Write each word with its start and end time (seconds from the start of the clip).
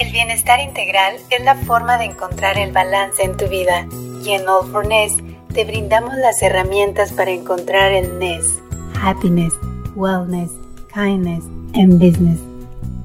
El 0.00 0.12
bienestar 0.12 0.60
integral 0.60 1.16
es 1.28 1.44
la 1.44 1.54
forma 1.54 1.98
de 1.98 2.06
encontrar 2.06 2.56
el 2.56 2.72
balance 2.72 3.22
en 3.22 3.36
tu 3.36 3.46
vida 3.48 3.86
y 4.24 4.30
en 4.30 4.48
All 4.48 4.66
for 4.72 4.88
te 5.52 5.64
brindamos 5.66 6.14
las 6.16 6.40
herramientas 6.40 7.12
para 7.12 7.30
encontrar 7.32 7.92
el 7.92 8.18
Ness. 8.18 8.60
Happiness, 8.98 9.52
Wellness, 9.94 10.52
Kindness 10.94 11.44
and 11.74 11.98
Business. 11.98 12.40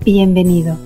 Bienvenido. 0.05 0.77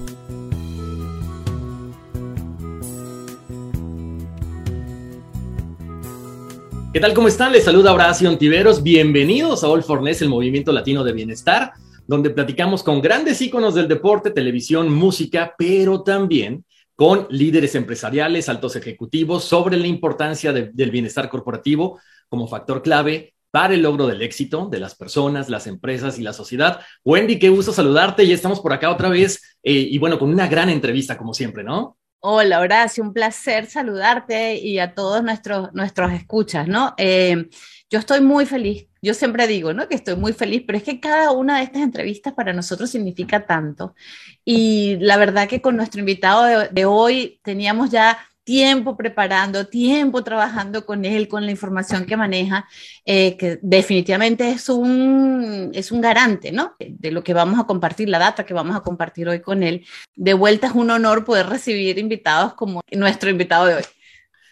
¿Qué 6.92 7.00
tal? 7.00 7.14
¿Cómo 7.14 7.28
están? 7.28 7.52
Les 7.52 7.66
saluda 7.66 7.94
Horacio 7.94 8.30
Ontiveros. 8.30 8.82
Bienvenidos 8.82 9.64
a 9.64 9.68
All 9.68 9.84
for 9.84 10.02
Ness, 10.02 10.24
el 10.24 10.30
movimiento 10.30 10.72
latino 10.72 11.04
de 11.04 11.14
bienestar, 11.14 11.74
donde 12.10 12.32
platicamos 12.32 12.82
con 12.82 13.02
grandes 13.02 13.40
íconos 13.40 13.76
del 13.76 13.88
deporte, 13.88 14.32
televisión, 14.32 14.92
música, 14.92 15.54
pero 15.56 16.02
también 16.02 16.66
con 16.96 17.28
líderes 17.30 17.76
empresariales, 17.76 18.50
altos 18.50 18.76
ejecutivos, 18.76 19.44
sobre 19.44 19.78
la 19.78 19.86
importancia 19.86 20.52
de- 20.52 20.72
del 20.74 20.90
bienestar 20.90 21.30
corporativo 21.30 22.00
como 22.28 22.48
factor 22.48 22.82
clave 22.82 23.36
para 23.52 23.76
el 23.76 23.84
logro 23.84 24.08
del 24.08 24.24
éxito 24.24 24.68
de 24.72 24.80
las 24.80 24.96
personas, 24.96 25.50
las 25.50 25.68
empresas 25.68 26.18
y 26.18 26.24
la 26.24 26.34
sociedad. 26.34 26.80
Wendy, 27.06 27.38
qué 27.38 27.50
gusto 27.50 27.72
saludarte. 27.72 28.26
Ya 28.28 28.34
estamos 28.34 28.60
por 28.60 28.74
acá 28.74 28.90
otra 28.90 29.10
vez 29.10 29.58
eh, 29.62 29.72
y 29.74 29.98
bueno, 30.00 30.18
con 30.18 30.30
una 30.30 30.48
gran 30.48 30.70
entrevista 30.70 31.16
como 31.16 31.36
siempre, 31.36 31.64
¿no? 31.64 31.96
Hola 32.22 32.60
Horacio, 32.60 33.04
un 33.04 33.14
placer 33.14 33.68
saludarte 33.68 34.56
y 34.58 34.80
a 34.80 34.94
todos 34.96 35.24
nuestros, 35.24 35.72
nuestros 35.74 36.12
escuchas, 36.12 36.68
¿no? 36.68 36.96
Eh, 36.98 37.48
yo 37.90 37.98
estoy 38.00 38.20
muy 38.22 38.46
feliz, 38.46 38.89
yo 39.02 39.14
siempre 39.14 39.48
digo, 39.48 39.74
¿no? 39.74 39.88
Que 39.88 39.96
estoy 39.96 40.16
muy 40.16 40.34
feliz, 40.34 40.64
pero 40.66 40.78
es 40.78 40.84
que 40.84 41.00
cada 41.00 41.32
una 41.32 41.58
de 41.58 41.64
estas 41.64 41.82
entrevistas 41.82 42.34
para 42.34 42.54
nosotros 42.54 42.90
significa 42.90 43.46
tanto. 43.46 43.96
Y 44.44 44.98
la 45.00 45.18
verdad 45.18 45.48
que 45.48 45.62
con 45.62 45.76
nuestro 45.78 46.00
invitado 46.00 46.68
de, 46.70 46.86
hoy 46.86 47.40
teníamos 47.44 47.92
ya 47.92 48.18
tiempo 48.44 48.98
preparando, 48.98 49.68
tiempo 49.68 50.24
trabajando 50.24 50.86
con 50.86 51.06
él, 51.06 51.28
con 51.28 51.46
la 51.46 51.52
información 51.52 52.06
que 52.06 52.18
maneja, 52.18 52.68
eh, 53.06 53.38
que 53.38 53.60
definitivamente 53.62 54.50
es 54.50 54.70
un, 54.70 55.70
es 55.74 55.92
un 55.92 56.02
garante, 56.02 56.52
¿no? 56.52 56.76
De 56.80 57.12
lo 57.12 57.24
que 57.24 57.34
vamos 57.34 57.60
a 57.60 57.66
compartir, 57.66 58.10
la 58.10 58.18
data 58.18 58.46
que 58.46 58.56
vamos 58.56 58.76
a 58.76 58.82
compartir 58.82 59.30
hoy 59.30 59.42
con 59.42 59.62
él. 59.62 59.86
De 60.16 60.34
vuelta 60.34 60.68
es 60.68 60.74
un 60.74 60.90
honor 60.90 61.26
poder 61.26 61.48
recibir 61.48 62.00
invitados 62.00 62.56
como 62.56 62.82
nuestro 62.92 63.30
invitado 63.30 63.68
de 63.68 63.76
hoy. 63.76 63.84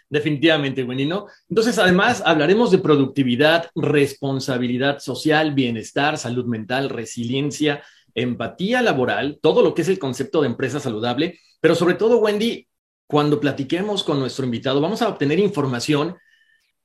Definitivamente, 0.09 0.83
Wendy, 0.83 1.05
¿no? 1.05 1.27
Entonces, 1.49 1.77
además, 1.77 2.23
hablaremos 2.25 2.71
de 2.71 2.77
productividad, 2.77 3.69
responsabilidad 3.75 4.99
social, 4.99 5.53
bienestar, 5.53 6.17
salud 6.17 6.45
mental, 6.45 6.89
resiliencia, 6.89 7.83
empatía 8.15 8.81
laboral, 8.81 9.37
todo 9.41 9.61
lo 9.61 9.73
que 9.73 9.81
es 9.81 9.89
el 9.89 9.99
concepto 9.99 10.41
de 10.41 10.47
empresa 10.47 10.79
saludable, 10.79 11.39
pero 11.59 11.75
sobre 11.75 11.95
todo, 11.95 12.19
Wendy, 12.19 12.67
cuando 13.05 13.39
platiquemos 13.39 14.03
con 14.03 14.19
nuestro 14.19 14.45
invitado, 14.45 14.81
vamos 14.81 15.01
a 15.01 15.09
obtener 15.09 15.39
información 15.39 16.15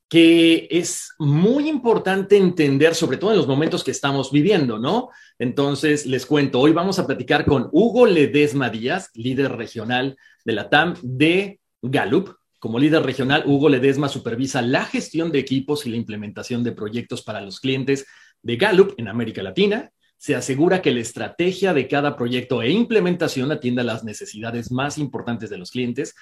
que 0.09 0.69
es 0.71 1.15
muy 1.19 1.71
importante 1.71 2.37
entender, 2.37 2.95
sobre 2.95 3.17
todo 3.17 3.31
en 3.31 3.39
los 3.39 3.47
momentos 3.49 3.83
que 3.83 3.93
estamos 3.93 4.31
viviendo, 4.31 4.79
¿no? 4.79 5.09
Entonces, 5.39 6.05
les 6.05 6.27
cuento, 6.27 6.61
hoy 6.61 6.73
vamos 6.73 6.99
a 6.99 7.07
platicar 7.07 7.47
con 7.47 7.71
Hugo 7.73 8.05
Ledesma 8.05 8.69
Díaz, 8.69 9.09
líder 9.15 9.53
regional 9.53 10.19
de 10.45 10.53
la 10.53 10.69
TAM 10.69 10.97
de 11.03 11.61
Gallup. 11.81 12.37
Como 12.63 12.79
líder 12.79 13.03
regional, 13.03 13.43
Hugo 13.45 13.69
Ledesma 13.69 14.09
supervisa 14.09 14.63
la 14.63 14.85
gestión 14.85 15.33
de 15.33 15.41
equipos 15.41 15.85
y 15.85 15.91
la 15.91 15.97
implementación 15.97 16.63
de 16.63 16.71
proyectos 16.71 17.21
para 17.21 17.41
los 17.41 17.59
clientes 17.59 18.07
de 18.41 18.57
Gallup 18.57 18.95
en 18.99 19.09
América 19.09 19.43
Latina. 19.43 19.91
Se 20.17 20.37
asegura 20.37 20.81
que 20.81 20.93
la 20.93 21.01
estrategia 21.01 21.75
de 21.75 21.89
cada 21.89 22.15
proyecto 22.15 22.63
e 22.63 22.71
implementación 22.71 23.51
atienda 23.51 23.83
las 23.83 24.05
necesidades 24.05 24.71
más 24.71 24.97
importantes 24.97 25.51
de 25.51 25.59
los 25.59 25.73
clientes 25.73 26.15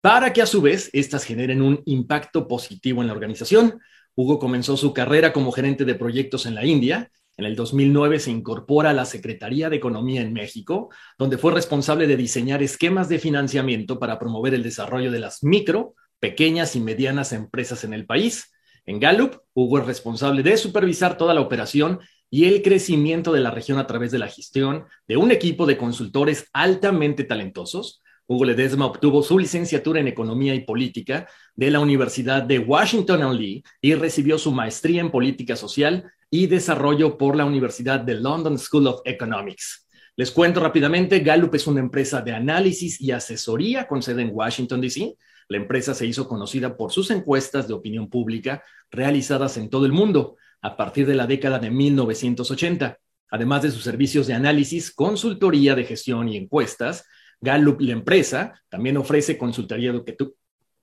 para 0.00 0.32
que 0.32 0.42
a 0.42 0.46
su 0.46 0.62
vez 0.62 0.88
éstas 0.92 1.24
generen 1.24 1.60
un 1.60 1.82
impacto 1.86 2.46
positivo 2.46 3.00
en 3.00 3.08
la 3.08 3.14
organización. 3.14 3.80
Hugo 4.14 4.38
comenzó 4.38 4.76
su 4.76 4.94
carrera 4.94 5.32
como 5.32 5.50
gerente 5.50 5.84
de 5.84 5.96
proyectos 5.96 6.46
en 6.46 6.54
la 6.54 6.64
India. 6.64 7.10
En 7.36 7.46
el 7.46 7.56
2009 7.56 8.18
se 8.18 8.30
incorpora 8.30 8.90
a 8.90 8.94
la 8.94 9.04
Secretaría 9.04 9.70
de 9.70 9.76
Economía 9.76 10.20
en 10.20 10.32
México, 10.32 10.90
donde 11.18 11.38
fue 11.38 11.52
responsable 11.52 12.06
de 12.06 12.16
diseñar 12.16 12.62
esquemas 12.62 13.08
de 13.08 13.18
financiamiento 13.18 13.98
para 13.98 14.18
promover 14.18 14.54
el 14.54 14.62
desarrollo 14.62 15.10
de 15.10 15.20
las 15.20 15.42
micro, 15.42 15.94
pequeñas 16.20 16.76
y 16.76 16.80
medianas 16.80 17.32
empresas 17.32 17.84
en 17.84 17.94
el 17.94 18.06
país. 18.06 18.52
En 18.84 19.00
Gallup, 19.00 19.36
Hugo 19.54 19.78
es 19.78 19.86
responsable 19.86 20.42
de 20.42 20.56
supervisar 20.56 21.16
toda 21.16 21.34
la 21.34 21.40
operación 21.40 22.00
y 22.28 22.44
el 22.44 22.62
crecimiento 22.62 23.32
de 23.32 23.40
la 23.40 23.50
región 23.50 23.78
a 23.78 23.86
través 23.86 24.10
de 24.10 24.18
la 24.18 24.28
gestión 24.28 24.84
de 25.08 25.16
un 25.16 25.30
equipo 25.30 25.66
de 25.66 25.76
consultores 25.76 26.48
altamente 26.52 27.24
talentosos, 27.24 28.02
Hugo 28.26 28.44
Ledesma 28.44 28.86
obtuvo 28.86 29.22
su 29.22 29.38
licenciatura 29.38 30.00
en 30.00 30.08
Economía 30.08 30.54
y 30.54 30.60
Política 30.60 31.28
de 31.54 31.70
la 31.70 31.80
Universidad 31.80 32.42
de 32.42 32.58
Washington 32.60 33.36
Lee 33.36 33.62
y 33.80 33.94
recibió 33.94 34.38
su 34.38 34.52
maestría 34.52 35.00
en 35.00 35.10
Política 35.10 35.56
Social 35.56 36.10
y 36.34 36.46
Desarrollo 36.46 37.18
por 37.18 37.36
la 37.36 37.44
Universidad 37.44 38.00
de 38.00 38.14
London 38.14 38.58
School 38.58 38.86
of 38.86 39.02
Economics. 39.04 39.86
Les 40.16 40.30
cuento 40.30 40.60
rápidamente, 40.60 41.20
Gallup 41.20 41.54
es 41.54 41.66
una 41.66 41.80
empresa 41.80 42.22
de 42.22 42.32
análisis 42.32 42.98
y 43.02 43.10
asesoría 43.10 43.86
con 43.86 44.02
sede 44.02 44.22
en 44.22 44.30
Washington, 44.32 44.80
D.C. 44.80 45.14
La 45.48 45.58
empresa 45.58 45.92
se 45.92 46.06
hizo 46.06 46.26
conocida 46.26 46.74
por 46.74 46.90
sus 46.90 47.10
encuestas 47.10 47.68
de 47.68 47.74
opinión 47.74 48.08
pública 48.08 48.64
realizadas 48.90 49.58
en 49.58 49.68
todo 49.68 49.84
el 49.84 49.92
mundo 49.92 50.36
a 50.62 50.74
partir 50.74 51.06
de 51.06 51.16
la 51.16 51.26
década 51.26 51.58
de 51.58 51.70
1980. 51.70 52.98
Además 53.30 53.60
de 53.60 53.70
sus 53.70 53.84
servicios 53.84 54.26
de 54.26 54.32
análisis, 54.32 54.90
consultoría 54.90 55.74
de 55.74 55.84
gestión 55.84 56.30
y 56.30 56.38
encuestas, 56.38 57.04
Gallup, 57.42 57.78
la 57.82 57.92
empresa, 57.92 58.58
también 58.70 58.96
ofrece 58.96 59.36
consultoría. 59.36 59.92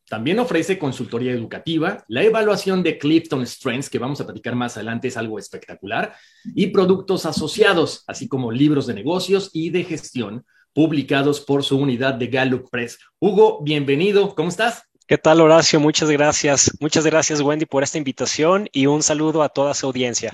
También 0.10 0.40
ofrece 0.40 0.80
consultoría 0.80 1.32
educativa, 1.32 2.04
la 2.08 2.24
evaluación 2.24 2.82
de 2.82 2.98
Clifton 2.98 3.46
Strengths, 3.46 3.90
que 3.90 4.00
vamos 4.00 4.20
a 4.20 4.26
platicar 4.26 4.56
más 4.56 4.76
adelante, 4.76 5.08
es 5.08 5.18
algo 5.18 5.38
espectacular, 5.38 6.16
y 6.56 6.68
productos 6.68 7.28
asociados, 7.28 8.04
así 8.08 8.28
como 8.28 8.52
libros 8.52 8.88
de 8.88 8.96
negocios 8.96 9.52
y 9.54 9.70
de 9.70 9.84
gestión 9.84 10.44
publicados 10.74 11.42
por 11.42 11.64
su 11.64 11.78
unidad 11.78 12.16
de 12.16 12.28
Gallup 12.28 12.70
Press. 12.70 12.98
Hugo, 13.20 13.62
bienvenido, 13.62 14.34
¿cómo 14.34 14.50
estás? 14.50 14.84
¿Qué 15.06 15.18
tal, 15.18 15.42
Horacio? 15.42 15.80
Muchas 15.80 16.10
gracias. 16.10 16.72
Muchas 16.80 17.06
gracias, 17.06 17.42
Wendy, 17.42 17.66
por 17.66 17.84
esta 17.84 17.98
invitación 17.98 18.68
y 18.72 18.86
un 18.86 19.04
saludo 19.04 19.44
a 19.44 19.50
toda 19.50 19.74
su 19.74 19.88
audiencia. 19.88 20.34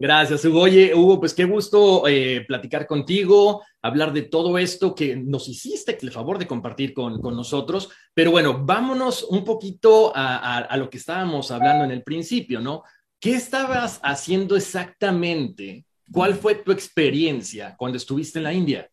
Gracias, 0.00 0.44
Hugo. 0.44 0.60
Oye, 0.60 0.94
Hugo, 0.94 1.18
pues 1.18 1.34
qué 1.34 1.44
gusto 1.44 2.06
eh, 2.06 2.44
platicar 2.46 2.86
contigo, 2.86 3.64
hablar 3.82 4.12
de 4.12 4.22
todo 4.22 4.56
esto 4.56 4.94
que 4.94 5.16
nos 5.16 5.48
hiciste 5.48 5.98
el 6.00 6.12
favor 6.12 6.38
de 6.38 6.46
compartir 6.46 6.94
con, 6.94 7.20
con 7.20 7.34
nosotros. 7.34 7.90
Pero 8.14 8.30
bueno, 8.30 8.64
vámonos 8.64 9.24
un 9.24 9.44
poquito 9.44 10.16
a, 10.16 10.36
a, 10.36 10.58
a, 10.58 10.76
lo 10.76 10.88
que 10.88 10.98
estábamos 10.98 11.50
hablando 11.50 11.84
en 11.84 11.90
el 11.90 12.04
principio, 12.04 12.60
¿no? 12.60 12.84
¿Qué 13.18 13.34
estabas 13.34 13.98
haciendo 14.04 14.56
exactamente? 14.56 15.84
¿Cuál 16.12 16.34
fue 16.34 16.54
tu 16.54 16.70
experiencia 16.70 17.74
cuando 17.76 17.96
estuviste 17.96 18.38
en 18.38 18.44
la 18.44 18.52
India? 18.52 18.88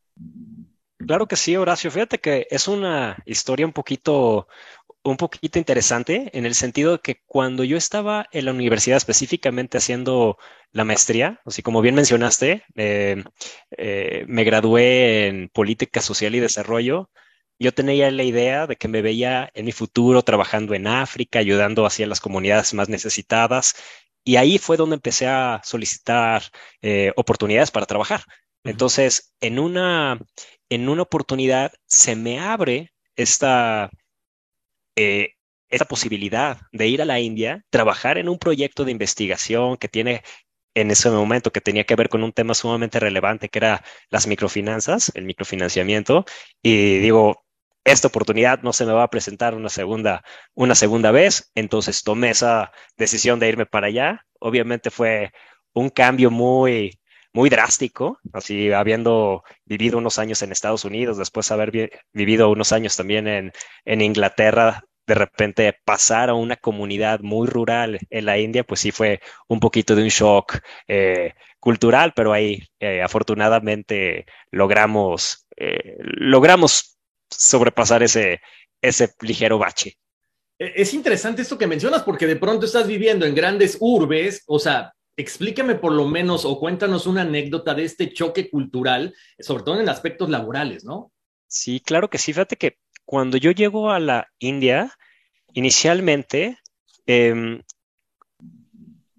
Claro 0.97 1.27
que 1.27 1.35
sí, 1.35 1.55
Horacio. 1.55 1.91
Fíjate 1.91 2.17
que 2.17 2.47
es 2.49 2.67
una 2.67 3.17
historia 3.25 3.65
un 3.65 3.73
poquito 3.73 4.47
un 5.05 5.17
poquito 5.17 5.59
interesante 5.59 6.31
en 6.33 6.45
el 6.45 6.55
sentido 6.55 6.93
de 6.93 6.99
que 6.99 7.21
cuando 7.27 7.63
yo 7.63 7.77
estaba 7.77 8.27
en 8.31 8.45
la 8.45 8.51
universidad 8.51 8.97
específicamente 8.97 9.77
haciendo 9.77 10.37
la 10.71 10.83
maestría, 10.83 11.41
así 11.45 11.61
como 11.61 11.81
bien 11.81 11.95
mencionaste, 11.95 12.63
eh, 12.75 13.23
eh, 13.77 14.25
me 14.27 14.43
gradué 14.43 15.27
en 15.27 15.49
política 15.49 16.01
social 16.01 16.33
y 16.35 16.39
desarrollo. 16.39 17.11
Yo 17.59 17.73
tenía 17.73 18.09
la 18.11 18.23
idea 18.23 18.67
de 18.67 18.77
que 18.77 18.87
me 18.87 19.01
veía 19.03 19.49
en 19.53 19.65
mi 19.65 19.71
futuro 19.71 20.23
trabajando 20.23 20.73
en 20.73 20.87
África, 20.87 21.39
ayudando 21.39 21.85
hacia 21.85 22.07
las 22.07 22.19
comunidades 22.19 22.73
más 22.73 22.89
necesitadas. 22.89 23.75
Y 24.23 24.37
ahí 24.37 24.57
fue 24.57 24.75
donde 24.75 24.95
empecé 24.95 25.27
a 25.27 25.61
solicitar 25.63 26.43
eh, 26.81 27.13
oportunidades 27.15 27.71
para 27.71 27.85
trabajar. 27.85 28.23
Entonces, 28.63 29.33
en 29.39 29.59
una, 29.59 30.19
en 30.69 30.89
una 30.89 31.03
oportunidad 31.03 31.73
se 31.85 32.15
me 32.15 32.39
abre 32.39 32.91
esta, 33.15 33.91
eh, 34.95 35.33
esta 35.69 35.85
posibilidad 35.85 36.59
de 36.71 36.87
ir 36.87 37.01
a 37.01 37.05
la 37.05 37.19
India, 37.19 37.63
trabajar 37.69 38.17
en 38.17 38.29
un 38.29 38.37
proyecto 38.39 38.85
de 38.85 38.91
investigación 38.91 39.77
que 39.77 39.89
tiene 39.89 40.23
en 40.75 40.91
ese 40.91 41.09
momento 41.09 41.51
que 41.51 41.61
tenía 41.61 41.85
que 41.85 41.95
ver 41.95 42.09
con 42.09 42.23
un 42.23 42.33
tema 42.33 42.53
sumamente 42.53 42.99
relevante 42.99 43.49
que 43.49 43.59
era 43.59 43.83
las 44.09 44.27
microfinanzas, 44.27 45.11
el 45.15 45.25
microfinanciamiento, 45.25 46.25
y 46.61 46.97
digo, 46.99 47.45
esta 47.85 48.07
oportunidad 48.07 48.61
no 48.63 48.73
se 48.73 48.85
me 48.85 48.93
va 48.93 49.03
a 49.03 49.09
presentar 49.09 49.53
una 49.55 49.69
segunda, 49.69 50.23
una 50.55 50.75
segunda 50.75 51.11
vez, 51.11 51.51
entonces 51.55 52.03
tomé 52.03 52.31
esa 52.31 52.71
decisión 52.97 53.39
de 53.39 53.47
irme 53.47 53.65
para 53.67 53.87
allá. 53.87 54.25
Obviamente 54.39 54.89
fue 54.89 55.31
un 55.73 55.89
cambio 55.89 56.31
muy, 56.31 56.99
muy 57.35 57.49
drástico, 57.49 58.17
así 58.31 58.71
habiendo 58.71 59.43
vivido 59.65 59.97
unos 59.97 60.19
años 60.19 60.41
en 60.41 60.53
Estados 60.53 60.85
Unidos, 60.85 61.17
después 61.17 61.51
haber 61.51 61.91
vivido 62.13 62.49
unos 62.49 62.71
años 62.71 62.95
también 62.95 63.27
en, 63.27 63.51
en 63.83 63.99
Inglaterra, 63.99 64.85
de 65.05 65.15
repente 65.15 65.77
pasar 65.83 66.29
a 66.29 66.33
una 66.33 66.55
comunidad 66.55 67.19
muy 67.19 67.45
rural 67.45 67.99
en 68.09 68.25
la 68.25 68.37
India, 68.37 68.63
pues 68.63 68.79
sí 68.79 68.91
fue 68.91 69.19
un 69.49 69.59
poquito 69.59 69.97
de 69.97 70.03
un 70.03 70.07
shock 70.07 70.59
eh, 70.87 71.33
cultural, 71.59 72.13
pero 72.15 72.31
ahí 72.31 72.63
eh, 72.79 73.01
afortunadamente 73.01 74.25
logramos, 74.51 75.45
eh, 75.57 75.97
logramos 75.99 76.97
sobrepasar 77.29 78.01
ese, 78.01 78.39
ese 78.81 79.13
ligero 79.19 79.57
bache. 79.57 79.97
E-, 80.57 80.71
es 80.77 80.93
interesante 80.93 81.41
esto 81.41 81.57
que 81.57 81.67
mencionas 81.67 82.03
porque 82.03 82.27
de 82.27 82.37
pronto 82.37 82.65
estás 82.65 82.87
viviendo 82.87 83.25
en 83.25 83.35
grandes 83.35 83.75
urbes, 83.81 84.41
o 84.47 84.57
sea, 84.57 84.94
explícame 85.17 85.75
por 85.75 85.93
lo 85.93 86.07
menos 86.07 86.45
o 86.45 86.59
cuéntanos 86.59 87.07
una 87.07 87.21
anécdota 87.21 87.73
de 87.73 87.85
este 87.85 88.13
choque 88.13 88.49
cultural, 88.49 89.15
sobre 89.39 89.63
todo 89.63 89.79
en 89.79 89.89
aspectos 89.89 90.29
laborales, 90.29 90.83
¿no? 90.83 91.11
Sí, 91.47 91.79
claro 91.79 92.09
que 92.09 92.17
sí. 92.17 92.33
Fíjate 92.33 92.57
que 92.57 92.77
cuando 93.05 93.37
yo 93.37 93.51
llego 93.51 93.91
a 93.91 93.99
la 93.99 94.27
India, 94.39 94.91
inicialmente, 95.53 96.57
em, 97.05 97.61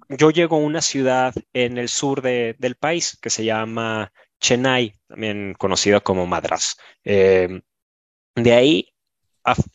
yo 0.08 0.30
llego 0.30 0.56
a 0.56 0.60
una 0.60 0.82
ciudad 0.82 1.34
en 1.52 1.78
el 1.78 1.88
sur 1.88 2.22
del 2.22 2.76
país 2.78 3.18
que 3.20 3.30
se 3.30 3.44
llama 3.44 4.12
Chennai, 4.40 4.94
también 5.08 5.54
conocida 5.58 6.00
como 6.00 6.26
Madras. 6.26 6.76
Em, 7.04 7.62
de 8.34 8.52
ahí, 8.52 8.92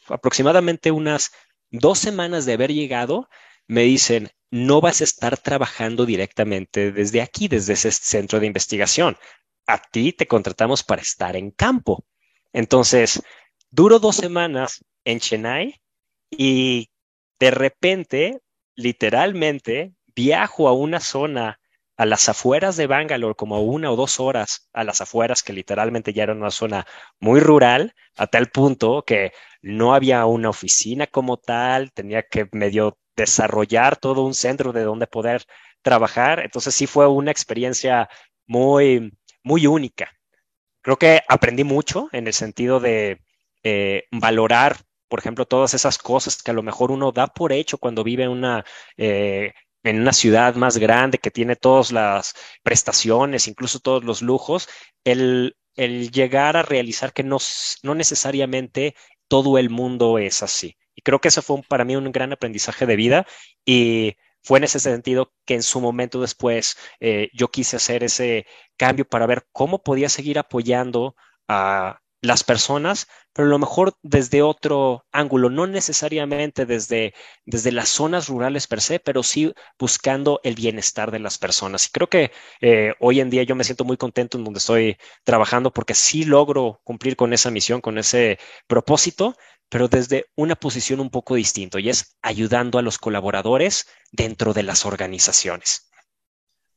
aproximadamente 0.08 0.92
unas 0.92 1.32
dos 1.72 2.00
semanas 2.00 2.46
de 2.46 2.54
haber 2.54 2.74
llegado, 2.74 3.30
me 3.68 3.84
dicen, 3.84 4.30
no 4.52 4.82
vas 4.82 5.02
a 5.02 5.06
estar 5.06 5.38
trabajando 5.38 6.06
directamente 6.06 6.92
desde 6.92 7.22
aquí, 7.22 7.48
desde 7.48 7.74
ese 7.74 7.92
centro 7.92 8.40
de 8.40 8.48
investigación. 8.48 9.18
A 9.66 9.82
ti 9.82 10.12
te 10.14 10.28
contratamos 10.28 10.84
para 10.84 11.02
estar 11.02 11.36
en 11.36 11.52
campo. 11.52 12.06
Entonces, 12.54 13.24
duro 13.70 14.00
dos 14.00 14.18
semanas 14.18 14.84
en 15.06 15.20
Chennai 15.20 15.82
y 16.30 16.90
de 17.40 17.52
repente, 17.52 18.42
literalmente, 18.76 19.94
viajo 20.16 20.68
a 20.68 20.74
una 20.74 21.00
zona 21.00 21.60
a 21.98 22.06
las 22.06 22.28
afueras 22.30 22.78
de 22.78 22.88
Bangalore, 22.88 23.36
como 23.36 23.62
una 23.62 23.92
o 23.92 23.96
dos 23.96 24.20
horas 24.20 24.70
a 24.74 24.84
las 24.84 25.02
afueras, 25.02 25.44
que 25.44 25.54
literalmente 25.54 26.14
ya 26.14 26.24
era 26.24 26.34
una 26.34 26.52
zona 26.52 26.86
muy 27.20 27.40
rural, 27.40 27.94
a 28.18 28.28
tal 28.28 28.50
punto 28.50 29.04
que 29.06 29.32
no 29.62 29.94
había 29.94 30.26
una 30.26 30.50
oficina 30.50 31.08
como 31.08 31.38
tal, 31.38 31.92
tenía 31.94 32.24
que 32.24 32.48
medio 32.52 32.98
desarrollar 33.16 33.98
todo 33.98 34.24
un 34.26 34.34
centro 34.34 34.72
de 34.74 34.84
donde 34.84 35.08
poder 35.08 35.46
trabajar. 35.82 36.40
Entonces 36.40 36.76
sí 36.76 36.88
fue 36.88 37.08
una 37.08 37.32
experiencia 37.32 38.10
muy, 38.48 39.12
muy 39.44 39.68
única. 39.68 40.12
Creo 40.82 40.98
que 40.98 41.22
aprendí 41.28 41.64
mucho 41.64 42.10
en 42.12 42.28
el 42.28 42.34
sentido 42.34 42.80
de 42.80 43.22
eh, 43.64 44.06
valorar, 44.12 44.78
por 45.08 45.20
ejemplo, 45.20 45.46
todas 45.46 45.74
esas 45.74 45.98
cosas 45.98 46.42
que 46.42 46.52
a 46.52 46.54
lo 46.54 46.64
mejor 46.64 46.92
uno 46.92 47.12
da 47.12 47.28
por 47.28 47.54
hecho 47.54 47.78
cuando 47.78 48.04
vive 48.04 48.24
en 48.24 48.30
una, 48.32 48.66
eh, 48.98 49.54
en 49.84 50.02
una 50.02 50.14
ciudad 50.14 50.56
más 50.56 50.78
grande 50.78 51.20
que 51.20 51.32
tiene 51.32 51.56
todas 51.56 51.92
las 51.92 52.34
prestaciones, 52.64 53.48
incluso 53.48 53.80
todos 53.80 54.04
los 54.04 54.22
lujos, 54.22 54.68
el, 55.04 55.56
el 55.76 56.12
llegar 56.12 56.58
a 56.58 56.64
realizar 56.64 57.14
que 57.14 57.24
no, 57.24 57.38
no 57.84 57.96
necesariamente 57.96 58.96
todo 59.28 59.58
el 59.58 59.70
mundo 59.70 60.18
es 60.18 60.44
así. 60.44 60.76
Y 60.96 61.02
creo 61.02 61.20
que 61.20 61.30
eso 61.30 61.42
fue 61.42 61.62
para 61.68 61.86
mí 61.86 61.96
un 61.96 62.12
gran 62.12 62.34
aprendizaje 62.34 62.86
de 62.86 62.96
vida 62.96 63.28
y 63.66 64.16
fue 64.44 64.58
en 64.58 64.64
ese 64.64 64.80
sentido 64.80 65.34
que 65.46 65.56
en 65.56 65.64
su 65.64 65.82
momento 65.82 66.22
después 66.22 66.78
eh, 67.00 67.30
yo 67.34 67.50
quise 67.50 67.76
hacer 67.78 68.04
ese 68.04 68.46
cambio 68.78 69.06
para 69.06 69.28
ver 69.28 69.46
cómo 69.52 69.84
podía 69.84 70.10
seguir 70.10 70.40
apoyando 70.40 71.16
a 71.48 72.00
las 72.22 72.44
personas, 72.44 73.08
pero 73.34 73.48
a 73.48 73.52
lo 73.52 73.58
mejor 73.60 73.96
desde 74.04 74.44
otro 74.44 75.06
ángulo, 75.12 75.50
no 75.50 75.66
necesariamente 75.66 76.66
desde, 76.68 77.14
desde 77.46 77.72
las 77.72 77.90
zonas 77.90 78.28
rurales 78.28 78.68
per 78.68 78.82
se, 78.82 79.00
pero 79.00 79.24
sí 79.24 79.52
buscando 79.80 80.40
el 80.44 80.54
bienestar 80.56 81.10
de 81.12 81.20
las 81.20 81.40
personas. 81.40 81.88
Y 81.88 81.90
creo 81.90 82.10
que 82.10 82.32
eh, 82.62 82.94
hoy 83.00 83.22
en 83.22 83.32
día 83.32 83.44
yo 83.44 83.56
me 83.56 83.64
siento 83.64 83.86
muy 83.86 83.98
contento 83.98 84.38
en 84.38 84.44
donde 84.44 84.60
estoy 84.60 84.98
trabajando 85.24 85.74
porque 85.74 85.96
sí 85.96 86.24
logro 86.24 86.80
cumplir 86.84 87.16
con 87.16 87.34
esa 87.34 87.50
misión, 87.50 87.82
con 87.82 87.98
ese 87.98 88.38
propósito, 88.68 89.36
pero 89.72 89.88
desde 89.88 90.26
una 90.36 90.56
posición 90.56 91.00
un 91.00 91.10
poco 91.10 91.36
distinta 91.36 91.80
y 91.80 91.88
es 91.88 92.18
ayudando 92.22 92.78
a 92.78 92.82
los 92.82 92.98
colaboradores 92.98 93.88
dentro 94.12 94.54
de 94.54 94.64
las 94.64 94.86
organizaciones. 94.86 95.90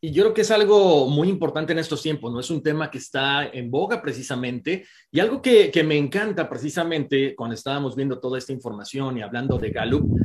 Y 0.01 0.13
yo 0.13 0.23
creo 0.23 0.35
que 0.35 0.43
es 0.43 0.51
algo 0.53 1.09
muy 1.09 1.29
importante 1.29 1.73
en 1.73 1.81
estos 1.81 2.03
tiempos, 2.03 2.33
¿no? 2.33 2.39
Es 2.39 2.51
un 2.51 2.63
tema 2.63 2.91
que 2.91 2.99
está 2.99 3.47
en 3.47 3.69
boga 3.69 4.01
precisamente 4.01 4.87
y 5.11 5.19
algo 5.19 5.43
que, 5.43 5.73
que 5.73 5.83
me 5.83 5.97
encanta 5.97 6.49
precisamente 6.49 7.35
cuando 7.35 7.55
estábamos 7.55 7.97
viendo 7.97 8.21
toda 8.21 8.39
esta 8.39 8.53
información 8.53 9.19
y 9.19 9.23
hablando 9.23 9.59
de 9.59 9.71
Gallup, 9.71 10.17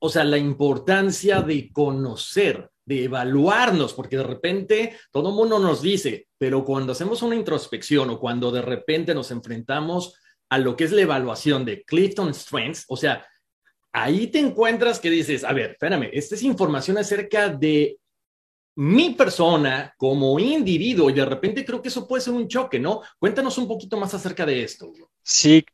o 0.00 0.08
sea, 0.08 0.24
la 0.24 0.38
importancia 0.38 1.42
de 1.42 1.70
conocer, 1.70 2.70
de 2.84 3.04
evaluarnos, 3.04 3.92
porque 3.94 4.16
de 4.16 4.24
repente 4.24 4.96
todo 5.12 5.30
mundo 5.30 5.60
nos 5.60 5.80
dice, 5.80 6.26
pero 6.38 6.64
cuando 6.64 6.92
hacemos 6.92 7.22
una 7.22 7.36
introspección 7.36 8.10
o 8.10 8.18
cuando 8.18 8.50
de 8.50 8.62
repente 8.62 9.14
nos 9.14 9.30
enfrentamos 9.30 10.14
a 10.48 10.58
lo 10.58 10.76
que 10.76 10.84
es 10.84 10.92
la 10.92 11.02
evaluación 11.02 11.64
de 11.64 11.82
Clifton 11.82 12.32
Strengths, 12.32 12.84
o 12.88 12.96
sea, 12.96 13.26
ahí 13.92 14.26
te 14.26 14.38
encuentras 14.38 15.00
que 15.00 15.10
dices, 15.10 15.42
a 15.44 15.52
ver, 15.52 15.72
espérame, 15.72 16.10
esta 16.12 16.34
es 16.34 16.42
información 16.42 16.98
acerca 16.98 17.48
de 17.48 17.98
mi 18.76 19.14
persona 19.14 19.94
como 19.96 20.38
individuo 20.38 21.08
y 21.08 21.14
de 21.14 21.24
repente 21.24 21.64
creo 21.64 21.80
que 21.80 21.88
eso 21.88 22.06
puede 22.06 22.22
ser 22.22 22.34
un 22.34 22.46
choque, 22.46 22.78
¿no? 22.78 23.00
Cuéntanos 23.18 23.56
un 23.56 23.66
poquito 23.66 23.96
más 23.96 24.12
acerca 24.12 24.44
de 24.44 24.62
esto. 24.62 24.92
Sí, 25.22 25.64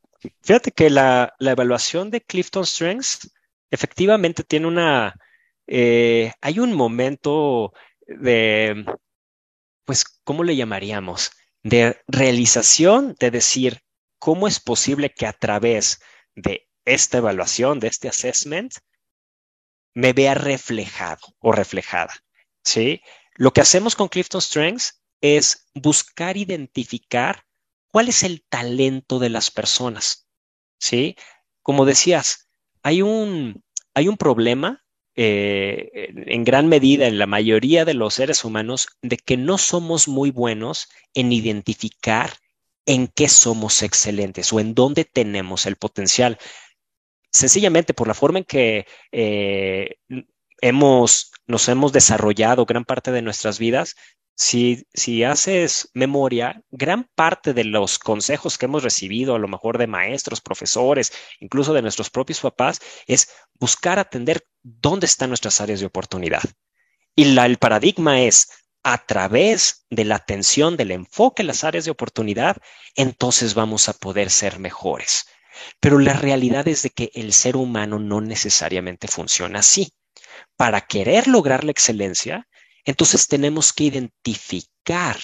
fíjate 0.41 0.71
que 0.71 0.89
la, 0.89 1.35
evaluación 1.41 2.11
de 2.11 2.21
Clifton 2.21 2.65
Strengths 2.65 3.33
efectivamente 3.71 4.45
tiene 4.45 4.69
una, 4.69 5.17
eh, 5.67 6.33
hay 6.41 6.61
un 6.61 6.73
momento 6.75 7.73
de, 8.07 8.87
pues, 9.85 10.05
¿cómo 10.23 10.45
le 10.45 10.55
llamaríamos? 10.55 11.33
De 11.65 11.97
realización, 12.07 13.17
de 13.19 13.33
decir, 13.33 13.81
¿cómo 14.23 14.47
es 14.47 14.61
posible 14.61 15.11
que 15.11 15.27
a 15.27 15.33
través 15.33 16.01
de 16.37 16.69
esta 16.85 17.19
evaluación, 17.19 17.81
de 17.81 17.89
este 17.89 18.07
assessment, 18.07 18.73
me 19.95 20.13
vea 20.13 20.35
reflejado 20.35 21.35
o 21.41 21.51
reflejada? 21.51 22.15
¿Sí? 22.63 23.01
Lo 23.35 23.53
que 23.53 23.63
hacemos 23.63 23.97
con 23.97 24.07
Clifton 24.07 24.41
Strengths 24.41 25.03
es 25.21 25.69
buscar 25.75 26.37
identificar 26.37 27.43
cuál 27.91 28.09
es 28.09 28.23
el 28.23 28.45
talento 28.49 29.19
de 29.19 29.29
las 29.29 29.51
personas. 29.51 30.29
¿Sí? 30.79 31.17
Como 31.61 31.85
decías, 31.85 32.49
hay 32.85 33.03
un, 33.03 33.65
hay 33.93 34.07
un 34.07 34.17
problema 34.17 34.85
eh, 35.17 36.13
en 36.15 36.45
gran 36.45 36.69
medida 36.69 37.09
en 37.09 37.19
la 37.19 37.27
mayoría 37.27 37.85
de 37.85 37.95
los 37.95 38.15
seres 38.15 38.45
humanos 38.45 38.87
de 39.03 39.17
que 39.17 39.37
no 39.37 39.59
somos 39.59 40.07
muy 40.07 40.31
buenos 40.31 40.89
en 41.13 41.33
identificar 41.33 42.35
en 42.87 43.09
qué 43.09 43.29
somos 43.29 43.83
excelentes 43.83 44.53
o 44.53 44.61
en 44.61 44.75
dónde 44.75 45.05
tenemos 45.05 45.67
el 45.67 45.77
potencial. 45.77 46.39
Sencillamente 47.31 47.95
por 47.95 48.09
la 48.09 48.15
forma 48.15 48.41
en 48.41 48.45
que 48.45 48.87
eh, 49.13 49.97
hemos, 50.61 51.33
nos 51.47 51.69
hemos 51.69 51.93
desarrollado 51.93 52.67
gran 52.67 52.85
parte 52.85 53.13
de 53.13 53.23
nuestras 53.23 53.59
vidas, 53.59 53.95
si, 54.35 54.87
si 54.95 55.25
haces 55.25 55.91
memoria, 55.95 56.63
gran 56.71 57.09
parte 57.15 57.53
de 57.53 57.65
los 57.65 57.99
consejos 57.99 58.59
que 58.59 58.67
hemos 58.67 58.83
recibido, 58.83 59.35
a 59.35 59.39
lo 59.39 59.49
mejor 59.49 59.79
de 59.79 59.87
maestros, 59.87 60.41
profesores, 60.41 61.13
incluso 61.41 61.75
de 61.75 61.83
nuestros 61.83 62.11
propios 62.11 62.41
papás, 62.41 62.81
es 63.07 63.29
buscar 63.55 63.99
atender 63.99 64.47
dónde 64.63 65.07
están 65.07 65.31
nuestras 65.31 65.61
áreas 65.61 65.81
de 65.81 65.87
oportunidad. 65.87 66.43
Y 67.15 67.37
el 67.39 67.59
paradigma 67.59 68.23
es, 68.23 68.49
a 68.83 69.05
través 69.05 69.87
de 69.91 70.05
la 70.05 70.17
atención, 70.17 70.77
del 70.77 70.91
enfoque 70.91 71.43
en 71.43 71.49
las 71.49 71.65
áreas 71.65 71.85
de 71.85 71.91
oportunidad, 71.91 72.57
entonces 72.95 73.55
vamos 73.55 73.89
a 73.89 73.93
poder 73.93 74.31
ser 74.31 74.59
mejores. 74.59 75.27
Pero 75.81 75.99
la 75.99 76.15
realidad 76.15 76.67
es 76.69 76.83
de 76.83 76.91
que 76.91 77.11
el 77.15 77.33
ser 77.33 77.57
humano 77.57 77.99
no 77.99 78.21
necesariamente 78.21 79.09
funciona 79.09 79.61
así. 79.61 79.93
Para 80.57 80.81
querer 80.81 81.29
lograr 81.29 81.65
la 81.65 81.71
excelencia, 81.71 82.49
entonces 82.85 83.29
tenemos 83.29 83.73
que 83.73 83.85
identificar 83.85 85.17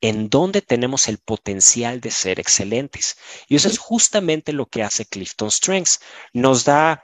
en 0.00 0.28
dónde 0.28 0.60
tenemos 0.60 1.08
el 1.08 1.18
potencial 1.18 2.00
de 2.00 2.10
ser 2.10 2.40
excelentes. 2.40 3.16
Y 3.48 3.56
eso 3.56 3.68
es 3.68 3.78
justamente 3.78 4.52
lo 4.52 4.66
que 4.66 4.82
hace 4.82 5.06
Clifton 5.06 5.50
Strengths. 5.50 6.00
Nos 6.32 6.64
da 6.64 7.02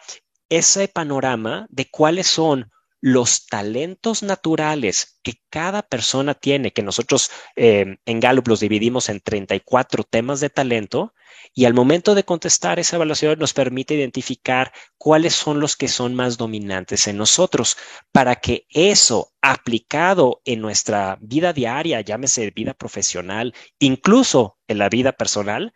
ese 0.48 0.88
panorama 0.88 1.66
de 1.70 1.88
cuáles 1.88 2.26
son 2.26 2.70
los 3.00 3.46
talentos 3.46 4.22
naturales 4.22 5.18
que 5.22 5.40
cada 5.48 5.82
persona 5.82 6.34
tiene, 6.34 6.72
que 6.72 6.82
nosotros 6.82 7.30
eh, 7.56 7.96
en 8.04 8.20
Gallup 8.20 8.48
los 8.48 8.60
dividimos 8.60 9.08
en 9.08 9.20
34 9.20 10.04
temas 10.04 10.40
de 10.40 10.50
talento, 10.50 11.14
y 11.54 11.64
al 11.64 11.74
momento 11.74 12.14
de 12.14 12.24
contestar 12.24 12.78
esa 12.78 12.96
evaluación 12.96 13.38
nos 13.38 13.54
permite 13.54 13.94
identificar 13.94 14.72
cuáles 14.98 15.34
son 15.34 15.60
los 15.60 15.76
que 15.76 15.88
son 15.88 16.14
más 16.14 16.36
dominantes 16.36 17.06
en 17.08 17.16
nosotros, 17.16 17.76
para 18.12 18.36
que 18.36 18.66
eso 18.68 19.32
aplicado 19.40 20.42
en 20.44 20.60
nuestra 20.60 21.18
vida 21.20 21.52
diaria, 21.52 22.00
llámese 22.02 22.50
vida 22.50 22.74
profesional, 22.74 23.54
incluso 23.78 24.58
en 24.68 24.78
la 24.78 24.88
vida 24.88 25.12
personal, 25.12 25.72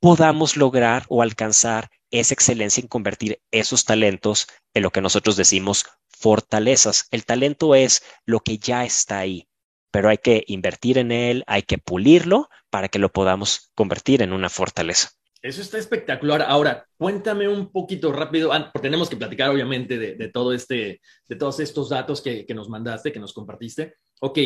podamos 0.00 0.56
lograr 0.56 1.04
o 1.08 1.22
alcanzar 1.22 1.90
esa 2.10 2.34
excelencia 2.34 2.80
en 2.80 2.88
convertir 2.88 3.42
esos 3.50 3.84
talentos 3.84 4.48
en 4.74 4.82
lo 4.82 4.90
que 4.90 5.00
nosotros 5.00 5.36
decimos 5.36 5.86
fortalezas. 6.24 7.06
El 7.10 7.26
talento 7.26 7.74
es 7.74 8.02
lo 8.24 8.40
que 8.40 8.56
ya 8.56 8.86
está 8.86 9.18
ahí, 9.18 9.46
pero 9.90 10.08
hay 10.08 10.16
que 10.16 10.42
invertir 10.46 10.96
en 10.96 11.12
él, 11.12 11.44
hay 11.46 11.64
que 11.64 11.76
pulirlo 11.76 12.48
para 12.70 12.88
que 12.88 12.98
lo 12.98 13.12
podamos 13.12 13.70
convertir 13.74 14.22
en 14.22 14.32
una 14.32 14.48
fortaleza. 14.48 15.10
Eso 15.42 15.60
está 15.60 15.76
espectacular. 15.76 16.40
Ahora, 16.40 16.88
cuéntame 16.96 17.46
un 17.46 17.70
poquito 17.70 18.10
rápido, 18.10 18.48
porque 18.72 18.88
tenemos 18.88 19.10
que 19.10 19.18
platicar 19.18 19.50
obviamente 19.50 19.98
de, 19.98 20.28
todo 20.30 20.54
este, 20.54 21.02
de 21.28 21.36
todos 21.36 21.60
estos 21.60 21.90
datos 21.90 22.22
que, 22.22 22.46
nos 22.54 22.70
mandaste, 22.70 23.12
que 23.12 23.20
nos 23.20 23.34
compartiste. 23.34 23.96
Ok, 24.22 24.38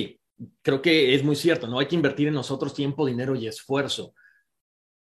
creo 0.60 0.82
que 0.82 1.14
es 1.14 1.22
muy 1.22 1.36
cierto, 1.36 1.68
¿no? 1.68 1.78
Hay 1.78 1.86
que 1.86 1.94
invertir 1.94 2.26
en 2.26 2.34
nosotros 2.34 2.74
tiempo, 2.74 3.06
dinero 3.06 3.36
y 3.36 3.46
esfuerzo. 3.46 4.14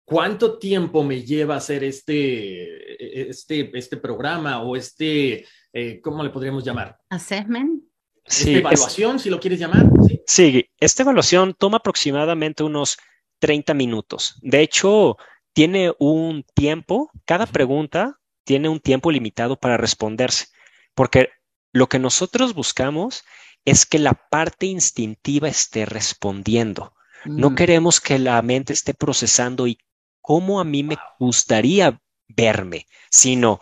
¿Cuánto 0.05 0.57
tiempo 0.57 1.03
me 1.03 1.21
lleva 1.21 1.57
hacer 1.57 1.83
este, 1.83 3.29
este, 3.29 3.77
este 3.77 3.97
programa 3.97 4.63
o 4.63 4.77
este, 4.77 5.45
eh, 5.73 6.01
¿cómo 6.01 6.23
le 6.23 6.29
podríamos 6.29 6.63
llamar? 6.63 6.99
Assessment. 7.09 7.83
Sí, 8.25 8.55
evaluación, 8.55 9.19
si 9.19 9.29
lo 9.29 9.39
quieres 9.39 9.59
llamar. 9.59 9.87
¿sí? 10.27 10.69
esta 10.79 11.03
evaluación 11.03 11.55
toma 11.57 11.77
aproximadamente 11.77 12.63
unos 12.63 12.97
30 13.39 13.73
minutos. 13.73 14.37
De 14.41 14.61
hecho, 14.61 15.17
tiene 15.53 15.93
un 15.99 16.45
tiempo, 16.53 17.11
cada 17.25 17.45
pregunta 17.45 18.19
tiene 18.43 18.69
un 18.69 18.79
tiempo 18.79 19.11
limitado 19.11 19.59
para 19.59 19.77
responderse, 19.77 20.47
porque 20.93 21.29
lo 21.73 21.87
que 21.87 21.99
nosotros 21.99 22.53
buscamos 22.53 23.23
es 23.65 23.85
que 23.85 23.99
la 23.99 24.13
parte 24.13 24.65
instintiva 24.65 25.47
esté 25.47 25.85
respondiendo. 25.85 26.93
No 27.25 27.51
mm. 27.51 27.55
queremos 27.55 27.99
que 27.99 28.17
la 28.19 28.41
mente 28.41 28.73
esté 28.73 28.93
procesando 28.93 29.67
y 29.67 29.77
cómo 30.21 30.59
a 30.59 30.63
mí 30.63 30.83
me 30.83 30.97
gustaría 31.19 32.01
verme, 32.27 32.87
sino 33.09 33.59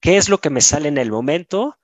qué 0.00 0.16
es 0.16 0.28
lo 0.28 0.38
que 0.38 0.50
me 0.50 0.60
sale 0.60 0.88
en 0.88 0.98
el 0.98 1.10
momento 1.10 1.76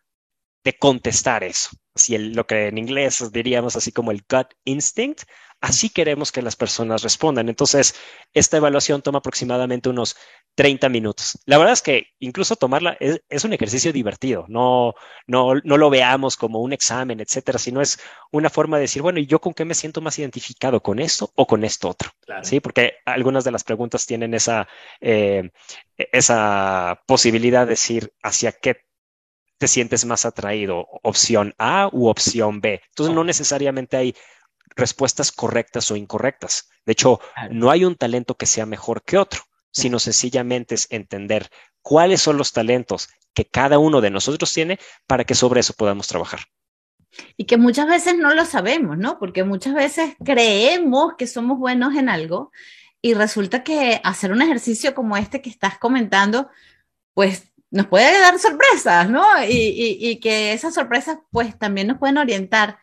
de 0.67 0.77
contestar 0.77 1.45
eso. 1.45 1.71
Si 1.95 2.19
lo 2.19 2.45
que 2.45 2.67
en 2.67 2.77
inglés 2.77 3.31
diríamos 3.33 3.77
así 3.77 3.93
como 3.93 4.11
el 4.11 4.25
gut 4.29 4.49
instinct, 4.65 5.23
así 5.61 5.91
queremos 5.91 6.33
que 6.33 6.43
las 6.43 6.57
personas 6.57 7.05
respondan. 7.05 7.49
Entonces, 7.49 7.95
esta 8.35 8.57
evaluación 8.57 9.01
toma 9.01 9.19
aproximadamente 9.19 9.89
unos 9.89 10.17
30 10.57 10.89
minutos. 10.89 11.39
La 11.47 11.57
verdad 11.59 11.73
es 11.75 11.83
que 11.83 12.09
incluso 12.19 12.57
tomarla 12.57 12.97
es, 12.99 13.45
un 13.45 13.53
ejercicio 13.53 13.93
divertido, 13.93 14.45
no, 14.49 14.95
no, 15.29 15.55
no 15.63 15.77
lo 15.77 15.89
veamos 15.89 16.37
como 16.37 16.61
un 16.61 16.73
examen, 16.73 17.21
etcétera, 17.21 17.61
sino 17.61 17.81
es 17.81 18.01
una 18.33 18.51
forma 18.51 18.79
de 18.79 18.83
decir, 18.83 19.03
bueno, 19.03 19.21
¿y 19.21 19.27
yo 19.27 19.41
con 19.41 19.55
qué 19.55 19.65
me 19.65 19.75
siento 19.75 20.01
más 20.01 20.19
identificado? 20.19 20.83
¿Con 20.83 20.99
esto 20.99 21.31
o 21.37 21.47
con 21.47 21.63
esto 21.63 21.91
otro? 21.91 22.11
Sí, 22.43 22.59
porque 22.59 22.95
algunas 23.05 23.45
de 23.45 23.53
las 23.53 23.63
preguntas 23.63 24.05
tienen 24.05 24.35
esa, 24.35 24.67
eh, 25.01 25.51
esa 25.97 27.03
posibilidad 27.07 27.67
de 27.67 27.71
decir 27.71 28.13
hacia 28.21 28.51
qué 28.51 28.86
te 29.59 29.69
sientes 29.69 30.05
más 30.05 30.27
atraído, 30.27 30.87
opción 31.03 31.55
A 31.59 31.89
u 31.93 32.09
opción 32.09 32.61
B. 32.61 32.81
Entonces, 32.89 33.15
no 33.15 33.25
necesariamente 33.25 33.97
hay 33.97 34.15
respuestas 34.75 35.33
correctas 35.33 35.91
o 35.91 35.97
incorrectas. 35.97 36.69
De 36.85 36.93
hecho, 36.93 37.21
no 37.51 37.71
hay 37.71 37.85
un 37.85 37.97
talento 37.97 38.37
que 38.37 38.47
sea 38.47 38.67
mejor 38.67 39.03
que 39.03 39.19
otro 39.19 39.41
sino 39.77 39.99
sencillamente 39.99 40.75
es 40.75 40.87
entender 40.91 41.51
cuáles 41.83 42.23
son 42.23 42.39
los 42.39 42.53
talentos 42.53 43.11
que 43.35 43.45
cada 43.45 43.79
uno 43.79 44.01
de 44.01 44.09
nosotros 44.09 44.51
tiene 44.51 44.79
para 45.07 45.25
que 45.25 45.35
sobre 45.35 45.61
eso 45.61 45.75
podamos 45.75 46.09
trabajar. 46.09 46.41
Y 47.37 47.45
que 47.45 47.59
muchas 47.59 47.87
veces 47.87 48.17
no 48.17 48.35
lo 48.35 48.47
sabemos, 48.47 48.97
¿no? 48.97 49.19
Porque 49.19 49.45
muchas 49.45 49.75
veces 49.75 50.17
creemos 50.25 51.13
que 51.19 51.27
somos 51.27 51.59
buenos 51.59 51.95
en 51.95 52.09
algo 52.09 52.53
y 53.03 53.13
resulta 53.13 53.63
que 53.63 54.01
hacer 54.03 54.33
un 54.33 54.41
ejercicio 54.41 54.95
como 54.95 55.19
este 55.19 55.43
que 55.43 55.51
estás 55.51 55.77
comentando, 55.77 56.49
pues 57.13 57.53
nos 57.71 57.87
puede 57.87 58.21
dar 58.21 58.39
sorpresas, 58.39 59.09
¿no? 59.11 59.25
Y, 59.45 59.99
y 60.01 60.21
que 60.21 60.53
esas 60.53 60.75
sorpresas 60.75 61.19
pues 61.31 61.59
también 61.59 61.89
nos 61.89 61.99
pueden 61.99 62.19
orientar 62.19 62.79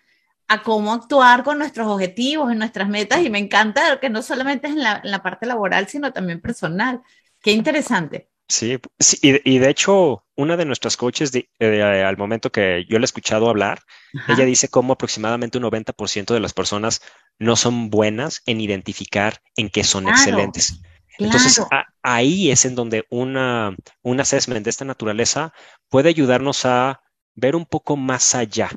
a 0.48 0.62
cómo 0.62 0.94
actuar 0.94 1.44
con 1.44 1.58
nuestros 1.58 1.88
objetivos 1.88 2.52
y 2.52 2.56
nuestras 2.56 2.90
metas 2.90 3.22
y 3.24 3.30
me 3.30 3.40
encanta 3.40 4.00
que 4.00 4.10
no 4.10 4.22
solamente 4.22 4.68
es 4.68 4.74
en 4.74 4.84
la, 4.84 5.24
parte 5.24 5.46
laboral, 5.46 5.88
sino 5.88 6.12
también 6.12 6.42
personal. 6.42 7.02
Qué 7.42 7.52
interesante. 7.52 8.30
Sí, 8.48 8.78
y, 9.22 9.58
de 9.58 9.70
hecho, 9.70 10.26
una 10.36 10.58
de 10.58 10.66
nuestras 10.66 10.98
coaches, 10.98 11.32
eh, 11.34 11.82
al 11.82 12.18
momento 12.18 12.52
que 12.52 12.86
yo 12.88 13.00
le 13.00 13.04
he 13.04 13.06
escuchado 13.06 13.50
hablar, 13.50 13.82
ella 14.28 14.46
dice 14.46 14.68
cómo 14.68 14.94
aproximadamente 14.94 15.58
un 15.58 15.64
90% 15.64 16.34
de 16.34 16.40
las 16.40 16.54
personas 16.54 17.02
no 17.40 17.56
son 17.56 17.90
buenas 17.90 18.44
en 18.46 18.62
identificar 18.62 19.42
en 19.56 19.70
qué 19.70 19.84
son 19.84 20.08
excelentes. 20.08 20.82
Entonces, 21.18 21.62
ahí 22.02 22.52
es 22.52 22.66
en 22.66 22.76
donde 22.76 23.06
una, 23.10 23.76
un 24.02 24.20
assessment 24.20 24.64
de 24.64 24.70
esta 24.70 24.86
naturaleza 24.86 25.54
puede 25.90 26.10
ayudarnos 26.10 26.66
a 26.66 27.02
ver 27.36 27.56
un 27.56 27.66
poco 27.66 27.96
más 27.96 28.36
allá 28.36 28.70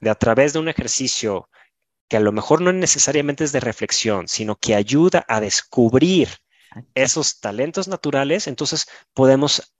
de 0.00 0.10
a 0.10 0.14
través 0.14 0.52
de 0.52 0.58
un 0.58 0.68
ejercicio 0.68 1.48
que 2.08 2.16
a 2.16 2.20
lo 2.20 2.32
mejor 2.32 2.60
no 2.60 2.72
necesariamente 2.72 3.44
es 3.44 3.52
de 3.52 3.60
reflexión, 3.60 4.28
sino 4.28 4.56
que 4.56 4.74
ayuda 4.74 5.24
a 5.28 5.40
descubrir 5.40 6.28
esos 6.94 7.40
talentos 7.40 7.88
naturales, 7.88 8.46
entonces 8.46 8.86
podemos 9.14 9.74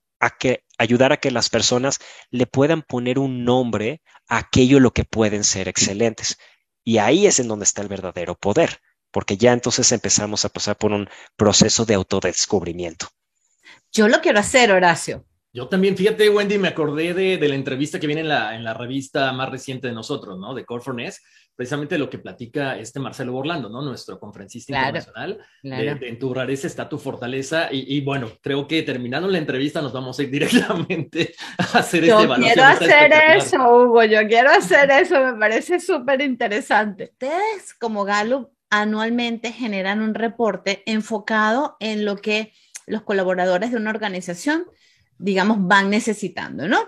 ayudar 0.78 1.12
a 1.12 1.16
que 1.16 1.30
las 1.30 1.50
personas 1.50 1.98
le 2.30 2.46
puedan 2.46 2.82
poner 2.82 3.18
un 3.18 3.44
nombre 3.44 4.02
a 4.28 4.38
aquello 4.38 4.78
lo 4.78 4.92
que 4.92 5.04
pueden 5.04 5.42
ser 5.44 5.68
excelentes. 5.68 6.38
Y 6.84 6.98
ahí 6.98 7.26
es 7.26 7.40
en 7.40 7.48
donde 7.48 7.64
está 7.64 7.82
el 7.82 7.88
verdadero 7.88 8.36
poder, 8.36 8.80
porque 9.12 9.36
ya 9.36 9.52
entonces 9.52 9.92
empezamos 9.92 10.44
a 10.44 10.48
pasar 10.48 10.76
por 10.76 10.92
un 10.92 11.08
proceso 11.36 11.84
de 11.84 11.94
autodescubrimiento. 11.94 13.08
Yo 13.92 14.08
lo 14.08 14.20
quiero 14.20 14.40
hacer, 14.40 14.72
Horacio. 14.72 15.24
Yo 15.54 15.68
también, 15.68 15.96
fíjate, 15.98 16.30
Wendy, 16.30 16.56
me 16.56 16.68
acordé 16.68 17.12
de, 17.12 17.48
la 17.48 17.54
entrevista 17.54 18.00
que 18.00 18.06
viene 18.06 18.22
en 18.22 18.28
la, 18.28 18.56
en 18.56 18.64
la, 18.64 18.72
revista 18.72 19.30
más 19.32 19.50
reciente 19.50 19.86
de 19.86 19.92
nosotros, 19.92 20.38
¿no? 20.38 20.54
De 20.54 20.64
Core 20.64 20.82
precisamente 21.54 21.98
lo 21.98 22.08
que 22.08 22.18
platica 22.18 22.78
este 22.78 22.98
Marcelo 22.98 23.32
Borlando, 23.32 23.68
¿no? 23.68 23.82
Nuestro 23.82 24.18
conferencista 24.18 24.74
internacional. 24.74 25.38
De, 25.62 25.88
en 26.08 26.18
tu 26.18 26.32
rareza 26.32 26.66
está 26.66 26.88
tu 26.88 26.98
fortaleza. 26.98 27.68
Y, 27.70 28.00
bueno, 28.00 28.30
creo 28.40 28.66
que 28.66 28.82
terminando 28.82 29.28
la 29.28 29.38
entrevista 29.38 29.82
nos 29.82 29.92
vamos 29.92 30.18
a 30.18 30.22
ir 30.22 30.30
directamente 30.32 31.34
a 31.58 31.78
hacer 31.78 32.04
yo 32.06 32.20
este 32.20 32.28
Yo 32.28 32.36
quiero 32.36 32.64
hacer 32.64 33.12
eso, 33.36 33.56
Hugo, 33.58 34.04
yo 34.04 34.26
quiero 34.26 34.50
hacer 34.50 34.90
eso, 34.90 35.20
me 35.20 35.34
parece 35.34 35.80
súper 35.80 36.22
interesante. 36.22 37.10
Ustedes, 37.12 37.74
como 37.74 38.04
Gallup, 38.04 38.50
anualmente 38.72 39.52
generan 39.52 40.00
un 40.00 40.14
reporte 40.14 40.82
enfocado 40.86 41.76
en 41.78 42.04
lo 42.04 42.16
que 42.16 42.54
los 42.86 43.02
colaboradores 43.02 43.70
de 43.70 43.76
una 43.76 43.90
organización 43.90 44.64
digamos, 45.18 45.58
van 45.60 45.88
necesitando, 45.88 46.66
¿no? 46.66 46.80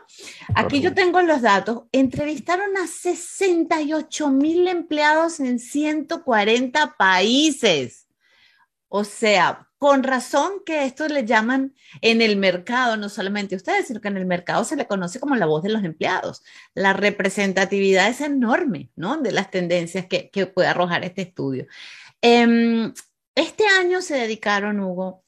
Aquí 0.56 0.80
yo 0.80 0.92
tengo 0.92 1.22
los 1.22 1.40
datos. 1.42 1.84
Entrevistaron 1.92 2.76
a 2.76 2.88
68 2.88 4.28
mil 4.30 4.66
empleados 4.66 5.38
en 5.38 5.60
140 5.60 6.96
países. 6.98 8.03
O 8.88 9.04
sea, 9.04 9.68
con 9.78 10.02
razón 10.02 10.62
que 10.64 10.84
esto 10.84 11.06
le 11.08 11.26
llaman 11.26 11.74
en 12.00 12.22
el 12.22 12.36
mercado, 12.36 12.96
no 12.96 13.08
solamente 13.08 13.54
ustedes, 13.54 13.88
sino 13.88 14.00
que 14.00 14.08
en 14.08 14.16
el 14.16 14.24
mercado 14.24 14.64
se 14.64 14.76
le 14.76 14.86
conoce 14.86 15.20
como 15.20 15.36
la 15.36 15.46
voz 15.46 15.62
de 15.62 15.68
los 15.68 15.84
empleados. 15.84 16.42
La 16.74 16.94
representatividad 16.94 18.08
es 18.08 18.20
enorme, 18.22 18.90
¿no? 18.96 19.18
De 19.18 19.30
las 19.30 19.50
tendencias 19.50 20.06
que, 20.06 20.30
puede 20.46 20.68
arrojar 20.68 21.04
este 21.04 21.22
estudio. 21.22 21.66
Em, 22.22 22.94
este 23.34 23.66
año 23.66 24.00
se 24.00 24.14
dedicaron, 24.14 24.80
Hugo, 24.80 25.22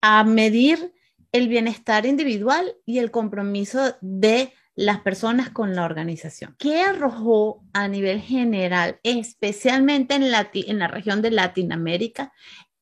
a 0.00 0.22
medir 0.22 0.94
el 1.32 1.48
bienestar 1.48 2.06
individual 2.06 2.76
y 2.86 2.98
el 2.98 3.10
compromiso 3.10 3.96
de 4.00 4.52
las 4.76 5.00
personas 5.00 5.50
con 5.50 5.74
la 5.74 5.84
organización. 5.84 6.54
¿Qué 6.56 6.82
arrojó 6.82 7.64
a 7.72 7.88
nivel 7.88 8.20
general, 8.20 9.00
especialmente 9.02 10.14
en, 10.14 10.22
en 10.22 10.78
la 10.78 10.86
región 10.86 11.20
de 11.20 11.32
Latinoamérica, 11.32 12.32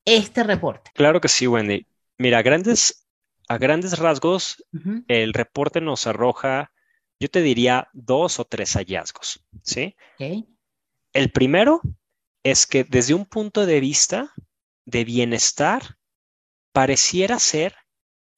este 0.07 0.43
reporte? 0.43 0.89
Claro 0.93 1.19
que 1.19 1.27
sí, 1.27 1.47
Wendy. 1.47 1.85
Mira, 2.17 2.39
a 2.39 2.41
grandes, 2.41 3.07
a 3.47 3.57
grandes 3.57 3.99
rasgos, 3.99 4.63
el 5.07 5.33
reporte 5.33 5.81
nos 5.81 6.07
arroja, 6.07 6.71
yo 7.19 7.29
te 7.29 7.41
diría, 7.41 7.89
dos 7.93 8.39
o 8.39 8.45
tres 8.45 8.73
hallazgos, 8.73 9.43
¿sí? 9.61 9.95
El 11.13 11.31
primero 11.31 11.81
es 12.43 12.65
que 12.65 12.85
desde 12.85 13.13
un 13.13 13.25
punto 13.25 13.65
de 13.65 13.79
vista 13.79 14.33
de 14.85 15.03
bienestar, 15.03 15.97
pareciera 16.71 17.39
ser 17.39 17.75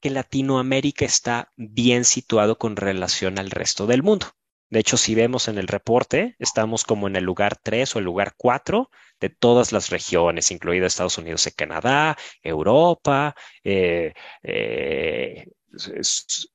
que 0.00 0.10
Latinoamérica 0.10 1.04
está 1.04 1.52
bien 1.56 2.04
situado 2.04 2.58
con 2.58 2.74
relación 2.74 3.38
al 3.38 3.50
resto 3.50 3.86
del 3.86 4.02
mundo. 4.02 4.26
De 4.70 4.78
hecho, 4.78 4.96
si 4.96 5.16
vemos 5.16 5.48
en 5.48 5.58
el 5.58 5.66
reporte, 5.66 6.36
estamos 6.38 6.84
como 6.84 7.08
en 7.08 7.16
el 7.16 7.24
lugar 7.24 7.58
3 7.60 7.96
o 7.96 7.98
el 7.98 8.04
lugar 8.04 8.34
4 8.36 8.88
de 9.20 9.28
todas 9.28 9.72
las 9.72 9.90
regiones, 9.90 10.52
incluido 10.52 10.86
Estados 10.86 11.18
Unidos 11.18 11.46
y 11.48 11.50
Canadá, 11.50 12.16
Europa, 12.40 13.34
eh, 13.64 14.14
eh, 14.44 15.44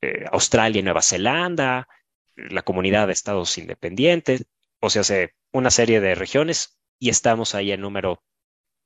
eh, 0.01 0.25
Australia 0.31 0.79
y 0.79 0.84
Nueva 0.84 1.01
Zelanda, 1.01 1.88
la 2.36 2.62
comunidad 2.62 3.07
de 3.07 3.13
estados 3.13 3.57
independientes, 3.57 4.45
o 4.79 4.89
sea, 4.89 5.03
una 5.51 5.69
serie 5.69 6.00
de 6.00 6.15
regiones 6.15 6.77
y 6.98 7.10
estamos 7.10 7.53
ahí 7.53 7.72
en 7.72 7.81
número 7.81 8.24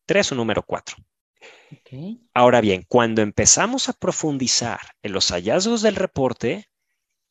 3 0.07 0.31
o 0.31 0.35
número 0.35 0.63
4. 0.63 0.97
Ahora 2.33 2.61
bien, 2.61 2.83
cuando 2.87 3.21
empezamos 3.21 3.89
a 3.89 3.93
profundizar 3.93 4.79
en 5.03 5.13
los 5.13 5.31
hallazgos 5.31 5.83
del 5.83 5.95
reporte, 5.95 6.67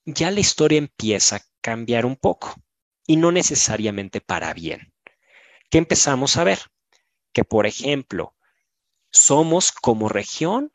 ya 0.05 0.31
la 0.31 0.41
historia 0.41 0.79
empieza 0.79 1.37
a 1.37 1.43
cambiar 1.61 2.07
un 2.07 2.17
poco 2.17 2.55
y 3.07 3.17
no 3.17 3.33
necesariamente 3.33 4.21
para 4.21 4.53
bien. 4.55 4.93
¿Qué 5.71 5.79
empezamos 5.79 6.37
a 6.37 6.45
ver? 6.45 6.59
Que, 7.33 7.45
por 7.45 7.67
ejemplo, 7.67 8.35
somos 9.11 9.73
como 9.73 10.09
región 10.09 10.73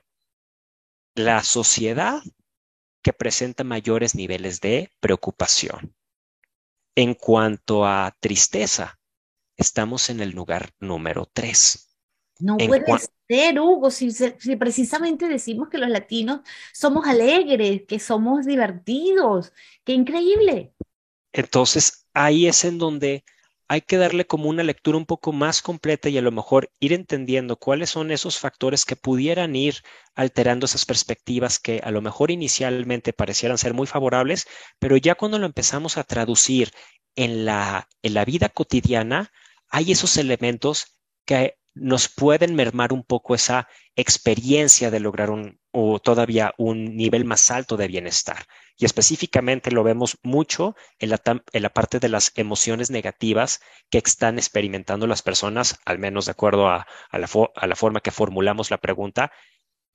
la 1.16 1.44
sociedad 1.44 2.22
que 3.04 3.13
presenta 3.13 3.63
mayores 3.63 4.16
niveles 4.16 4.62
de 4.62 4.92
preocupación. 5.00 5.96
En 6.96 7.13
cuanto 7.16 7.86
a 7.86 8.16
tristeza, 8.20 9.00
estamos 9.58 10.10
en 10.10 10.22
el 10.22 10.32
lugar 10.32 10.74
número 10.80 11.25
3. 11.32 11.92
No 12.40 12.58
puede 12.58 12.86
ser, 13.28 13.60
Hugo, 13.60 13.92
si, 13.92 14.12
precisamente 14.58 15.28
decimos 15.28 15.70
que 15.70 15.78
los 15.78 15.90
latinos 15.90 16.42
somos 16.74 17.08
alegres, 17.08 17.84
que 17.88 18.00
somos 18.00 18.46
divertidos, 18.46 19.54
qué 19.84 19.94
increíble. 19.94 20.74
Entonces, 21.32 22.08
ahí 22.13 22.48
es 22.48 22.63
en 22.66 22.78
donde 22.78 23.24
hay 23.68 23.82
que 23.82 23.98
darle 23.98 24.28
como 24.28 24.50
una 24.50 24.62
lectura 24.62 24.98
un 24.98 25.06
poco 25.06 25.32
más 25.32 25.62
completa 25.62 26.10
y 26.10 26.18
a 26.18 26.22
lo 26.22 26.32
mejor 26.32 26.70
ir 26.80 26.94
entendiendo 26.94 27.58
cuáles 27.58 27.90
son 27.90 28.12
esos 28.12 28.38
factores 28.38 28.86
que 28.86 28.96
pudieran 28.96 29.56
ir 29.56 29.78
alterando 30.16 30.66
esas 30.66 30.86
perspectivas 30.86 31.60
que 31.60 31.80
a 31.84 31.92
lo 31.92 32.02
mejor 32.02 32.30
inicialmente 32.30 33.13
parecieran 33.13 33.58
ser 33.58 33.74
muy 33.74 33.88
favorables, 33.88 34.48
pero 34.80 34.98
ya 34.98 35.16
cuando 35.16 35.40
lo 35.40 35.46
empezamos 35.46 35.98
a 35.98 36.04
traducir 36.04 36.72
en 37.16 37.46
la, 37.46 37.88
en 38.02 38.13
la 38.13 38.25
vida 38.25 38.50
cotidiana, 38.50 39.32
hay 39.70 39.92
esos 39.92 40.18
elementos 40.18 41.00
que 41.25 41.58
nos 41.74 42.08
pueden 42.10 42.56
mermar 42.56 42.94
un 42.94 43.03
poco 43.03 43.36
esa 43.36 43.68
experiencia 43.96 44.92
de 44.92 45.00
lograr 45.00 45.30
un 45.30 45.60
o 45.75 46.00
todavía 46.00 46.53
un 46.58 46.96
nivel 46.96 47.25
más 47.25 47.50
alto 47.50 47.77
de 47.77 47.88
bienestar. 47.88 48.46
Y 48.77 48.86
específicamente 48.86 49.72
lo 49.72 49.84
vemos 49.84 50.20
mucho 50.22 50.75
en 51.00 51.10
la, 51.10 51.22
en 51.25 51.63
la 51.63 51.70
parte 51.72 52.00
de 52.00 52.10
las 52.10 52.32
emociones 52.36 52.92
negativas 52.92 53.60
que 53.89 53.98
están 53.98 54.38
experimentando 54.38 55.08
las 55.08 55.24
personas, 55.24 55.80
al 55.86 55.98
menos 55.98 56.25
de 56.25 56.32
acuerdo 56.32 56.68
a, 56.68 56.86
la, 57.12 57.27
a 57.56 57.68
la 57.68 57.75
forma 57.75 58.01
que 58.01 58.12
formulamos 58.12 58.70
la 58.70 58.77
pregunta, 58.77 59.32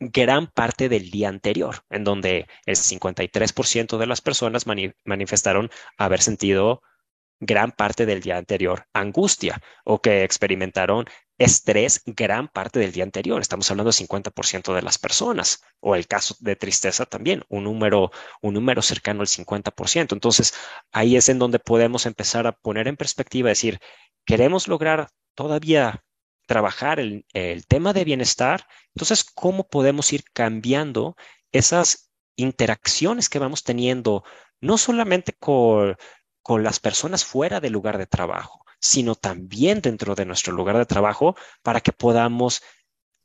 gran 0.00 0.48
parte 0.48 0.88
del 0.88 1.10
día 1.10 1.28
anterior, 1.28 1.84
en 1.90 2.02
donde 2.02 2.46
el 2.66 2.76
53% 2.76 3.98
de 3.98 4.06
las 4.06 4.20
personas 4.20 4.66
manifestaron 5.04 5.70
haber 5.96 6.20
sentido 6.20 6.82
gran 7.40 7.70
parte 7.70 8.04
del 8.04 8.20
día 8.20 8.36
anterior 8.36 8.86
angustia 8.92 9.60
o 9.84 10.00
que 10.00 10.24
experimentaron 10.24 11.06
estrés 11.38 12.02
gran 12.06 12.48
parte 12.48 12.80
del 12.80 12.92
día 12.92 13.04
anterior. 13.04 13.40
Estamos 13.40 13.70
hablando 13.70 13.90
del 13.90 14.06
50% 14.08 14.74
de 14.74 14.82
las 14.82 14.98
personas 14.98 15.62
o 15.80 15.94
el 15.94 16.06
caso 16.06 16.36
de 16.40 16.56
tristeza 16.56 17.06
también, 17.06 17.44
un 17.48 17.64
número, 17.64 18.10
un 18.42 18.54
número 18.54 18.82
cercano 18.82 19.20
al 19.20 19.28
50%. 19.28 20.12
Entonces, 20.12 20.54
ahí 20.92 21.16
es 21.16 21.28
en 21.28 21.38
donde 21.38 21.58
podemos 21.58 22.06
empezar 22.06 22.46
a 22.46 22.52
poner 22.52 22.88
en 22.88 22.96
perspectiva, 22.96 23.48
decir, 23.48 23.80
queremos 24.24 24.68
lograr 24.68 25.08
todavía 25.34 26.04
trabajar 26.46 26.98
el, 27.00 27.24
el 27.32 27.66
tema 27.66 27.92
de 27.92 28.04
bienestar. 28.04 28.66
Entonces, 28.94 29.24
¿cómo 29.24 29.68
podemos 29.68 30.12
ir 30.12 30.24
cambiando 30.32 31.16
esas 31.52 32.10
interacciones 32.36 33.28
que 33.28 33.38
vamos 33.38 33.64
teniendo, 33.64 34.24
no 34.60 34.78
solamente 34.78 35.34
con 35.34 35.96
con 36.48 36.62
las 36.62 36.80
personas 36.80 37.26
fuera 37.26 37.60
del 37.60 37.74
lugar 37.74 37.98
de 37.98 38.06
trabajo, 38.06 38.64
sino 38.80 39.14
también 39.14 39.80
dentro 39.80 40.14
de 40.14 40.26
nuestro 40.26 40.52
lugar 40.52 40.76
de 40.78 40.86
trabajo 40.86 41.36
para 41.62 41.80
que 41.80 41.92
podamos 41.92 42.62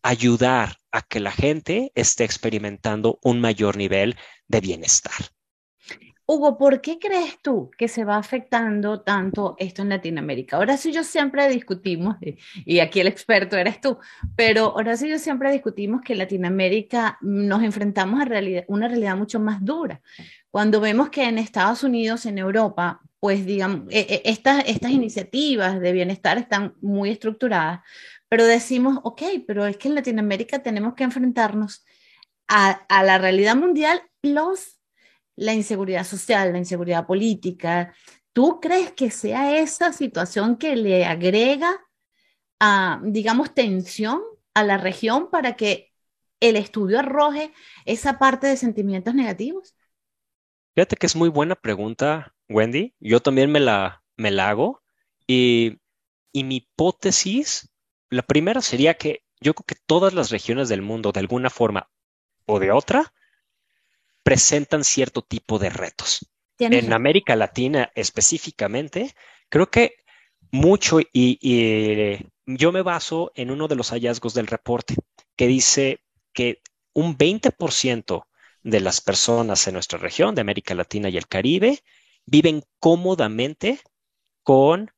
ayudar 0.02 0.78
a 0.92 1.02
que 1.02 1.20
la 1.20 1.32
gente 1.32 1.92
esté 1.96 2.24
experimentando 2.24 3.20
un 3.24 3.40
mayor 3.40 3.78
nivel 3.78 4.18
de 4.48 4.60
bienestar. 4.62 5.14
Hugo, 6.26 6.58
¿por 6.58 6.80
qué 6.80 7.00
crees 7.00 7.40
tú 7.42 7.70
que 7.78 7.90
se 7.90 8.06
va 8.06 8.16
afectando 8.16 9.02
tanto 9.02 9.56
esto 9.60 9.82
en 9.82 9.90
Latinoamérica? 9.90 10.56
Ahora 10.56 10.78
sí 10.78 10.94
yo 10.94 11.04
siempre 11.04 11.50
discutimos, 11.50 12.16
y 12.66 12.80
aquí 12.80 13.02
el 13.02 13.08
experto 13.08 13.58
eres 13.58 13.82
tú, 13.82 13.98
pero 14.38 14.68
ahora 14.68 14.96
sí 14.96 15.10
yo 15.10 15.20
siempre 15.20 15.52
discutimos 15.52 16.02
que 16.02 16.14
en 16.14 16.20
Latinoamérica 16.20 17.18
nos 17.22 17.62
enfrentamos 17.62 18.22
a 18.22 18.26
una 18.68 18.88
realidad 18.88 19.18
mucho 19.18 19.42
más 19.42 19.64
dura. 19.66 20.02
Cuando 20.50 20.80
vemos 20.80 21.10
que 21.10 21.24
en 21.26 21.38
Estados 21.38 21.84
Unidos, 21.84 22.26
en 22.26 22.38
Europa, 22.38 23.02
pues 23.20 23.46
digamos, 23.46 23.88
e, 23.90 24.00
e, 24.00 24.22
estas, 24.24 24.64
estas 24.66 24.92
iniciativas 24.92 25.82
de 25.82 25.92
bienestar 25.92 26.38
están 26.38 26.74
muy 26.82 27.10
estructuradas, 27.10 27.82
pero 28.30 28.46
decimos, 28.46 29.00
ok, 29.04 29.22
pero 29.46 29.66
es 29.66 29.76
que 29.76 29.90
en 29.90 29.96
Latinoamérica 29.96 30.64
tenemos 30.64 30.94
que 30.94 31.04
enfrentarnos 31.04 31.84
a 32.48 33.04
la 33.04 33.18
realidad 33.18 33.56
mundial 33.56 34.04
los 34.22 34.83
la 35.36 35.54
inseguridad 35.54 36.06
social, 36.06 36.52
la 36.52 36.60
inseguridad 36.60 37.06
política. 37.06 37.94
¿Tú 38.34 38.60
crees 38.60 38.92
que 38.94 39.12
sea 39.12 39.58
esa 39.58 39.94
situación 39.94 40.58
que 40.58 40.76
le 40.76 41.06
agrega, 41.06 41.80
a, 42.60 43.02
digamos, 43.04 43.54
tensión 43.54 44.22
a 44.54 44.64
la 44.64 44.78
región 44.78 45.30
para 45.30 45.56
que 45.56 45.92
el 46.40 46.56
estudio 46.56 47.00
arroje 47.00 47.54
esa 47.86 48.20
parte 48.20 48.48
de 48.48 48.58
sentimientos 48.58 49.16
negativos? 49.16 49.76
Fíjate 50.76 50.96
que 50.96 51.06
es 51.06 51.16
muy 51.16 51.30
buena 51.30 51.56
pregunta, 51.56 52.36
Wendy, 52.50 52.96
yo 53.00 53.20
también 53.20 53.52
me 53.52 53.60
la, 53.60 54.04
me 54.18 54.32
la 54.32 54.50
hago. 54.50 54.82
Y, 55.28 55.80
y 56.32 56.44
mi 56.44 56.58
hipótesis, 56.58 57.70
la 58.10 58.24
primera 58.24 58.62
sería 58.62 58.96
que 58.96 59.24
yo 59.40 59.54
creo 59.54 59.66
que 59.66 59.76
todas 59.86 60.14
las 60.14 60.32
regiones 60.32 60.70
del 60.70 60.82
mundo, 60.82 61.12
de 61.12 61.20
alguna 61.20 61.50
forma 61.50 61.90
o 62.46 62.60
de 62.60 62.72
otra, 62.72 63.14
presentan 64.24 64.84
cierto 64.84 65.22
tipo 65.22 65.60
de 65.60 65.70
retos. 65.70 66.30
En 66.60 66.94
América 66.94 67.36
Latina 67.36 67.92
específicamente, 67.96 69.14
creo 69.50 69.70
que 69.70 69.96
mucho, 70.52 71.00
y, 71.00 71.08
y, 71.12 72.26
yo 72.46 72.72
me 72.72 72.82
baso 72.82 73.32
en 73.36 73.52
uno 73.52 73.68
de 73.68 73.76
los 73.76 73.90
hallazgos 73.90 74.34
del 74.34 74.48
reporte, 74.48 74.96
que 75.36 75.48
dice 75.48 76.02
que 76.32 76.62
un 76.94 77.18
20% 77.18 78.26
de 78.62 78.80
las 78.80 79.02
personas 79.02 79.68
en 79.68 79.74
nuestra 79.74 80.00
región, 80.00 80.36
de 80.36 80.42
América 80.42 80.76
Latina 80.76 81.10
y 81.10 81.18
el 81.18 81.28
Caribe, 81.28 81.80
viven 82.26 82.64
cómodamente 82.80 83.80
con 84.44 84.92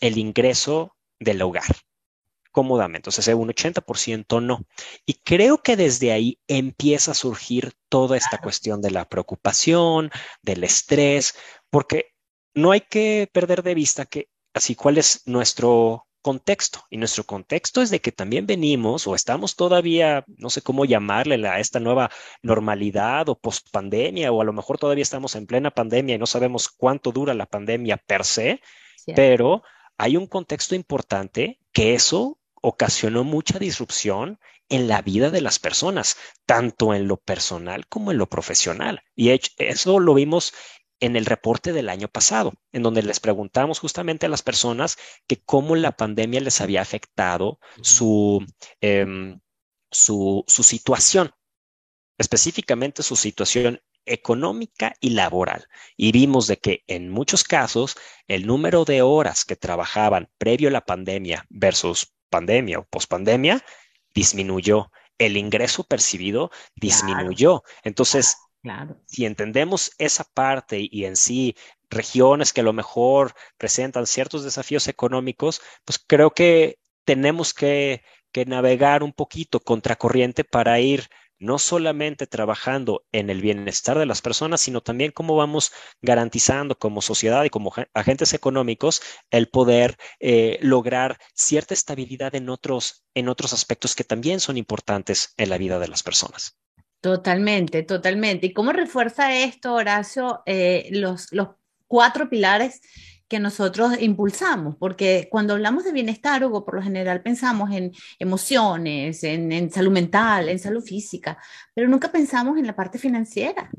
el 0.00 0.18
ingreso 0.18 0.96
del 1.18 1.42
hogar, 1.42 1.76
cómodamente, 2.50 3.08
o 3.08 3.12
sea, 3.12 3.36
un 3.36 3.48
80% 3.48 4.40
no. 4.42 4.64
Y 5.06 5.14
creo 5.14 5.62
que 5.62 5.76
desde 5.76 6.12
ahí 6.12 6.38
empieza 6.48 7.12
a 7.12 7.14
surgir 7.14 7.72
toda 7.88 8.16
esta 8.16 8.38
cuestión 8.38 8.80
de 8.80 8.90
la 8.90 9.08
preocupación, 9.08 10.10
del 10.42 10.64
estrés, 10.64 11.34
porque 11.70 12.14
no 12.54 12.72
hay 12.72 12.82
que 12.82 13.28
perder 13.32 13.62
de 13.62 13.74
vista 13.74 14.06
que 14.06 14.28
así 14.52 14.74
cuál 14.74 14.98
es 14.98 15.22
nuestro 15.26 16.06
contexto. 16.22 16.84
Y 16.90 16.96
nuestro 16.96 17.24
contexto 17.24 17.82
es 17.82 17.90
de 17.90 18.00
que 18.00 18.12
también 18.12 18.46
venimos 18.46 19.06
o 19.06 19.14
estamos 19.14 19.56
todavía, 19.56 20.24
no 20.26 20.50
sé 20.50 20.62
cómo 20.62 20.84
llamarle 20.84 21.46
a 21.48 21.60
esta 21.60 21.80
nueva 21.80 22.10
normalidad 22.42 23.28
o 23.28 23.38
pospandemia, 23.38 24.32
o 24.32 24.40
a 24.40 24.44
lo 24.44 24.52
mejor 24.52 24.78
todavía 24.78 25.02
estamos 25.02 25.34
en 25.36 25.46
plena 25.46 25.70
pandemia 25.70 26.14
y 26.16 26.18
no 26.18 26.26
sabemos 26.26 26.68
cuánto 26.68 27.12
dura 27.12 27.34
la 27.34 27.46
pandemia 27.46 27.96
per 27.96 28.24
se, 28.24 28.60
pero 29.14 29.62
hay 29.96 30.16
un 30.16 30.26
contexto 30.26 30.74
importante 30.74 31.60
que 31.72 31.94
eso 31.94 32.38
ocasionó 32.60 33.24
mucha 33.24 33.58
disrupción 33.58 34.38
en 34.68 34.86
la 34.86 35.02
vida 35.02 35.30
de 35.30 35.40
las 35.40 35.58
personas, 35.58 36.16
tanto 36.46 36.94
en 36.94 37.08
lo 37.08 37.16
personal 37.16 37.86
como 37.88 38.12
en 38.12 38.18
lo 38.18 38.28
profesional. 38.28 39.02
Y 39.16 39.30
eso 39.58 39.98
lo 39.98 40.14
vimos 40.14 40.52
en 41.00 41.16
el 41.16 41.26
reporte 41.26 41.72
del 41.72 41.88
año 41.88 42.08
pasado, 42.08 42.52
en 42.72 42.82
donde 42.82 43.02
les 43.02 43.20
preguntamos 43.20 43.80
justamente 43.80 44.26
a 44.26 44.28
las 44.28 44.42
personas 44.42 44.96
que 45.26 45.42
cómo 45.42 45.74
la 45.74 45.92
pandemia 45.92 46.40
les 46.40 46.60
había 46.60 46.82
afectado 46.82 47.58
su, 47.82 48.44
em, 48.80 49.40
su, 49.90 50.44
su 50.46 50.62
situación, 50.62 51.32
específicamente 52.18 53.02
su 53.02 53.16
situación 53.16 53.80
económica 54.04 54.94
y 55.00 55.10
laboral. 55.10 55.66
Y 55.96 56.12
vimos 56.12 56.46
de 56.46 56.58
que 56.58 56.84
en 56.86 57.10
muchos 57.10 57.44
casos 57.44 57.96
el 58.28 58.46
número 58.46 58.84
de 58.84 59.02
horas 59.02 59.44
que 59.44 59.56
trabajaban 59.56 60.30
previo 60.38 60.68
a 60.68 60.72
la 60.72 60.84
pandemia 60.84 61.46
versus 61.48 62.12
pandemia 62.30 62.78
o 62.78 62.84
pospandemia 62.84 63.62
disminuyó. 64.14 64.90
El 65.18 65.36
ingreso 65.36 65.84
percibido 65.84 66.50
disminuyó. 66.76 67.62
Entonces, 67.84 68.38
si 69.06 69.26
entendemos 69.26 69.92
esa 69.98 70.24
parte 70.24 70.88
y 70.90 71.04
en 71.04 71.16
sí 71.16 71.56
regiones 71.90 72.52
que 72.52 72.60
a 72.60 72.64
lo 72.64 72.72
mejor 72.72 73.34
presentan 73.58 74.06
ciertos 74.06 74.44
desafíos 74.44 74.88
económicos, 74.88 75.60
pues 75.84 75.98
creo 75.98 76.30
que 76.30 76.78
tenemos 77.04 77.52
que, 77.52 78.02
que 78.32 78.46
navegar 78.46 79.02
un 79.02 79.12
poquito 79.12 79.60
contracorriente 79.60 80.44
para 80.44 80.80
ir 80.80 81.08
no 81.40 81.58
solamente 81.58 82.26
trabajando 82.26 83.04
en 83.10 83.30
el 83.30 83.40
bienestar 83.40 83.98
de 83.98 84.06
las 84.06 84.22
personas, 84.22 84.60
sino 84.60 84.82
también 84.82 85.10
cómo 85.10 85.34
vamos 85.34 85.72
garantizando 86.02 86.78
como 86.78 87.02
sociedad 87.02 87.42
y 87.44 87.50
como 87.50 87.72
agentes 87.94 88.34
económicos 88.34 89.02
el 89.30 89.48
poder 89.48 89.96
eh, 90.20 90.58
lograr 90.60 91.18
cierta 91.34 91.74
estabilidad 91.74 92.34
en 92.34 92.50
otros, 92.50 93.04
en 93.14 93.28
otros 93.28 93.52
aspectos 93.52 93.94
que 93.94 94.04
también 94.04 94.38
son 94.38 94.56
importantes 94.56 95.34
en 95.38 95.50
la 95.50 95.58
vida 95.58 95.78
de 95.78 95.88
las 95.88 96.02
personas. 96.02 96.58
Totalmente, 97.00 97.82
totalmente. 97.82 98.48
¿Y 98.48 98.52
cómo 98.52 98.72
refuerza 98.72 99.34
esto, 99.34 99.72
Horacio, 99.74 100.42
eh, 100.44 100.88
los, 100.92 101.32
los 101.32 101.48
cuatro 101.86 102.28
pilares 102.28 102.82
que 103.30 103.38
nosotros 103.38 103.94
impulsamos, 104.00 104.76
porque 104.76 105.28
cuando 105.30 105.54
hablamos 105.54 105.84
de 105.84 105.92
bienestar, 105.92 106.44
Hugo, 106.44 106.64
por 106.64 106.74
lo 106.74 106.82
general 106.82 107.22
pensamos 107.22 107.70
en 107.70 107.92
emociones, 108.18 109.22
en, 109.22 109.70
salud 109.70 109.92
mental, 109.92 110.48
en 110.48 110.58
salud 110.58 110.82
física, 110.82 111.38
pero 111.72 111.88
nunca 111.88 112.10
pensamos 112.10 112.58
en 112.58 112.66
la 112.66 112.74
parte 112.74 112.98
financiera. 112.98 113.70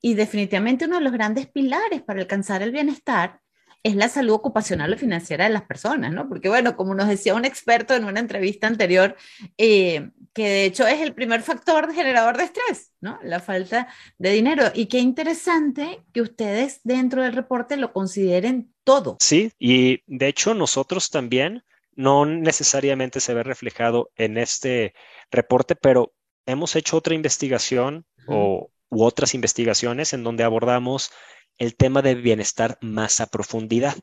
Y 0.00 0.14
definitivamente 0.14 0.86
uno 0.86 0.96
de 0.96 1.02
los 1.02 1.12
grandes 1.12 1.48
pilares 1.48 2.02
para 2.02 2.20
alcanzar 2.20 2.62
el 2.62 2.70
bienestar 2.70 3.40
es 3.82 3.96
la 3.96 4.08
salud 4.08 4.34
ocupacional 4.34 4.92
o 4.92 4.98
financiera 4.98 5.44
de 5.44 5.50
las 5.50 5.62
personas, 5.62 6.12
¿no? 6.12 6.28
Porque 6.28 6.48
bueno, 6.48 6.76
como 6.76 6.94
nos 6.94 7.08
decía 7.08 7.34
un 7.34 7.44
experto 7.44 7.94
en 7.94 8.04
una 8.04 8.20
entrevista 8.20 8.66
anterior, 8.66 9.16
eh, 9.56 10.10
que 10.34 10.42
de 10.48 10.64
hecho 10.66 10.86
es 10.86 11.00
el 11.00 11.14
primer 11.14 11.42
factor 11.42 11.92
generador 11.92 12.36
de 12.36 12.44
estrés, 12.44 12.92
¿no? 13.00 13.18
La 13.22 13.40
falta 13.40 13.88
de 14.18 14.32
dinero. 14.32 14.64
Y 14.74 14.86
qué 14.86 14.98
interesante 14.98 16.02
que 16.12 16.20
ustedes 16.20 16.80
dentro 16.84 17.22
del 17.22 17.32
reporte 17.32 17.76
lo 17.76 17.92
consideren 17.92 18.72
todo. 18.84 19.16
Sí, 19.20 19.52
y 19.58 20.02
de 20.06 20.28
hecho 20.28 20.54
nosotros 20.54 21.10
también, 21.10 21.64
no 21.94 22.26
necesariamente 22.26 23.20
se 23.20 23.34
ve 23.34 23.42
reflejado 23.42 24.10
en 24.16 24.38
este 24.38 24.94
reporte, 25.30 25.74
pero 25.74 26.12
hemos 26.46 26.76
hecho 26.76 26.96
otra 26.96 27.14
investigación 27.14 28.06
o, 28.26 28.70
u 28.88 29.04
otras 29.04 29.34
investigaciones 29.34 30.12
en 30.12 30.22
donde 30.22 30.44
abordamos 30.44 31.10
el 31.58 31.76
tema 31.76 32.02
de 32.02 32.14
bienestar 32.14 32.78
más 32.80 33.20
a 33.20 33.26
profundidad 33.26 33.96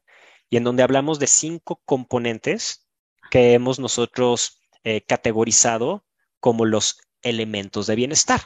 y 0.50 0.58
en 0.58 0.64
donde 0.64 0.84
hablamos 0.84 1.20
de 1.20 1.28
cinco 1.28 1.82
componentes 1.86 2.88
que 3.30 3.54
hemos 3.54 3.80
nosotros 3.80 4.62
eh, 4.84 5.02
categorizado 5.02 6.06
como 6.40 6.66
los 6.66 7.02
elementos 7.22 7.88
de 7.88 7.96
bienestar. 7.96 8.42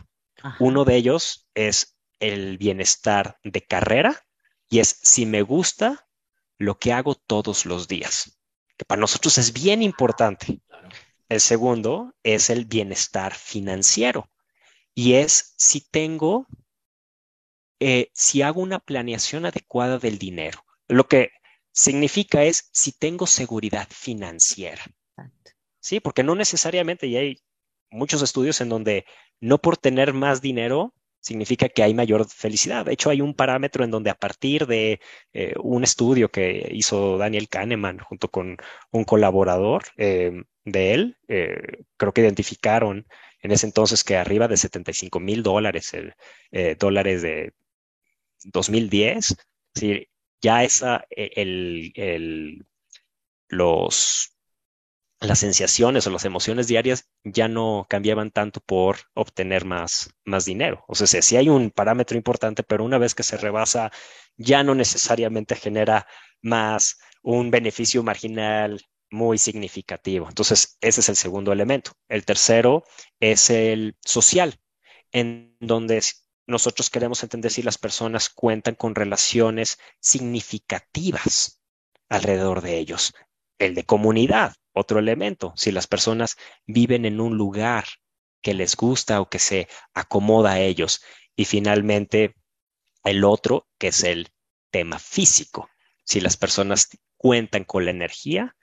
Uno 0.59 0.85
de 0.85 0.95
ellos 0.95 1.47
es 1.53 1.97
el 2.19 2.57
bienestar 2.57 3.37
de 3.43 3.61
carrera 3.61 4.25
y 4.69 4.79
es 4.79 4.99
si 5.03 5.25
me 5.25 5.41
gusta 5.41 6.07
lo 6.57 6.79
que 6.79 6.93
hago 6.93 7.15
todos 7.15 7.65
los 7.65 7.87
días, 7.87 8.39
que 8.77 8.85
para 8.85 9.01
nosotros 9.01 9.37
es 9.37 9.53
bien 9.53 9.81
importante. 9.83 10.61
El 11.29 11.41
segundo 11.41 12.13
es 12.23 12.49
el 12.49 12.65
bienestar 12.65 13.33
financiero 13.33 14.29
y 14.93 15.13
es 15.13 15.53
si 15.57 15.81
tengo, 15.81 16.47
eh, 17.81 18.11
si 18.13 18.43
hago 18.43 18.61
una 18.61 18.79
planeación 18.79 19.45
adecuada 19.45 19.97
del 19.97 20.19
dinero. 20.19 20.63
Lo 20.87 21.07
que 21.07 21.31
significa 21.71 22.43
es 22.43 22.69
si 22.71 22.91
tengo 22.91 23.25
seguridad 23.25 23.87
financiera. 23.89 24.83
Sí, 25.79 25.99
porque 25.99 26.23
no 26.23 26.35
necesariamente, 26.35 27.07
y 27.07 27.17
hay 27.17 27.37
muchos 27.89 28.21
estudios 28.21 28.61
en 28.61 28.69
donde 28.69 29.05
no 29.39 29.57
por 29.57 29.77
tener 29.77 30.13
más 30.13 30.41
dinero 30.41 30.93
significa 31.21 31.69
que 31.69 31.81
hay 31.83 31.93
mayor 31.95 32.27
felicidad. 32.29 32.85
De 32.85 32.93
hecho, 32.93 33.09
hay 33.09 33.21
un 33.21 33.33
parámetro 33.33 33.83
en 33.83 33.91
donde 33.91 34.11
a 34.11 34.15
partir 34.15 34.67
de 34.67 34.99
eh, 35.33 35.53
un 35.61 35.83
estudio 35.83 36.29
que 36.29 36.69
hizo 36.71 37.17
Daniel 37.17 37.49
Kahneman 37.49 37.97
junto 37.99 38.29
con 38.29 38.57
un 38.91 39.03
colaborador 39.05 39.83
eh, 39.97 40.43
de 40.65 40.93
él, 40.93 41.17
eh, 41.27 41.83
creo 41.97 42.13
que 42.13 42.21
identificaron 42.21 43.07
en 43.41 43.51
ese 43.51 43.65
entonces 43.65 44.03
que 44.03 44.17
arriba 44.17 44.47
de 44.47 44.57
75 44.57 45.19
mil 45.19 45.41
dólares, 45.41 45.91
dólares 46.77 47.23
de 47.23 47.53
2010, 48.45 49.35
¿sí? 49.75 50.07
ya 50.41 50.63
esa, 50.63 51.05
el, 51.09 51.91
el, 51.95 52.65
los 53.49 54.31
las 55.21 55.39
sensaciones 55.39 56.07
o 56.07 56.09
las 56.09 56.25
emociones 56.25 56.67
diarias 56.67 57.07
ya 57.23 57.47
no 57.47 57.85
cambiaban 57.87 58.31
tanto 58.31 58.59
por 58.59 58.97
obtener 59.13 59.65
más, 59.65 60.09
más 60.25 60.45
dinero. 60.45 60.83
O 60.87 60.95
sea, 60.95 61.21
sí 61.21 61.37
hay 61.37 61.47
un 61.47 61.69
parámetro 61.69 62.17
importante, 62.17 62.63
pero 62.63 62.83
una 62.83 62.97
vez 62.97 63.13
que 63.13 63.23
se 63.23 63.37
rebasa, 63.37 63.91
ya 64.35 64.63
no 64.63 64.73
necesariamente 64.73 65.55
genera 65.55 66.07
más 66.41 66.97
un 67.21 67.51
beneficio 67.51 68.01
marginal 68.01 68.81
muy 69.11 69.37
significativo. 69.37 70.27
Entonces, 70.27 70.77
ese 70.81 71.01
es 71.01 71.09
el 71.09 71.15
segundo 71.15 71.51
elemento. 71.51 71.91
El 72.09 72.25
tercero 72.25 72.83
es 73.19 73.51
el 73.51 73.95
social, 74.03 74.59
en 75.11 75.55
donde 75.59 76.01
nosotros 76.47 76.89
queremos 76.89 77.23
entender 77.23 77.51
si 77.51 77.61
las 77.61 77.77
personas 77.77 78.29
cuentan 78.29 78.75
con 78.75 78.95
relaciones 78.95 79.79
significativas 79.99 81.61
alrededor 82.09 82.61
de 82.61 82.77
ellos. 82.77 83.13
El 83.59 83.75
de 83.75 83.85
comunidad, 83.85 84.55
otro 84.73 84.99
elemento, 84.99 85.53
si 85.55 85.71
las 85.71 85.87
personas 85.87 86.35
viven 86.65 87.05
en 87.05 87.21
un 87.21 87.37
lugar 87.37 87.85
que 88.41 88.53
les 88.53 88.75
gusta 88.75 89.21
o 89.21 89.29
que 89.29 89.39
se 89.39 89.67
acomoda 89.93 90.53
a 90.53 90.59
ellos. 90.59 91.01
Y 91.35 91.45
finalmente, 91.45 92.35
el 93.03 93.23
otro, 93.23 93.67
que 93.77 93.87
es 93.87 94.03
el 94.03 94.29
tema 94.71 94.99
físico, 94.99 95.69
si 96.03 96.21
las 96.21 96.37
personas 96.37 96.89
cuentan 97.17 97.63
con 97.63 97.85
la 97.85 97.91
energía 97.91 98.55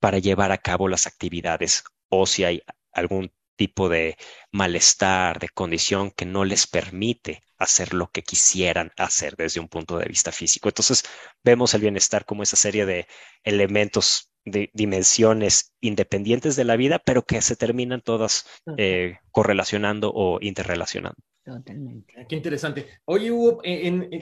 para 0.00 0.18
llevar 0.18 0.52
a 0.52 0.58
cabo 0.58 0.88
las 0.88 1.06
actividades 1.06 1.84
o 2.08 2.26
si 2.26 2.44
hay 2.44 2.62
algún 2.92 3.32
tipo 3.56 3.88
de 3.88 4.16
malestar, 4.52 5.38
de 5.38 5.48
condición 5.48 6.10
que 6.10 6.26
no 6.26 6.44
les 6.44 6.66
permite 6.66 7.42
hacer 7.58 7.94
lo 7.94 8.08
que 8.08 8.22
quisieran 8.22 8.92
hacer 8.96 9.36
desde 9.36 9.60
un 9.60 9.68
punto 9.68 9.98
de 9.98 10.06
vista 10.06 10.32
físico. 10.32 10.68
Entonces, 10.68 11.04
vemos 11.42 11.74
el 11.74 11.82
bienestar 11.82 12.24
como 12.24 12.42
esa 12.42 12.56
serie 12.56 12.86
de 12.86 13.06
elementos 13.42 14.30
de 14.44 14.70
dimensiones 14.74 15.74
independientes 15.80 16.56
de 16.56 16.64
la 16.64 16.76
vida, 16.76 16.98
pero 16.98 17.22
que 17.22 17.40
se 17.40 17.56
terminan 17.56 18.02
todas 18.02 18.46
eh, 18.76 19.18
correlacionando 19.30 20.12
o 20.14 20.38
interrelacionando. 20.40 21.16
Totalmente. 21.44 22.14
Ah, 22.16 22.24
qué 22.28 22.36
interesante. 22.36 22.86
Oye, 23.04 23.30
Hugo, 23.30 23.60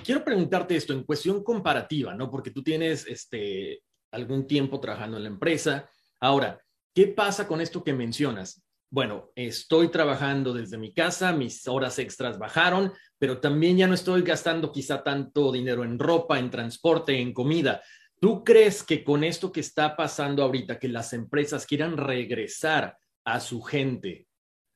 quiero 0.05 0.25
preguntarte 0.25 0.77
esto 0.77 0.93
en 0.93 1.05
cuestión 1.05 1.43
comparativa, 1.43 2.15
¿no? 2.15 2.31
Porque 2.31 2.51
tú 2.51 2.63
tienes 2.63 3.07
este, 3.07 3.83
algún 4.11 4.47
tiempo 4.47 4.81
trabajando 4.81 5.17
en 5.17 5.25
la 5.25 5.29
empresa. 5.29 5.89
Ahora, 6.21 6.61
¿qué 6.95 7.09
pasa 7.09 7.47
con 7.47 7.61
esto 7.61 7.83
que 7.83 7.93
mencionas? 7.93 8.63
Bueno, 8.93 9.31
estoy 9.37 9.89
trabajando 9.89 10.53
desde 10.53 10.77
mi 10.77 10.93
casa, 10.93 11.33
mis 11.33 11.67
horas 11.67 11.99
extras 11.99 12.39
bajaron, 12.39 12.93
pero 13.19 13.41
también 13.41 13.79
ya 13.79 13.87
no 13.87 13.95
estoy 13.95 14.21
gastando 14.21 14.71
quizá 14.71 15.03
tanto 15.03 15.51
dinero 15.51 15.83
en 15.83 15.99
ropa, 15.99 16.39
en 16.39 16.51
transporte, 16.51 17.19
en 17.19 17.33
comida. 17.33 17.83
¿Tú 18.21 18.45
crees 18.45 18.83
que 18.83 19.03
con 19.03 19.25
esto 19.25 19.51
que 19.51 19.61
está 19.61 19.97
pasando 19.97 20.43
ahorita, 20.43 20.79
que 20.79 20.89
las 20.89 21.15
empresas 21.15 21.65
quieran 21.65 21.97
regresar 21.97 22.99
a 23.25 23.41
su 23.41 23.63
gente 23.63 24.27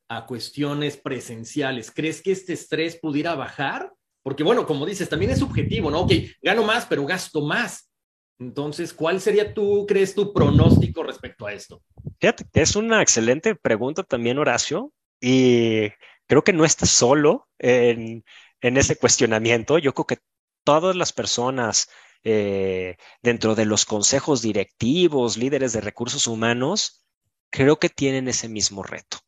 a 0.09 0.25
cuestiones 0.25 0.97
presenciales, 0.97 1.91
¿crees 1.91 2.23
que 2.23 2.33
este 2.33 2.55
estrés 2.55 2.99
pudiera 2.99 3.35
bajar? 3.35 3.93
Porque 4.23 4.43
bueno, 4.43 4.67
como 4.67 4.87
dices, 4.87 5.11
también 5.11 5.33
es 5.33 5.41
subjetivo, 5.41 5.91
¿no? 5.91 6.01
Ok, 6.01 6.13
gano 6.41 6.65
más, 6.65 6.87
pero 6.87 7.05
gasto 7.05 7.43
más. 7.43 7.91
Entonces, 8.39 8.93
¿cuál 8.93 9.21
sería 9.21 9.55
tú, 9.55 9.87
crees, 9.87 10.15
tu 10.15 10.33
pronóstico 10.33 11.03
respecto 11.03 11.47
a 11.47 11.53
esto? 11.53 11.83
Fíjate, 12.21 12.45
es 12.53 12.77
una 12.77 13.01
excelente 13.01 13.55
pregunta 13.55 14.03
también, 14.03 14.39
Horacio, 14.39 14.93
y 15.21 15.89
creo 16.27 16.45
que 16.45 16.53
no 16.53 16.65
estás 16.65 16.91
solo 16.91 17.49
en, 17.59 18.25
ese 18.61 18.97
cuestionamiento. 18.97 19.79
Yo 19.79 19.95
creo 19.95 20.07
que 20.07 20.19
todas 20.65 20.97
las 20.97 21.13
personas 21.13 21.89
eh, 22.25 22.97
dentro 23.23 23.55
de 23.55 23.65
los 23.65 23.87
consejos 23.87 24.43
directivos, 24.43 25.37
líderes 25.37 25.73
de 25.73 25.81
recursos 25.81 26.27
humanos, 26.27 27.05
creo 27.51 27.79
que 27.79 27.89
tienen 27.89 28.29
ese 28.29 28.49
mismo 28.49 28.83
reto. 28.83 29.19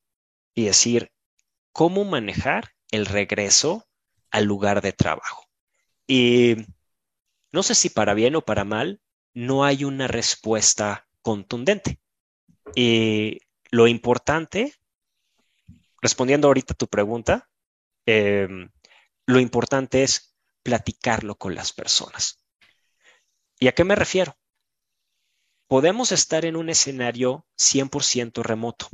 Y 0.54 0.64
decir, 0.64 1.12
¿cómo 1.72 2.04
manejar 2.04 2.72
el 2.90 3.06
regreso 3.06 3.86
al 4.30 4.44
lugar 4.44 4.82
de 4.82 4.92
trabajo? 4.92 5.44
Y 6.06 6.56
no 7.52 7.62
sé 7.62 7.74
si 7.74 7.90
para 7.90 8.14
bien 8.14 8.36
o 8.36 8.42
para 8.42 8.64
mal, 8.64 9.00
no 9.34 9.64
hay 9.64 9.84
una 9.84 10.08
respuesta 10.08 11.08
contundente. 11.22 12.00
Y 12.74 13.40
lo 13.70 13.86
importante, 13.86 14.74
respondiendo 16.00 16.48
ahorita 16.48 16.74
a 16.74 16.76
tu 16.76 16.88
pregunta, 16.88 17.48
em, 18.06 18.70
lo 19.26 19.40
importante 19.40 20.02
es 20.02 20.34
platicarlo 20.62 21.36
con 21.36 21.54
las 21.54 21.72
personas. 21.72 22.42
¿Y 23.58 23.68
a 23.68 23.72
qué 23.72 23.84
me 23.84 23.94
refiero? 23.94 24.36
Podemos 25.66 26.12
estar 26.12 26.44
en 26.44 26.56
un 26.56 26.70
escenario 26.70 27.46
100% 27.56 28.42
remoto. 28.42 28.88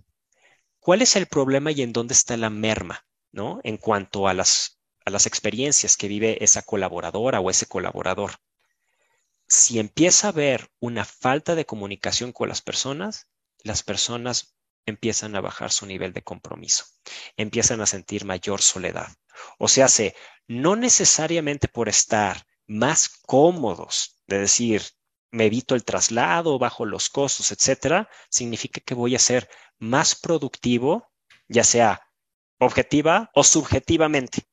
¿Cuál 0.80 1.02
es 1.02 1.16
el 1.16 1.26
problema 1.26 1.70
y 1.70 1.82
en 1.82 1.92
dónde 1.92 2.14
está 2.14 2.36
la 2.36 2.50
merma, 2.50 3.06
¿no? 3.32 3.60
En 3.62 3.76
cuanto 3.76 4.26
a 4.26 4.34
las, 4.34 4.80
a 5.04 5.10
las 5.10 5.26
experiencias 5.26 5.96
que 5.96 6.08
vive 6.08 6.42
esa 6.42 6.62
colaboradora 6.62 7.40
o 7.40 7.50
ese 7.50 7.66
colaborador. 7.66 8.32
Si 9.46 9.78
empieza 9.78 10.28
a 10.28 10.30
haber 10.30 10.70
una 10.80 11.04
falta 11.04 11.54
de 11.54 11.66
comunicación 11.66 12.32
con 12.32 12.48
las 12.48 12.62
personas, 12.62 13.28
las 13.62 13.82
personas 13.82 14.56
empiezan 14.86 15.36
a 15.36 15.40
bajar 15.40 15.70
su 15.72 15.86
nivel 15.86 16.12
de 16.12 16.22
compromiso, 16.22 16.84
empiezan 17.36 17.80
a 17.80 17.86
sentir 17.86 18.24
mayor 18.24 18.60
soledad. 18.60 19.08
O 19.58 19.68
sea, 19.68 19.86
no 20.46 20.76
necesariamente 20.76 21.68
por 21.68 21.88
estar 21.88 22.46
más 22.66 23.08
cómodos, 23.26 24.20
de 24.26 24.38
decir, 24.38 24.82
me 25.30 25.46
evito 25.46 25.74
el 25.74 25.84
traslado, 25.84 26.58
bajo 26.58 26.86
los 26.86 27.10
costos, 27.10 27.50
etcétera, 27.50 28.08
significa 28.30 28.80
que 28.80 28.94
voy 28.94 29.16
a 29.16 29.18
ser 29.18 29.48
más 29.78 30.14
productivo, 30.14 31.10
ya 31.48 31.64
sea 31.64 32.08
objetiva 32.58 33.30
o 33.34 33.42
subjetivamente. 33.42 34.46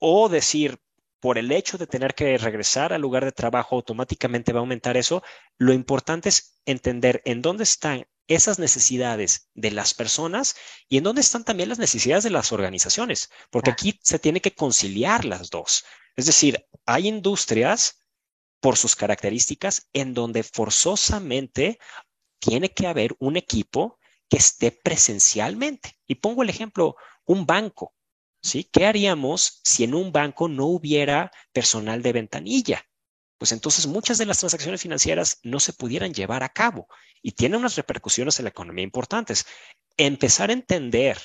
O 0.00 0.28
decir, 0.28 0.80
por 1.20 1.38
el 1.38 1.52
hecho 1.52 1.78
de 1.78 1.86
tener 1.86 2.14
que 2.14 2.36
regresar 2.38 2.92
al 2.92 3.02
lugar 3.02 3.24
de 3.24 3.32
trabajo, 3.32 3.76
automáticamente 3.76 4.52
va 4.52 4.58
a 4.58 4.62
aumentar 4.62 4.96
eso. 4.96 5.22
Lo 5.58 5.72
importante 5.72 6.30
es 6.30 6.60
entender 6.64 7.22
en 7.24 7.42
dónde 7.42 7.64
están 7.64 8.06
esas 8.26 8.58
necesidades 8.58 9.50
de 9.54 9.70
las 9.70 9.92
personas 9.92 10.56
y 10.88 10.96
en 10.96 11.04
dónde 11.04 11.20
están 11.20 11.44
también 11.44 11.68
las 11.68 11.78
necesidades 11.78 12.24
de 12.24 12.30
las 12.30 12.52
organizaciones, 12.52 13.28
porque 13.50 13.70
aquí 13.70 13.98
se 14.02 14.18
tiene 14.18 14.40
que 14.40 14.54
conciliar 14.54 15.24
las 15.24 15.50
dos. 15.50 15.84
Es 16.16 16.26
decir, 16.26 16.66
hay 16.86 17.08
industrias 17.08 17.98
por 18.60 18.76
sus 18.76 18.96
características 18.96 19.88
en 19.92 20.14
donde 20.14 20.42
forzosamente 20.42 21.78
tiene 22.38 22.72
que 22.72 22.86
haber 22.86 23.14
un 23.18 23.36
equipo 23.36 23.98
que 24.28 24.38
esté 24.38 24.70
presencialmente. 24.70 25.98
Y 26.06 26.16
pongo 26.16 26.42
el 26.42 26.50
ejemplo, 26.50 26.96
un 27.24 27.46
banco. 27.46 27.94
¿Qué 28.72 28.86
haríamos 28.86 29.60
si 29.64 29.84
en 29.84 29.94
un 29.94 30.12
banco 30.12 30.48
no 30.48 30.66
hubiera 30.66 31.30
personal 31.52 32.02
de 32.02 32.12
ventanilla? 32.12 32.86
Pues 33.38 33.52
entonces 33.52 33.86
muchas 33.86 34.18
de 34.18 34.26
las 34.26 34.38
transacciones 34.38 34.82
financieras 34.82 35.38
no 35.42 35.60
se 35.60 35.72
pudieran 35.72 36.12
llevar 36.12 36.42
a 36.42 36.50
cabo 36.50 36.88
y 37.22 37.32
tienen 37.32 37.60
unas 37.60 37.76
repercusiones 37.76 38.38
en 38.38 38.44
la 38.44 38.50
economía 38.50 38.84
importantes. 38.84 39.46
Empezar 39.96 40.50
a 40.50 40.54
entender 40.54 41.18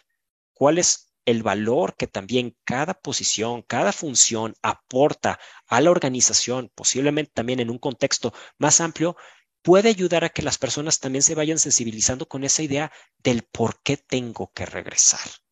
cuál 0.54 0.78
es 0.78 1.14
el 1.26 1.44
valor 1.44 1.96
que 1.98 2.08
también 2.08 2.56
cada 2.64 2.94
posición, 2.94 3.64
cada 3.64 3.92
función 3.92 4.56
aporta 4.62 5.40
a 5.68 5.82
la 5.82 5.92
organización, 5.92 6.72
posiblemente 6.76 7.32
también 7.34 7.60
en 7.60 7.70
un 7.70 7.80
contexto 7.80 8.34
más 8.58 8.80
amplio, 8.80 9.18
puede 9.62 9.90
ayudar 9.90 10.24
a 10.24 10.30
que 10.30 10.44
las 10.44 10.58
personas 10.58 11.00
también 11.00 11.24
se 11.24 11.36
vayan 11.36 11.60
sensibilizando 11.60 12.28
con 12.28 12.44
esa 12.44 12.62
idea 12.62 12.92
del 13.18 13.44
por 13.44 13.82
qué 13.82 13.98
tengo 13.98 14.52
que 14.54 14.66
regresar. 14.66 15.45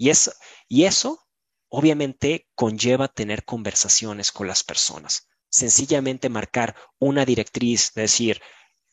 Y 0.00 0.84
eso, 0.86 1.20
obviamente 1.68 2.48
conlleva 2.54 3.08
tener 3.08 3.44
conversaciones 3.44 4.32
con 4.32 4.46
las 4.46 4.64
personas. 4.64 5.28
Sencillamente 5.50 6.30
marcar 6.30 6.74
una 6.98 7.26
directriz, 7.26 7.92
decir, 7.94 8.40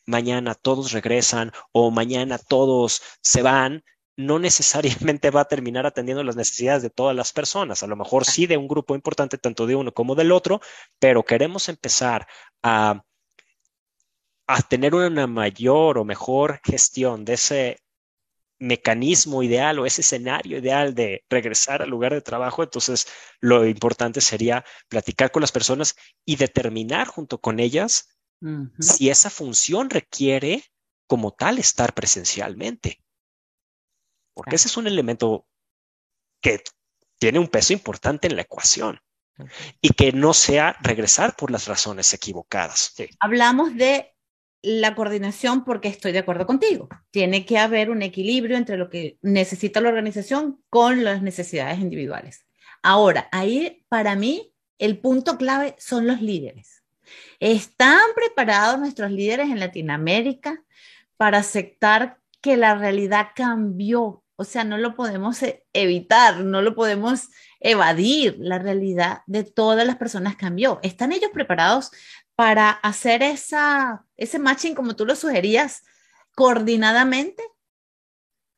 mañana 0.06 0.54
todos 0.54 0.92
regresan 0.92 1.54
o 1.72 1.92
mañana 1.92 2.38
todos 2.38 3.02
se 3.22 3.42
van, 3.42 3.86
no 4.18 4.38
necesariamente 4.38 5.30
va 5.32 5.42
a 5.42 5.48
terminar 5.48 5.86
atendiendo 5.86 6.24
las 6.26 6.36
necesidades 6.36 6.84
de 6.84 6.90
todas 6.90 7.16
las 7.16 7.32
personas. 7.32 7.84
A 7.84 7.88
lo 7.88 7.96
mejor 7.96 8.26
sí 8.26 8.46
de 8.46 8.58
un 8.58 8.68
grupo 8.68 8.94
importante, 8.94 9.38
tanto 9.38 9.66
de 9.66 9.76
uno 9.76 9.94
como 9.94 10.14
del 10.14 10.34
otro, 10.34 10.60
pero 11.00 11.24
queremos 11.24 11.70
empezar 11.70 12.28
a, 12.64 13.02
a 14.46 14.62
tener 14.64 14.94
una 14.94 15.26
mayor 15.26 16.00
o 16.00 16.04
mejor 16.04 16.60
gestión 16.66 17.24
de 17.24 17.34
ese 17.36 17.78
mecanismo 18.60 19.44
ideal 19.44 19.80
o 19.80 19.86
ese 19.86 20.02
escenario 20.02 20.58
ideal 20.58 20.96
de 20.96 21.24
regresar 21.30 21.82
al 21.82 21.90
lugar 21.90 22.14
de 22.14 22.22
trabajo, 22.22 22.64
entonces 22.64 23.08
lo 23.40 23.66
importante 23.68 24.22
sería 24.22 24.66
platicar 24.88 25.32
con 25.32 25.42
las 25.42 25.52
personas 25.52 25.96
y 26.26 26.36
determinar 26.36 27.08
junto 27.08 27.40
con 27.40 27.60
ellas 27.60 28.18
si 28.80 29.10
esa 29.10 29.30
función 29.30 29.90
requiere 29.90 30.64
como 31.08 31.34
tal 31.34 31.58
estar 31.58 31.94
presencialmente. 31.94 33.04
Porque 34.34 34.58
ese 34.58 34.68
es 34.68 34.78
un 34.78 34.86
elemento 34.86 35.48
que 36.42 36.62
tiene 37.18 37.40
un 37.40 37.48
peso 37.48 37.74
importante 37.74 38.28
en 38.28 38.36
la 38.36 38.44
ecuación 38.44 39.00
y 39.82 39.90
que 39.90 40.12
no 40.12 40.34
sea 40.34 40.78
regresar 40.82 41.36
por 41.36 41.52
las 41.52 41.68
razones 41.68 42.14
equivocadas. 42.14 42.94
Hablamos 43.20 43.76
de 43.76 44.16
la 44.62 44.96
coordinación 44.96 45.64
porque 45.64 45.88
estoy 45.88 46.12
de 46.12 46.20
acuerdo 46.20 46.46
contigo. 46.46 46.90
Tiene 47.12 47.46
que 47.46 47.58
haber 47.58 47.90
un 47.90 48.02
equilibrio 48.02 48.58
entre 48.58 48.78
lo 48.78 48.90
que 48.90 49.18
necesita 49.22 49.82
la 49.82 49.90
organización 49.90 50.62
con 50.70 51.04
las 51.04 51.22
necesidades 51.22 51.80
individuales. 51.80 52.46
Ahora, 52.82 53.30
ahí 53.32 53.86
para 53.90 54.16
mí 54.16 54.54
el 54.78 55.00
punto 55.00 55.38
clave 55.38 55.76
son 55.78 56.08
los 56.08 56.22
líderes. 56.22 56.84
¿Están 57.40 58.02
preparados 58.16 58.80
nuestros 58.80 59.12
líderes 59.12 59.50
en 59.50 59.60
Latinoamérica 59.60 60.64
para 61.16 61.40
aceptar 61.40 62.20
que 62.42 62.58
la 62.58 62.76
realidad 62.76 63.30
cambió? 63.36 64.24
O 64.36 64.44
sea, 64.44 64.64
no 64.64 64.78
lo 64.78 64.96
podemos 64.96 65.42
e-, 65.44 65.66
evitar, 65.74 66.42
no 66.42 66.62
lo 66.62 66.76
podemos 66.76 67.30
evadir. 67.60 68.38
La 68.40 68.60
realidad 68.60 69.22
de 69.26 69.44
todas 69.44 69.86
las 69.88 69.98
personas 69.98 70.36
cambió. 70.36 70.80
¿Están 70.84 71.12
ellos 71.12 71.32
preparados 71.34 71.92
para 72.36 72.70
hacer 72.70 73.24
esa, 73.24 74.06
ese 74.18 74.40
matching 74.40 74.76
como 74.76 74.96
tú 74.96 75.06
lo 75.06 75.16
sugerías 75.16 75.84
coordinadamente? 76.36 77.44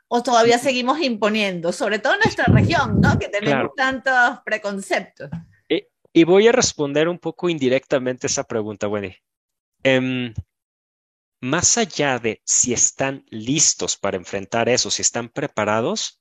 ¿O 0.08 0.24
todavía 0.24 0.58
seguimos 0.58 1.00
imponiendo, 1.02 1.72
sobre 1.72 2.00
todo 2.00 2.13
en 2.15 2.22
nuestra 2.22 2.45
región, 2.45 3.00
¿no? 3.00 3.19
que 3.19 3.28
tenemos 3.28 3.69
tantos 3.76 4.39
preconceptos? 4.43 5.30
Y, 6.12 6.24
voy 6.24 6.48
a 6.48 6.52
responder 6.52 7.08
un 7.08 7.19
poco 7.19 7.50
indirectamente 7.50 8.26
esa 8.26 8.43
pregunta, 8.43 8.88
Wendy. 8.88 9.15
Em, 9.84 10.34
más 11.41 11.78
allá 11.78 12.17
de 12.17 12.41
si 12.43 12.74
están 12.74 13.24
listos 13.30 13.95
para 13.95 14.17
enfrentar 14.17 14.67
eso, 14.67 14.89
si 14.89 15.04
están 15.04 15.30
preparados, 15.30 16.19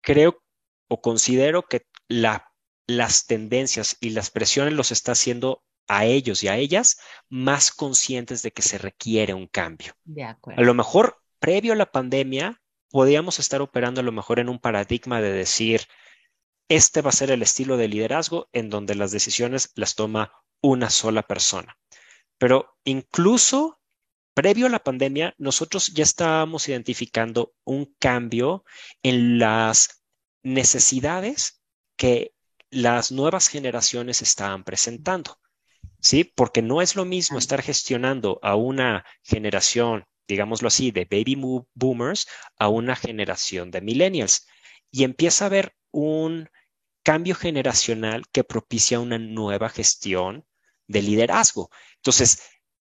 creo 0.00 0.42
o 0.88 1.00
considero 1.00 1.66
que 1.66 1.86
la, 2.08 2.52
las 2.86 3.26
tendencias 3.26 3.96
y 4.00 4.10
las 4.10 4.30
presiones 4.30 4.74
los 4.74 4.92
está 4.92 5.12
haciendo 5.12 5.62
a 5.90 6.04
ellos 6.04 6.44
y 6.44 6.48
a 6.48 6.56
ellas 6.56 7.00
más 7.28 7.72
conscientes 7.72 8.42
de 8.42 8.52
que 8.52 8.62
se 8.62 8.78
requiere 8.78 9.34
un 9.34 9.48
cambio. 9.48 9.92
A 10.56 10.62
lo 10.62 10.72
mejor, 10.72 11.20
previo 11.40 11.72
a 11.72 11.76
la 11.76 11.90
pandemia, 11.90 12.62
podíamos 12.90 13.40
estar 13.40 13.60
operando 13.60 14.00
a 14.00 14.04
lo 14.04 14.12
mejor 14.12 14.38
en 14.38 14.48
un 14.48 14.60
paradigma 14.60 15.20
de 15.20 15.32
decir, 15.32 15.82
este 16.68 17.02
va 17.02 17.10
a 17.10 17.12
ser 17.12 17.32
el 17.32 17.42
estilo 17.42 17.76
de 17.76 17.88
liderazgo 17.88 18.48
en 18.52 18.70
donde 18.70 18.94
las 18.94 19.10
decisiones 19.10 19.72
las 19.74 19.96
toma 19.96 20.32
una 20.60 20.90
sola 20.90 21.24
persona. 21.24 21.76
Pero 22.38 22.78
incluso 22.84 23.80
previo 24.32 24.66
a 24.66 24.70
la 24.70 24.84
pandemia, 24.84 25.34
nosotros 25.38 25.88
ya 25.88 26.04
estábamos 26.04 26.68
identificando 26.68 27.52
un 27.64 27.96
cambio 27.98 28.64
en 29.02 29.40
las 29.40 30.04
necesidades 30.44 31.60
que 31.96 32.32
las 32.70 33.10
nuevas 33.10 33.48
generaciones 33.48 34.22
estaban 34.22 34.62
presentando. 34.62 35.40
¿Sí? 36.00 36.24
Porque 36.24 36.62
no 36.62 36.82
es 36.82 36.96
lo 36.96 37.04
mismo 37.04 37.38
estar 37.38 37.62
gestionando 37.62 38.38
a 38.42 38.56
una 38.56 39.04
generación, 39.22 40.04
digámoslo 40.28 40.68
así, 40.68 40.90
de 40.90 41.04
baby 41.04 41.36
boomers 41.74 42.26
a 42.58 42.68
una 42.68 42.96
generación 42.96 43.70
de 43.70 43.80
millennials. 43.80 44.46
Y 44.90 45.04
empieza 45.04 45.44
a 45.44 45.46
haber 45.46 45.74
un 45.92 46.48
cambio 47.02 47.34
generacional 47.34 48.24
que 48.32 48.44
propicia 48.44 49.00
una 49.00 49.18
nueva 49.18 49.68
gestión 49.68 50.44
de 50.86 51.02
liderazgo. 51.02 51.70
Entonces, 51.96 52.42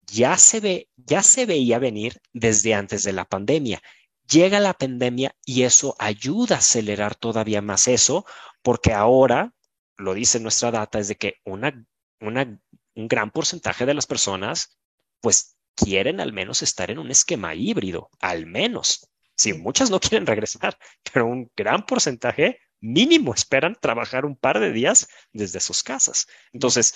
ya 0.05 0.37
se 0.37 0.59
ve, 0.59 0.89
ya 0.95 1.23
se 1.23 1.45
veía 1.45 1.79
venir 1.79 2.19
desde 2.33 2.73
antes 2.73 3.03
de 3.03 3.13
la 3.13 3.25
pandemia. 3.25 3.81
Llega 4.29 4.59
la 4.59 4.73
pandemia 4.73 5.35
y 5.45 5.63
eso 5.63 5.95
ayuda 5.99 6.55
a 6.55 6.59
acelerar 6.59 7.15
todavía 7.15 7.61
más 7.61 7.87
eso, 7.87 8.25
porque 8.61 8.93
ahora, 8.93 9.53
lo 9.97 10.13
dice 10.13 10.39
nuestra 10.39 10.71
data, 10.71 10.99
es 10.99 11.07
de 11.07 11.15
que 11.15 11.35
una, 11.45 11.85
una, 12.19 12.59
un 12.95 13.07
gran 13.07 13.31
porcentaje 13.31 13.85
de 13.85 13.93
las 13.93 14.05
personas, 14.05 14.77
pues 15.21 15.57
quieren 15.75 16.19
al 16.19 16.33
menos 16.33 16.61
estar 16.61 16.91
en 16.91 16.99
un 16.99 17.11
esquema 17.11 17.55
híbrido, 17.55 18.09
al 18.19 18.45
menos. 18.45 19.09
Sí, 19.35 19.53
muchas 19.53 19.89
no 19.89 19.99
quieren 19.99 20.27
regresar, 20.27 20.77
pero 21.11 21.25
un 21.25 21.51
gran 21.55 21.85
porcentaje 21.85 22.59
mínimo 22.79 23.33
esperan 23.33 23.77
trabajar 23.79 24.25
un 24.25 24.35
par 24.35 24.59
de 24.59 24.71
días 24.71 25.07
desde 25.31 25.59
sus 25.59 25.83
casas. 25.83 26.27
Entonces, 26.51 26.95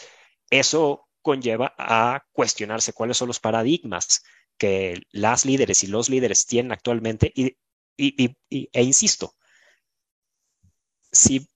eso 0.50 1.08
conlleva 1.22 1.74
a 1.78 2.24
cuestionarse 2.32 2.94
cuáles 2.94 3.18
son 3.18 3.28
los 3.28 3.40
paradigmas 3.40 4.24
que 4.58 5.02
las 5.12 5.46
líderes 5.46 5.84
y 5.84 5.88
los 5.88 6.10
líderes 6.10 6.46
tienen 6.46 6.72
actualmente 6.72 7.32
y, 7.36 7.58
e 7.98 8.84
insisto, 8.84 9.34
si, 11.12 11.48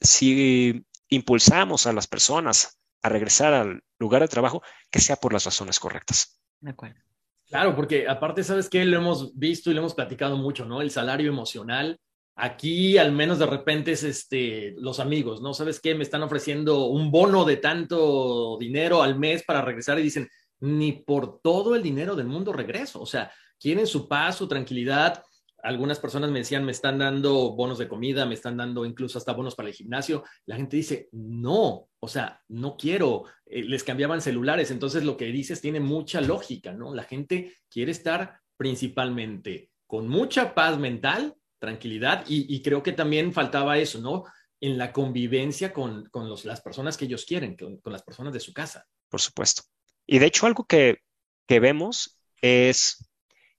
si 0.00 0.84
impulsamos 1.08 1.86
a 1.86 1.92
las 1.92 2.06
personas 2.06 2.78
a 3.02 3.08
regresar 3.08 3.52
al 3.52 3.82
lugar 3.98 4.22
de 4.22 4.28
trabajo, 4.28 4.62
que 4.90 5.00
sea 5.00 5.16
por 5.16 5.32
las 5.32 5.44
razones 5.44 5.78
correctas. 5.78 6.40
De 6.60 6.70
acuerdo. 6.70 7.00
Claro, 7.46 7.76
porque 7.76 8.08
aparte, 8.08 8.42
¿sabes 8.42 8.70
qué? 8.70 8.84
Lo 8.84 8.96
hemos 8.96 9.38
visto 9.38 9.70
y 9.70 9.74
lo 9.74 9.80
hemos 9.80 9.94
platicado 9.94 10.36
mucho, 10.36 10.64
¿no? 10.64 10.80
El 10.80 10.90
salario 10.90 11.28
emocional. 11.28 12.00
Aquí 12.36 12.98
al 12.98 13.12
menos 13.12 13.38
de 13.38 13.46
repente 13.46 13.92
es 13.92 14.02
este, 14.02 14.74
los 14.78 14.98
amigos, 14.98 15.40
¿no? 15.42 15.54
¿Sabes 15.54 15.80
qué? 15.80 15.94
Me 15.94 16.02
están 16.02 16.22
ofreciendo 16.22 16.86
un 16.86 17.10
bono 17.10 17.44
de 17.44 17.58
tanto 17.58 18.56
dinero 18.58 19.02
al 19.02 19.18
mes 19.18 19.44
para 19.44 19.62
regresar 19.62 19.98
y 19.98 20.02
dicen, 20.02 20.28
ni 20.60 20.92
por 20.92 21.40
todo 21.40 21.74
el 21.74 21.82
dinero 21.82 22.16
del 22.16 22.26
mundo 22.26 22.52
regreso. 22.52 23.00
O 23.00 23.06
sea, 23.06 23.30
quieren 23.60 23.86
su 23.86 24.08
paz, 24.08 24.36
su 24.36 24.48
tranquilidad. 24.48 25.22
Algunas 25.64 25.98
personas 25.98 26.30
me 26.30 26.40
decían, 26.40 26.64
me 26.64 26.72
están 26.72 26.98
dando 26.98 27.52
bonos 27.54 27.78
de 27.78 27.88
comida, 27.88 28.26
me 28.26 28.34
están 28.34 28.56
dando 28.56 28.84
incluso 28.84 29.18
hasta 29.18 29.32
bonos 29.32 29.54
para 29.54 29.68
el 29.68 29.74
gimnasio. 29.74 30.24
La 30.46 30.56
gente 30.56 30.76
dice, 30.76 31.08
no, 31.12 31.88
o 31.98 32.08
sea, 32.08 32.42
no 32.48 32.76
quiero. 32.76 33.24
Eh, 33.46 33.62
les 33.62 33.82
cambiaban 33.82 34.20
celulares. 34.20 34.70
Entonces 34.70 35.04
lo 35.04 35.16
que 35.16 35.26
dices 35.26 35.60
tiene 35.60 35.80
mucha 35.80 36.20
lógica, 36.20 36.72
¿no? 36.72 36.94
La 36.94 37.04
gente 37.04 37.56
quiere 37.68 37.92
estar 37.92 38.40
principalmente 38.56 39.70
con 39.86 40.08
mucha 40.08 40.54
paz 40.54 40.78
mental, 40.78 41.34
tranquilidad 41.58 42.24
y, 42.28 42.62
creo 42.62 42.82
que 42.82 42.92
también 42.92 43.32
faltaba 43.32 43.78
eso, 43.78 44.00
¿no? 44.00 44.24
En 44.60 44.76
la 44.76 44.92
convivencia 44.92 45.72
con, 45.72 46.10
las 46.44 46.60
personas 46.60 46.96
que 46.96 47.06
ellos 47.06 47.24
quieren, 47.24 47.56
con 47.56 47.92
las 47.92 48.02
personas 48.02 48.32
de 48.32 48.40
su 48.40 48.52
casa. 48.52 48.86
Por 49.08 49.20
supuesto. 49.20 49.62
Y 50.06 50.18
de 50.18 50.26
hecho 50.26 50.46
algo 50.46 50.64
que, 50.64 51.00
vemos 51.48 52.18
es, 52.40 53.08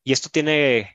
y 0.03 0.11
esto 0.11 0.29
tiene, 0.29 0.94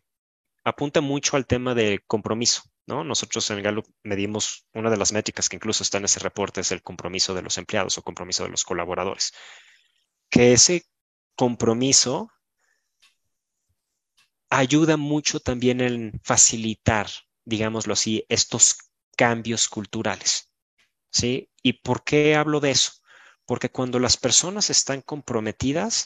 apunta 0.64 1.00
mucho 1.00 1.36
al 1.36 1.46
tema 1.46 1.74
de 1.74 2.02
compromiso, 2.06 2.62
¿no? 2.86 3.04
Nosotros 3.04 3.50
en 3.50 3.62
Gallup 3.62 3.86
medimos 4.02 4.66
una 4.74 4.90
de 4.90 4.96
las 4.96 5.12
métricas 5.12 5.48
que 5.48 5.56
incluso 5.56 5.82
está 5.82 5.98
en 5.98 6.04
ese 6.04 6.20
reporte, 6.20 6.60
es 6.60 6.72
el 6.72 6.82
compromiso 6.82 7.34
de 7.34 7.42
los 7.42 7.58
empleados 7.58 7.98
o 7.98 8.02
compromiso 8.02 8.44
de 8.44 8.50
los 8.50 8.64
colaboradores. 8.64 9.32
Que 10.28 10.52
ese 10.52 10.84
compromiso 11.34 12.30
ayuda 14.50 14.96
mucho 14.96 15.40
también 15.40 15.80
en 15.80 16.20
facilitar, 16.24 17.08
digámoslo 17.44 17.92
así, 17.94 18.24
estos 18.28 18.76
cambios 19.16 19.68
culturales. 19.68 20.52
¿Sí? 21.12 21.50
¿Y 21.62 21.74
por 21.74 22.04
qué 22.04 22.36
hablo 22.36 22.60
de 22.60 22.70
eso? 22.70 23.00
porque 23.50 23.68
cuando 23.68 23.98
las 23.98 24.16
personas 24.16 24.70
están 24.70 25.02
comprometidas, 25.02 26.04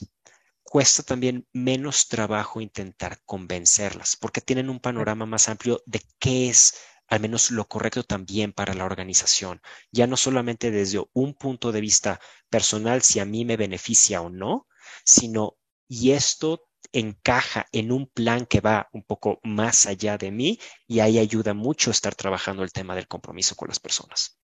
cuesta 0.64 1.02
también 1.02 1.46
menos 1.52 2.08
trabajo 2.08 2.60
intentar 2.60 3.20
convencerlas, 3.24 4.16
porque 4.16 4.40
tienen 4.40 4.70
un 4.70 4.80
panorama 4.80 5.26
más 5.26 5.48
amplio 5.48 5.82
de 5.86 6.02
qué 6.18 6.48
es 6.48 6.74
al 7.06 7.20
menos 7.20 7.50
lo 7.50 7.68
correcto 7.68 8.02
también 8.02 8.52
para 8.52 8.74
la 8.74 8.84
organización, 8.84 9.60
ya 9.92 10.06
no 10.06 10.16
solamente 10.16 10.70
desde 10.70 11.04
un 11.12 11.34
punto 11.34 11.70
de 11.70 11.80
vista 11.80 12.20
personal, 12.48 13.02
si 13.02 13.20
a 13.20 13.24
mí 13.24 13.44
me 13.44 13.56
beneficia 13.56 14.20
o 14.22 14.30
no, 14.30 14.66
sino 15.04 15.56
y 15.86 16.12
esto 16.12 16.62
encaja 16.92 17.66
en 17.72 17.92
un 17.92 18.06
plan 18.06 18.46
que 18.46 18.60
va 18.60 18.88
un 18.92 19.02
poco 19.04 19.40
más 19.42 19.86
allá 19.86 20.16
de 20.16 20.30
mí 20.30 20.58
y 20.86 21.00
ahí 21.00 21.18
ayuda 21.18 21.54
mucho 21.54 21.90
estar 21.90 22.14
trabajando 22.14 22.62
el 22.62 22.72
tema 22.72 22.94
del 22.94 23.08
compromiso 23.08 23.54
con 23.56 23.68
las 23.68 23.80
personas. 23.80 24.38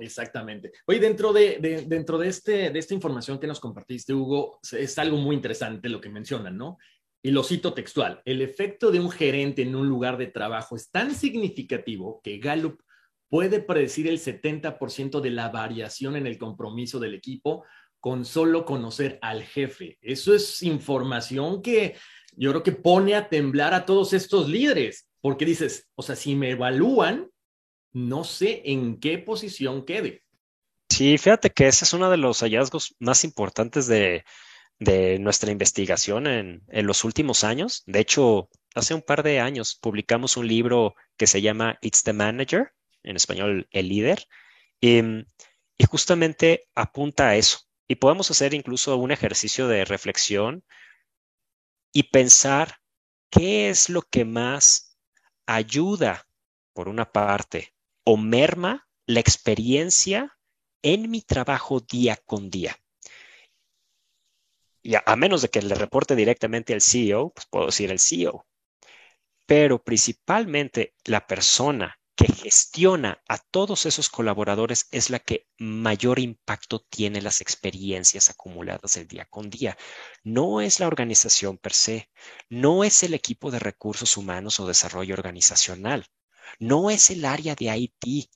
Exactamente. 0.00 0.72
Oye, 0.86 0.98
dentro 0.98 1.32
de, 1.32 1.84
dentro 1.86 2.18
de, 2.18 2.28
este, 2.28 2.70
de 2.70 2.78
esta 2.78 2.94
información 2.94 3.38
que 3.38 3.46
nos 3.46 3.60
compartiste, 3.60 4.14
Hugo, 4.14 4.58
es 4.72 4.98
algo 4.98 5.16
muy 5.16 5.36
interesante 5.36 5.88
lo 5.88 6.00
que 6.00 6.08
mencionan, 6.08 6.56
¿no? 6.56 6.78
Y 7.22 7.30
lo 7.30 7.44
cito 7.44 7.74
textual. 7.74 8.22
El 8.24 8.40
efecto 8.40 8.90
de 8.90 9.00
un 9.00 9.10
gerente 9.10 9.62
en 9.62 9.76
un 9.76 9.88
lugar 9.88 10.16
de 10.16 10.26
trabajo 10.26 10.74
es 10.74 10.90
tan 10.90 11.14
significativo 11.14 12.20
que 12.24 12.38
Gallup 12.38 12.80
puede 13.28 13.60
predecir 13.60 14.08
el 14.08 14.18
70% 14.18 15.20
de 15.20 15.30
la 15.30 15.48
variación 15.50 16.16
en 16.16 16.26
el 16.26 16.38
compromiso 16.38 16.98
del 16.98 17.14
equipo 17.14 17.64
con 18.00 18.24
solo 18.24 18.64
conocer 18.64 19.18
al 19.22 19.42
jefe. 19.42 19.98
Eso 20.00 20.34
es 20.34 20.62
información 20.62 21.62
que 21.62 21.96
yo 22.34 22.50
creo 22.50 22.62
que 22.62 22.72
pone 22.72 23.14
a 23.14 23.28
temblar 23.28 23.74
a 23.74 23.84
todos 23.84 24.12
estos 24.12 24.48
líderes, 24.48 25.08
porque 25.20 25.44
dices, 25.44 25.88
o 25.94 26.02
sea, 26.02 26.16
si 26.16 26.34
me 26.34 26.50
evalúan, 26.50 27.29
no 27.92 28.24
sé 28.24 28.62
en 28.64 28.98
qué 29.00 29.18
posición 29.18 29.84
quede. 29.84 30.22
Sí, 30.90 31.16
fíjate 31.18 31.50
que 31.50 31.68
ese 31.68 31.84
es 31.84 31.92
uno 31.92 32.10
de 32.10 32.16
los 32.16 32.40
hallazgos 32.40 32.96
más 32.98 33.24
importantes 33.24 33.86
de, 33.86 34.24
nuestra 35.18 35.52
investigación 35.52 36.26
en, 36.26 36.62
los 36.68 37.04
últimos 37.04 37.44
años. 37.44 37.82
De 37.86 38.00
hecho, 38.00 38.48
hace 38.74 38.94
un 38.94 39.02
par 39.02 39.22
de 39.22 39.40
años 39.40 39.76
publicamos 39.80 40.36
un 40.36 40.48
libro 40.48 40.94
que 41.16 41.26
se 41.26 41.42
llama 41.42 41.78
It's 41.80 42.02
the 42.02 42.12
Manager, 42.12 42.72
en 43.02 43.16
español, 43.16 43.68
El 43.70 43.88
líder, 43.88 44.26
y, 44.80 45.00
y 45.78 45.84
justamente 45.86 46.68
apunta 46.74 47.28
a 47.28 47.36
eso. 47.36 47.60
Y 47.88 47.96
podemos 47.96 48.30
hacer 48.30 48.54
incluso 48.54 48.96
un 48.96 49.10
ejercicio 49.10 49.68
de 49.68 49.84
reflexión 49.84 50.64
y 51.92 52.04
pensar 52.04 52.76
qué 53.30 53.70
es 53.70 53.88
lo 53.90 54.02
que 54.02 54.24
más 54.24 54.98
ayuda, 55.46 56.26
por 56.72 56.88
una 56.88 57.10
parte, 57.10 57.74
o 58.04 58.16
merma 58.16 58.88
la 59.06 59.20
experiencia 59.20 60.36
en 60.82 61.10
mi 61.10 61.22
trabajo 61.22 61.80
día 61.80 62.16
con 62.24 62.50
día. 62.50 62.76
Y 64.82 64.94
a, 64.94 65.16
menos 65.16 65.42
de 65.42 65.48
que 65.48 65.60
le 65.60 65.74
reporte 65.74 66.16
directamente 66.16 66.72
al 66.72 66.80
CEO, 66.80 67.30
pues 67.30 67.46
puedo 67.50 67.66
decir 67.66 67.90
el 67.90 67.98
CEO. 67.98 68.46
Pero 69.46 69.82
principalmente 69.82 70.94
la 71.04 71.26
persona 71.26 72.00
que 72.16 72.32
gestiona 72.32 73.22
a 73.28 73.38
todos 73.38 73.86
esos 73.86 74.08
colaboradores 74.10 74.86
es 74.90 75.10
la 75.10 75.18
que 75.18 75.46
mayor 75.58 76.18
impacto 76.18 76.80
tiene 76.80 77.22
las 77.22 77.40
experiencias 77.40 78.30
acumuladas 78.30 78.94
del 78.94 79.08
día 79.08 79.26
con 79.26 79.50
día. 79.50 79.76
No 80.22 80.60
es 80.60 80.80
la 80.80 80.86
organización 80.86 81.58
per 81.58 81.72
se, 81.72 82.10
no 82.48 82.84
es 82.84 83.02
el 83.02 83.14
equipo 83.14 83.50
de 83.50 83.58
recursos 83.58 84.16
humanos 84.16 84.60
o 84.60 84.66
desarrollo 84.66 85.14
organizacional. 85.14 86.06
No 86.58 86.90
es 86.90 87.10
el 87.10 87.24
área 87.24 87.54
de 87.54 87.76
IT, 87.76 88.30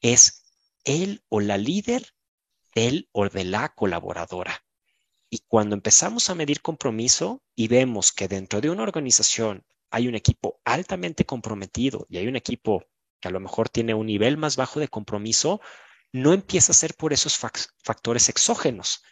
es 0.00 0.44
él 0.84 1.22
o 1.28 1.40
la 1.40 1.58
líder 1.58 2.14
él 2.74 3.08
o 3.12 3.28
de 3.28 3.44
la 3.44 3.70
colaboradora. 3.70 4.64
Y 5.30 5.40
cuando 5.48 5.74
empezamos 5.74 6.30
a 6.30 6.34
medir 6.34 6.60
compromiso 6.60 7.42
y 7.54 7.68
vemos 7.68 8.12
que 8.12 8.28
dentro 8.28 8.60
de 8.60 8.70
una 8.70 8.82
organización 8.82 9.64
hay 9.90 10.08
un 10.08 10.14
equipo 10.14 10.60
altamente 10.64 11.24
comprometido 11.24 12.06
y 12.08 12.18
hay 12.18 12.26
un 12.26 12.36
equipo 12.36 12.84
que 13.20 13.28
a 13.28 13.30
lo 13.30 13.40
mejor 13.40 13.68
tiene 13.68 13.94
un 13.94 14.06
nivel 14.06 14.36
más 14.36 14.56
bajo 14.56 14.80
de 14.80 14.88
compromiso, 14.88 15.60
no 16.12 16.32
empieza 16.32 16.72
a 16.72 16.76
ser 16.76 16.94
por 16.94 17.12
esos 17.12 17.38
factores 17.38 18.28
exógenos, 18.28 19.02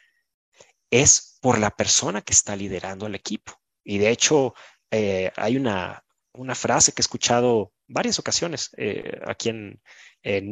es 0.90 1.38
por 1.40 1.58
la 1.58 1.70
persona 1.70 2.20
que 2.22 2.32
está 2.32 2.54
liderando 2.54 3.06
al 3.06 3.14
equipo. 3.14 3.60
Y 3.82 3.98
de 3.98 4.10
hecho, 4.10 4.54
eh, 4.90 5.32
hay 5.36 5.56
una, 5.56 6.04
una 6.34 6.54
frase 6.54 6.92
que 6.92 7.00
he 7.00 7.04
escuchado 7.04 7.72
varias 7.86 8.18
ocasiones 8.18 8.70
eh, 8.76 9.20
aquí 9.26 9.50
en, 9.50 9.80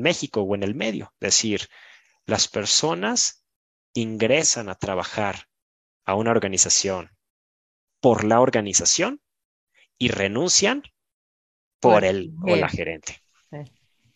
México 0.00 0.42
o 0.42 0.54
en 0.54 0.62
el 0.62 0.74
medio. 0.74 1.14
Decir, 1.20 1.68
las 2.26 2.48
personas 2.48 3.44
ingresan 3.94 4.68
a 4.68 4.74
trabajar 4.74 5.46
a 6.04 6.14
una 6.14 6.32
organización 6.32 7.10
por 8.00 8.24
la 8.24 8.40
organización 8.40 9.20
y 9.96 10.08
renuncian 10.08 10.82
por 11.78 12.04
el 12.04 12.32
o 12.42 12.56
la 12.56 12.68
gerente. 12.68 13.22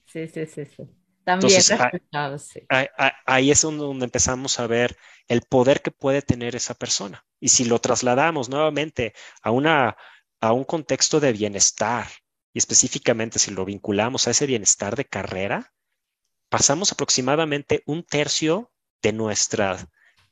Sí, 0.07 0.27
sí, 0.29 0.47
sí, 0.47 0.67
sí. 0.67 0.83
También 1.25 1.61
ahí, 3.25 3.51
es 3.51 3.63
donde 3.63 4.05
empezamos 4.05 4.61
a 4.61 4.67
ver 4.67 4.97
el 5.27 5.41
poder 5.41 5.81
que 5.81 5.91
puede 5.91 6.21
tener 6.21 6.55
esa 6.55 6.75
persona. 6.75 7.25
Y 7.41 7.49
si 7.49 7.65
lo 7.65 7.79
trasladamos 7.81 8.51
nuevamente 8.51 9.15
a, 9.43 9.51
una, 9.51 9.97
a 10.45 10.53
un 10.53 10.65
contexto 10.65 11.21
de 11.21 11.33
bienestar, 11.33 12.07
y 12.53 12.59
específicamente 12.59 13.39
si 13.39 13.51
lo 13.51 13.65
vinculamos 13.65 14.29
a 14.29 14.33
ese 14.33 14.45
bienestar 14.45 14.95
de 14.95 15.07
carrera, 15.07 15.73
pasamos 16.51 16.93
aproximadamente 16.93 17.83
un 17.87 18.05
tercio 18.05 18.71
de 19.01 19.15
nuestras 19.15 19.87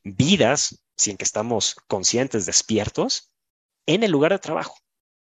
vidas, 0.05 0.85
sin 0.99 1.17
que 1.17 1.25
estamos 1.25 1.77
conscientes, 1.89 2.45
despiertos, 2.45 3.33
en 3.87 4.03
el 4.03 4.11
lugar 4.11 4.33
de 4.33 4.39
trabajo. 4.39 4.77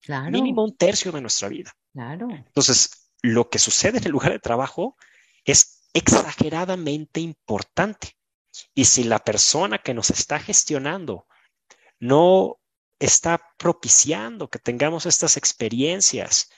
Claro. 0.03 0.31
Mínimo 0.31 0.63
un 0.63 0.77
tercio 0.77 1.13
de 1.13 1.23
nuestra 1.23 1.49
vida. 1.49 1.75
Claro. 1.95 2.29
Entonces, 2.31 3.11
lo 3.23 3.49
que 3.49 3.59
sucede 3.59 3.97
en 3.97 4.05
el 4.05 4.13
lugar 4.13 4.33
de 4.33 4.39
trabajo 4.39 4.99
es 5.47 5.89
exageradamente 5.95 7.21
importante. 7.21 8.19
Y 8.75 8.85
si 8.85 9.05
la 9.05 9.21
persona 9.21 9.79
que 9.79 9.95
nos 9.95 10.11
está 10.11 10.39
gestionando 10.41 11.27
no 11.99 12.59
está 12.99 13.41
propiciando 13.59 14.49
que 14.49 14.59
tengamos 14.59 15.07
estas 15.07 15.37
experiencias 15.37 16.51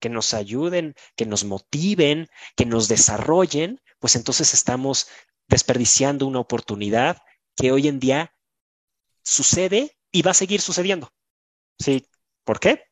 que 0.00 0.08
nos 0.08 0.34
ayuden, 0.34 0.94
que 1.16 1.26
nos 1.26 1.44
motiven, 1.44 2.28
que 2.56 2.66
nos 2.66 2.88
desarrollen, 2.88 3.80
pues 4.00 4.16
entonces 4.16 4.52
estamos 4.52 5.08
desperdiciando 5.48 6.26
una 6.26 6.40
oportunidad 6.40 7.18
que 7.56 7.72
hoy 7.72 7.88
en 7.88 8.00
día 8.00 8.34
sucede 9.22 9.96
y 10.10 10.22
va 10.22 10.32
a 10.32 10.34
seguir 10.34 10.60
sucediendo. 10.60 11.12
¿Sí? 11.78 12.06
¿Por 12.44 12.58
qué? 12.58 12.84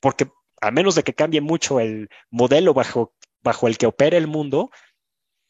Porque 0.00 0.30
a 0.60 0.70
menos 0.70 0.94
de 0.94 1.02
que 1.02 1.14
cambie 1.14 1.40
mucho 1.40 1.80
el 1.80 2.10
modelo 2.30 2.74
bajo, 2.74 3.14
bajo 3.40 3.66
el 3.66 3.78
que 3.78 3.86
opera 3.86 4.18
el 4.18 4.26
mundo, 4.26 4.70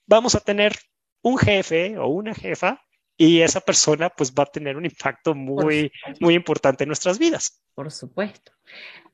vamos 0.07 0.35
a 0.35 0.41
tener 0.41 0.79
un 1.23 1.37
jefe 1.39 1.99
o 1.99 2.07
una 2.07 2.35
jefa 2.35 2.83
y 3.21 3.43
esa 3.43 3.61
persona 3.61 4.09
pues 4.09 4.33
va 4.33 4.45
a 4.45 4.51
tener 4.51 4.79
un 4.79 4.87
impacto 4.87 5.35
muy, 5.35 5.93
muy 6.21 6.33
importante 6.33 6.85
en 6.85 6.89
nuestras 6.89 7.19
vidas. 7.19 7.63
Por 7.75 7.91
supuesto. 7.91 8.53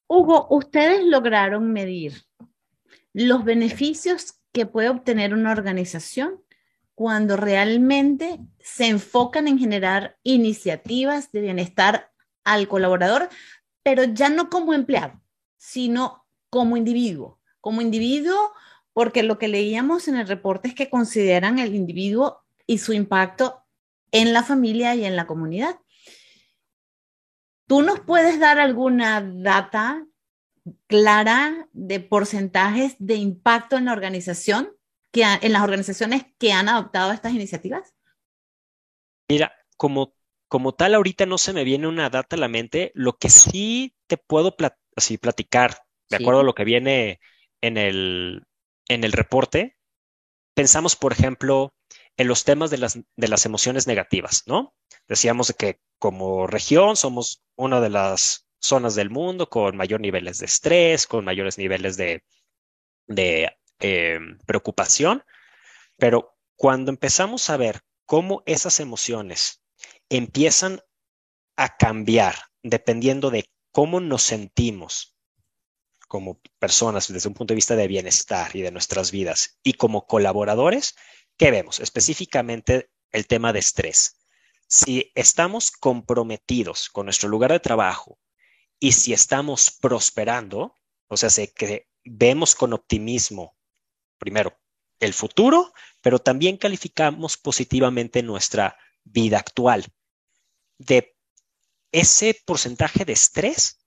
Hugo, 0.07 0.47
ustedes 0.49 1.05
lograron 1.05 1.73
medir 1.73 2.23
los 3.13 3.45
beneficios 3.45 4.35
que 4.53 4.65
puede 4.65 4.91
obtener 4.91 5.35
una 5.35 5.51
organización 5.51 6.41
cuando 6.95 7.37
realmente 7.37 8.39
se 8.61 8.87
enfocan 8.87 9.49
en 9.49 9.59
generar 9.59 10.17
iniciativas 10.23 11.33
de 11.33 11.41
bienestar 11.41 12.13
al 12.45 12.69
colaborador, 12.69 13.29
pero 13.83 14.05
ya 14.05 14.29
no 14.29 14.51
como 14.51 14.73
empleado, 14.73 15.21
sino 15.57 16.29
como 16.49 16.77
individuo. 16.77 17.41
Como 17.61 17.81
individuo, 17.81 18.53
porque 18.93 19.25
lo 19.25 19.37
que 19.37 19.49
leíamos 19.49 20.07
en 20.07 20.15
el 20.15 20.29
reporte 20.29 20.69
es 20.69 20.77
que 20.77 20.91
consideran 20.91 21.59
el 21.59 21.75
individuo 21.75 22.45
y 22.69 22.79
su 22.79 22.93
impacto 22.93 23.66
en 24.17 24.33
la 24.33 24.43
familia 24.43 24.95
y 24.95 25.05
en 25.05 25.15
la 25.15 25.27
comunidad. 25.27 25.79
¿Tú 27.69 27.83
nos 27.83 28.01
puedes 28.01 28.41
dar 28.41 28.59
alguna 28.59 29.21
data 29.21 30.07
clara 30.87 31.69
de 31.73 32.01
porcentajes 32.01 32.97
de 32.99 33.17
impacto 33.17 33.77
en 33.77 33.85
la 33.85 33.93
organización, 33.93 34.71
que 35.13 35.23
en 35.23 35.53
las 35.53 35.63
organizaciones 35.63 36.25
que 36.39 36.53
han 36.53 36.69
adoptado 36.69 37.13
estas 37.13 37.35
iniciativas? 37.35 37.95
Mira, 39.29 39.53
como, 39.77 40.15
como 40.49 40.73
tal, 40.73 40.95
ahorita 40.95 41.27
no 41.27 41.37
se 41.37 41.53
me 41.53 41.65
viene 41.65 41.87
una 41.87 42.09
data 42.09 42.37
a 42.37 42.39
la 42.39 42.49
mente. 42.49 42.93
Lo 42.95 43.19
que 43.19 43.29
sí 43.29 43.95
te 44.07 44.17
puedo 44.17 44.57
así, 44.97 45.19
platicar, 45.19 45.83
de 46.09 46.17
acuerdo 46.17 46.41
a 46.41 46.45
lo 46.45 46.55
que 46.55 46.65
viene 46.65 47.21
en 47.61 47.77
el, 47.77 48.47
en 48.89 49.05
el 49.05 49.13
reporte, 49.13 49.77
pensamos, 50.55 50.97
por 50.97 51.13
ejemplo, 51.13 51.75
en 52.17 52.29
los 52.29 52.45
temas 52.45 52.71
de 52.71 52.79
las, 52.79 52.99
de 53.17 53.29
las 53.29 53.45
emociones 53.47 53.87
negativas, 53.87 54.43
¿no? 54.47 54.75
Decíamos 55.09 55.55
que 55.57 55.81
como 55.99 56.47
región 56.47 56.97
somos 56.97 57.43
una 57.57 57.81
de 57.81 57.91
las 57.91 58.47
zonas 58.59 58.95
del 58.95 59.11
mundo 59.11 59.49
con 59.49 59.77
mayores 59.77 60.03
niveles 60.03 60.39
de 60.39 60.47
estrés, 60.47 61.07
con 61.07 61.25
mayores 61.25 61.59
niveles 61.59 61.97
de, 61.97 62.25
de 63.07 63.57
eh, 63.81 64.19
preocupación, 64.47 65.23
pero 65.97 66.37
cuando 66.57 66.91
empezamos 66.91 67.51
a 67.51 67.57
ver 67.57 67.83
cómo 68.07 68.43
esas 68.47 68.81
emociones 68.81 69.63
empiezan 70.09 70.81
a 71.57 71.77
cambiar 71.77 72.37
dependiendo 72.63 73.31
de 73.31 73.45
cómo 73.73 74.01
nos 74.01 74.23
sentimos 74.23 75.17
como 76.09 76.41
personas 76.59 77.13
desde 77.13 77.29
un 77.29 77.35
punto 77.35 77.53
de 77.53 77.57
vista 77.57 77.77
de 77.77 77.89
bienestar 77.89 78.55
y 78.55 78.63
de 78.63 78.71
nuestras 78.71 79.11
vidas 79.11 79.59
y 79.63 79.75
como 79.75 80.07
colaboradores, 80.07 80.95
¿Qué 81.37 81.51
vemos? 81.51 81.81
Específicamente 81.81 82.91
el 83.11 83.27
tema 83.27 83.53
de 83.53 83.59
estrés. 83.59 84.17
Si 84.69 85.13
estamos 85.15 85.71
comprometidos 85.71 86.89
con 86.89 87.07
nuestro 87.07 87.29
lugar 87.29 87.53
de 87.53 87.61
trabajo 87.61 88.19
y 88.79 88.93
si 88.93 89.13
estamos 89.13 89.71
prosperando, 89.71 90.75
o 91.09 91.17
sea, 91.17 91.31
que 91.47 91.89
vemos 92.05 92.55
con 92.55 92.73
optimismo, 92.73 93.57
primero, 94.19 94.59
el 94.99 95.13
futuro, 95.13 95.73
pero 96.01 96.19
también 96.19 96.57
calificamos 96.57 97.37
positivamente 97.37 98.23
nuestra 98.23 98.79
vida 99.05 99.39
actual. 99.39 99.87
De 100.79 101.17
ese 101.93 102.41
porcentaje 102.45 103.05
de 103.05 103.13
estrés, 103.13 103.86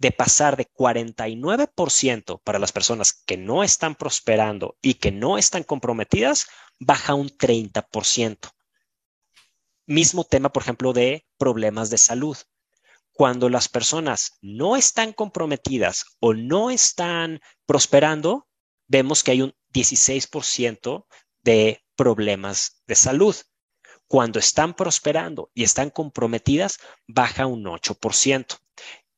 de 0.00 0.12
pasar 0.12 0.56
de 0.56 0.66
49% 0.66 2.40
para 2.42 2.58
las 2.58 2.72
personas 2.72 3.12
que 3.12 3.36
no 3.36 3.62
están 3.62 3.94
prosperando 3.94 4.78
y 4.80 4.94
que 4.94 5.12
no 5.12 5.36
están 5.36 5.62
comprometidas, 5.62 6.46
baja 6.78 7.12
un 7.14 7.28
30%. 7.28 8.50
Mismo 9.86 10.24
tema, 10.24 10.48
por 10.52 10.62
ejemplo, 10.62 10.94
de 10.94 11.26
problemas 11.36 11.90
de 11.90 11.98
salud. 11.98 12.38
Cuando 13.12 13.50
las 13.50 13.68
personas 13.68 14.38
no 14.40 14.74
están 14.74 15.12
comprometidas 15.12 16.06
o 16.18 16.32
no 16.32 16.70
están 16.70 17.40
prosperando, 17.66 18.48
vemos 18.86 19.22
que 19.22 19.32
hay 19.32 19.42
un 19.42 19.54
16% 19.74 21.04
de 21.42 21.84
problemas 21.94 22.82
de 22.86 22.94
salud. 22.94 23.36
Cuando 24.06 24.38
están 24.38 24.72
prosperando 24.72 25.50
y 25.52 25.64
están 25.64 25.90
comprometidas, 25.90 26.78
baja 27.06 27.44
un 27.44 27.64
8%. 27.64 28.58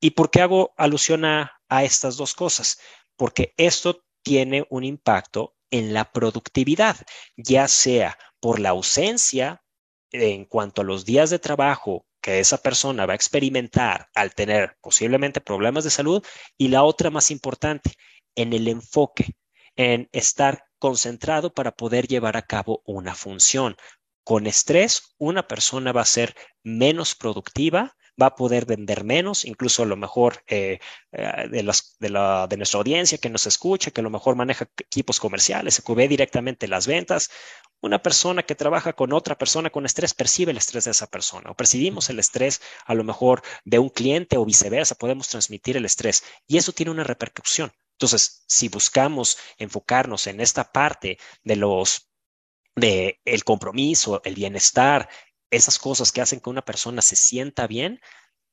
¿Y 0.03 0.11
por 0.11 0.31
qué 0.31 0.41
hago 0.41 0.75
alusión 0.77 1.25
a, 1.25 1.61
estas 1.71 2.17
dos 2.17 2.35
cosas? 2.35 2.81
Porque 3.17 3.55
esto 3.57 4.05
tiene 4.25 4.67
un 4.69 4.83
impacto 4.83 5.55
en 5.71 5.95
la 5.95 6.11
productividad, 6.11 6.97
ya 7.37 7.69
sea 7.69 8.19
por 8.41 8.59
la 8.59 8.71
ausencia 8.71 9.63
en 10.11 10.45
cuanto 10.45 10.83
a 10.83 10.85
los 10.85 11.05
días 11.05 11.31
de 11.31 11.39
trabajo 11.39 12.05
que 12.21 12.41
esa 12.41 12.59
persona 12.59 13.07
va 13.07 13.13
a 13.13 13.17
experimentar 13.17 14.09
al 14.15 14.35
tener 14.35 14.77
posiblemente 14.81 15.41
problemas 15.41 15.85
de 15.85 15.91
salud 15.91 16.25
y 16.59 16.67
la 16.67 16.83
otra 16.83 17.11
más 17.11 17.31
importante, 17.31 17.93
en 18.35 18.53
el 18.53 18.67
enfoque, 18.67 19.37
en 19.77 20.09
estar 20.11 20.65
concentrado 20.81 21.55
para 21.55 21.71
poder 21.71 22.09
llevar 22.09 22.37
a 22.37 22.43
cabo 22.43 22.83
una 22.87 23.15
función. 23.15 23.77
Con 24.25 24.49
estrés, 24.49 25.15
una 25.19 25.47
persona 25.47 25.93
va 25.93 26.01
a 26.01 26.07
ser 26.07 26.35
menos 26.65 27.15
productiva, 27.15 27.95
va 28.21 28.27
a 28.27 28.35
poder 28.35 28.67
vender 28.67 29.05
menos, 29.05 29.45
incluso 29.45 29.83
a 29.83 29.87
lo 29.87 29.97
mejor 29.97 30.43
eh, 30.47 30.79
eh, 31.13 31.49
de, 31.51 31.63
las, 31.63 31.97
de, 31.99 32.11
la, 32.11 32.47
de, 32.47 32.57
nuestra 32.57 32.79
audiencia 32.79 33.19
que 33.19 33.31
nos 33.31 33.47
escucha, 33.47 33.91
que 33.91 34.01
a 34.01 34.05
lo 34.05 34.11
mejor 34.11 34.37
maneja 34.37 34.69
equipos 34.79 35.21
comerciales, 35.21 35.75
se 35.75 35.95
ve 35.95 36.09
directamente 36.09 36.69
las 36.69 36.87
ventas. 36.87 37.31
Una 37.81 38.01
persona 38.01 38.45
que 38.45 38.55
trabaja 38.55 38.93
con 38.93 39.13
otra 39.13 39.37
persona 39.37 39.71
con 39.71 39.87
estrés 39.87 40.15
percibe 40.15 40.53
el 40.53 40.59
estrés 40.59 40.85
de 40.85 40.93
esa 40.93 41.09
persona 41.09 41.51
o 41.51 41.55
percibimos 41.57 42.11
el 42.11 42.19
estrés 42.19 42.61
a 42.87 42.95
lo 42.95 43.05
mejor 43.05 43.43
de 43.65 43.79
un 43.79 43.89
cliente 43.89 44.37
o 44.37 44.45
viceversa, 44.45 44.95
podemos 44.95 45.29
transmitir 45.29 45.77
el 45.77 45.85
estrés 45.85 46.23
y 46.47 46.59
eso 46.59 46.73
tiene 46.73 46.93
una 46.93 47.05
repercusión. 47.05 47.73
Entonces, 47.93 48.45
si 48.47 48.69
buscamos 48.69 49.39
enfocarnos 49.59 50.27
en 50.27 50.41
esta 50.41 50.71
parte 50.71 51.19
de 51.45 51.57
los 51.57 52.09
de 52.75 53.21
el 53.25 53.45
compromiso, 53.45 54.23
el 54.25 54.35
bienestar, 54.35 55.09
esas 55.53 55.79
cosas 55.79 56.11
que 56.11 56.21
hacen 56.21 56.41
que 56.41 56.51
una 56.51 56.65
persona 56.65 57.03
se 57.03 57.15
sienta 57.15 57.67
bien, 57.67 58.01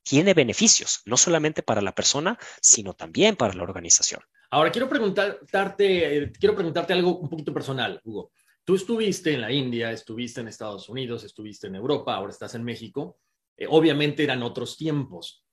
tiene 0.04 0.34
beneficios, 0.34 1.02
no 1.06 1.18
solamente 1.18 1.64
para 1.64 1.82
la 1.82 1.96
persona, 1.96 2.38
sino 2.62 2.94
también 2.94 3.36
para 3.36 3.54
la 3.54 3.64
organización. 3.64 4.22
Ahora, 4.52 4.72
quiero 4.72 4.90
preguntarte, 4.90 6.18
eh, 6.18 6.32
quiero 6.32 6.56
preguntarte 6.56 6.94
algo 6.94 7.18
un 7.18 7.30
poquito 7.30 7.54
personal, 7.54 8.02
Hugo. 8.04 8.32
Tú 8.64 8.76
estuviste 8.76 9.34
en 9.34 9.42
la 9.42 9.52
India, 9.52 9.92
estuviste 9.92 10.42
en 10.42 10.48
Estados 10.48 10.90
Unidos, 10.90 11.24
estuviste 11.24 11.68
en 11.68 11.76
Europa, 11.76 12.16
ahora 12.16 12.32
estás 12.32 12.54
en 12.56 12.64
México. 12.64 13.20
Eh, 13.58 13.66
obviamente 13.70 14.24
eran 14.24 14.44
otros 14.44 14.78
tiempos. 14.78 15.46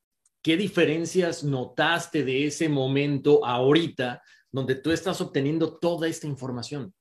¿Qué 0.42 0.56
diferencias 0.56 1.44
notaste 1.44 2.24
de 2.24 2.46
ese 2.46 2.68
momento 2.68 3.44
ahorita 3.44 4.22
donde 4.50 4.76
tú 4.76 4.90
estás 4.90 5.20
obteniendo 5.20 5.78
toda 5.78 6.08
esta 6.08 6.26
información? 6.26 6.94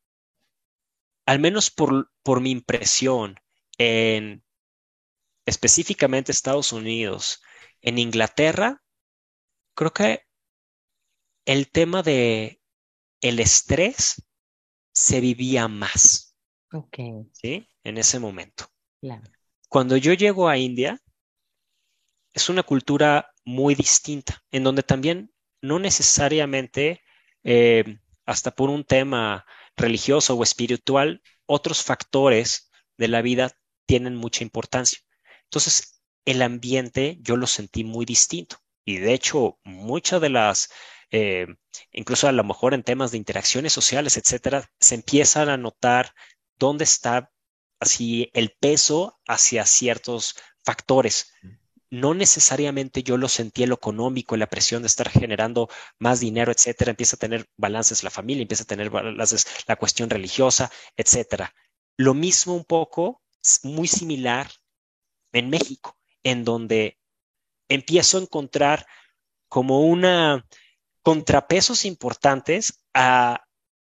Al 1.25 1.39
menos 1.39 1.71
por, 1.71 2.11
por 2.23 2.41
mi 2.41 2.51
impresión, 2.51 3.35
en 3.77 4.43
específicamente 5.45 6.31
Estados 6.31 6.73
Unidos, 6.73 7.41
en 7.81 7.97
Inglaterra, 7.97 8.83
creo 9.75 9.93
que 9.93 10.23
el 11.45 11.69
tema 11.69 12.01
de 12.01 12.61
el 13.21 13.39
estrés 13.39 14.23
se 14.91 15.19
vivía 15.19 15.67
más. 15.67 16.35
Ok. 16.71 16.97
¿Sí? 17.31 17.67
En 17.83 17.97
ese 17.97 18.19
momento. 18.19 18.65
Cuando 19.69 19.97
yo 19.97 20.13
llego 20.13 20.47
a 20.47 20.57
India, 20.57 20.99
es 22.33 22.49
una 22.49 22.63
cultura 22.63 23.31
muy 23.45 23.75
distinta, 23.75 24.43
en 24.51 24.63
donde 24.63 24.83
también 24.83 25.31
no 25.61 25.79
necesariamente, 25.79 27.01
eh, 27.43 27.99
hasta 28.25 28.51
por 28.51 28.69
un 28.69 28.83
tema 28.83 29.45
religioso 29.75 30.35
o 30.35 30.43
espiritual, 30.43 31.21
otros 31.45 31.83
factores 31.83 32.71
de 32.97 33.07
la 33.07 33.21
vida 33.21 33.51
tienen 33.85 34.15
mucha 34.15 34.43
importancia. 34.43 34.99
Entonces, 35.43 36.01
el 36.25 36.41
ambiente 36.41 37.17
yo 37.21 37.37
lo 37.37 37.47
sentí 37.47 37.83
muy 37.83 38.05
distinto. 38.05 38.57
Y 38.85 38.97
de 38.97 39.13
hecho, 39.13 39.59
muchas 39.63 40.21
de 40.21 40.29
las, 40.29 40.69
eh, 41.11 41.47
incluso 41.91 42.27
a 42.27 42.31
lo 42.31 42.43
mejor 42.43 42.73
en 42.73 42.83
temas 42.83 43.11
de 43.11 43.17
interacciones 43.17 43.73
sociales, 43.73 44.17
etcétera, 44.17 44.69
se 44.79 44.95
empiezan 44.95 45.49
a 45.49 45.57
notar 45.57 46.13
dónde 46.57 46.83
está 46.83 47.31
así 47.79 48.29
el 48.33 48.55
peso 48.59 49.19
hacia 49.27 49.65
ciertos 49.65 50.35
factores. 50.63 51.31
No 51.89 52.13
necesariamente 52.13 53.03
yo 53.03 53.17
lo 53.17 53.29
sentí 53.29 53.63
en 53.63 53.69
lo 53.69 53.75
económico, 53.75 54.35
la 54.37 54.49
presión 54.49 54.81
de 54.81 54.87
estar 54.87 55.09
generando 55.09 55.69
más 55.99 56.19
dinero, 56.19 56.51
etcétera. 56.51 56.91
Empieza 56.91 57.15
a 57.15 57.19
tener 57.19 57.45
balances 57.57 58.03
la 58.03 58.09
familia, 58.09 58.41
empieza 58.41 58.63
a 58.63 58.67
tener 58.67 58.89
balances 58.89 59.45
la 59.67 59.75
cuestión 59.75 60.09
religiosa, 60.09 60.71
etcétera. 60.95 61.53
Lo 61.97 62.13
mismo 62.13 62.55
un 62.55 62.65
poco, 62.65 63.21
muy 63.63 63.87
similar 63.87 64.49
en 65.31 65.49
México, 65.49 65.97
en 66.23 66.43
donde 66.43 66.97
empiezo 67.69 68.17
a 68.17 68.21
encontrar 68.21 68.85
como 69.47 69.81
una 69.81 70.45
contrapesos 71.01 71.85
importantes 71.85 72.83
a 72.93 73.45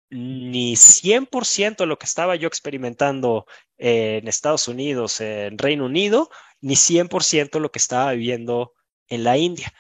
ni 0.10 0.76
100% 0.76 1.86
lo 1.86 1.97
que 1.97 2.05
estaba 2.05 2.36
yo 2.36 2.47
experimentando 2.47 3.45
en 3.78 4.28
Estados 4.28 4.68
Unidos, 4.68 5.20
en 5.20 5.58
Reino 5.58 5.86
Unido, 5.86 6.30
ni 6.62 6.76
100% 6.76 7.60
lo 7.60 7.72
que 7.72 7.80
estaba 7.80 8.12
viviendo 8.14 8.74
en 9.08 9.24
la 9.24 9.38
India. 9.38 9.74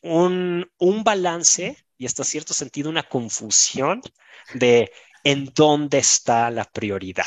Un, 0.00 0.70
un 0.78 1.04
balance 1.04 1.76
y 1.98 2.06
hasta 2.06 2.24
cierto 2.24 2.54
sentido 2.54 2.88
una 2.88 3.02
confusión 3.02 4.00
de 4.54 4.92
en 5.24 5.50
dónde 5.54 5.98
está 5.98 6.50
la 6.50 6.64
prioridad. 6.64 7.26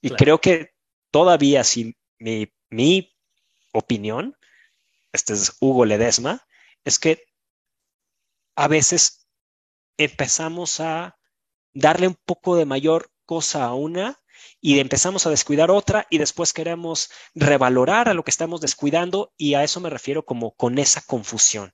Y 0.00 0.10
creo 0.10 0.40
que 0.40 0.73
todavía, 1.14 1.62
si 1.62 1.96
mi, 2.18 2.52
mi 2.70 3.16
opinión, 3.72 4.36
este 5.12 5.32
es 5.34 5.56
Hugo 5.60 5.84
Ledesma, 5.84 6.44
es 6.82 6.98
que 6.98 7.22
a 8.56 8.66
veces 8.66 9.28
empezamos 9.96 10.80
a 10.80 11.16
darle 11.72 12.08
un 12.08 12.16
poco 12.16 12.56
de 12.56 12.64
mayor 12.64 13.12
cosa 13.26 13.62
a 13.62 13.74
una 13.74 14.20
y 14.60 14.80
empezamos 14.80 15.24
a 15.24 15.30
descuidar 15.30 15.70
otra 15.70 16.04
y 16.10 16.18
después 16.18 16.52
queremos 16.52 17.10
revalorar 17.32 18.08
a 18.08 18.14
lo 18.14 18.24
que 18.24 18.32
estamos 18.32 18.60
descuidando 18.60 19.32
y 19.36 19.54
a 19.54 19.62
eso 19.62 19.78
me 19.78 19.90
refiero 19.90 20.24
como 20.24 20.56
con 20.56 20.78
esa 20.78 21.00
confusión. 21.00 21.72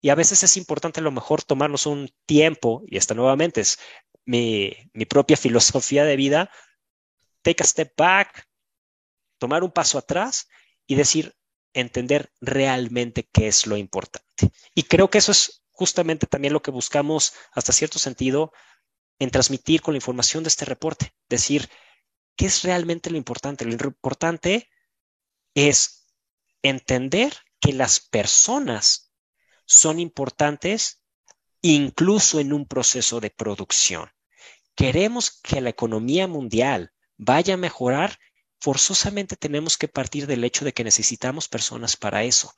Y 0.00 0.08
a 0.08 0.14
veces 0.14 0.42
es 0.44 0.56
importante 0.56 1.00
a 1.00 1.02
lo 1.02 1.12
mejor 1.12 1.42
tomarnos 1.42 1.84
un 1.84 2.08
tiempo, 2.24 2.84
y 2.86 2.96
esta 2.96 3.12
nuevamente 3.12 3.60
es 3.60 3.78
mi, 4.24 4.72
mi 4.94 5.04
propia 5.04 5.36
filosofía 5.36 6.04
de 6.04 6.16
vida, 6.16 6.50
take 7.42 7.62
a 7.62 7.66
step 7.66 7.92
back, 7.94 8.47
tomar 9.38 9.64
un 9.64 9.70
paso 9.70 9.98
atrás 9.98 10.48
y 10.86 10.94
decir, 10.94 11.34
entender 11.72 12.32
realmente 12.40 13.28
qué 13.32 13.48
es 13.48 13.66
lo 13.66 13.76
importante. 13.76 14.50
Y 14.74 14.84
creo 14.84 15.10
que 15.10 15.18
eso 15.18 15.32
es 15.32 15.64
justamente 15.70 16.26
también 16.26 16.52
lo 16.52 16.62
que 16.62 16.70
buscamos 16.70 17.34
hasta 17.52 17.72
cierto 17.72 17.98
sentido 17.98 18.52
en 19.18 19.30
transmitir 19.30 19.82
con 19.82 19.94
la 19.94 19.98
información 19.98 20.42
de 20.44 20.48
este 20.48 20.64
reporte. 20.64 21.14
Decir, 21.28 21.68
¿qué 22.36 22.46
es 22.46 22.62
realmente 22.62 23.10
lo 23.10 23.16
importante? 23.16 23.64
Lo 23.64 23.72
importante 23.72 24.68
es 25.54 26.06
entender 26.62 27.34
que 27.60 27.72
las 27.72 28.00
personas 28.00 29.12
son 29.66 30.00
importantes 30.00 31.02
incluso 31.60 32.40
en 32.40 32.52
un 32.52 32.66
proceso 32.66 33.20
de 33.20 33.30
producción. 33.30 34.10
Queremos 34.74 35.40
que 35.42 35.60
la 35.60 35.70
economía 35.70 36.28
mundial 36.28 36.92
vaya 37.16 37.54
a 37.54 37.58
mejorar, 37.58 38.18
forzosamente 38.60 39.36
tenemos 39.36 39.76
que 39.76 39.88
partir 39.88 40.26
del 40.26 40.44
hecho 40.44 40.64
de 40.64 40.72
que 40.72 40.84
necesitamos 40.84 41.48
personas 41.48 41.96
para 41.96 42.24
eso. 42.24 42.52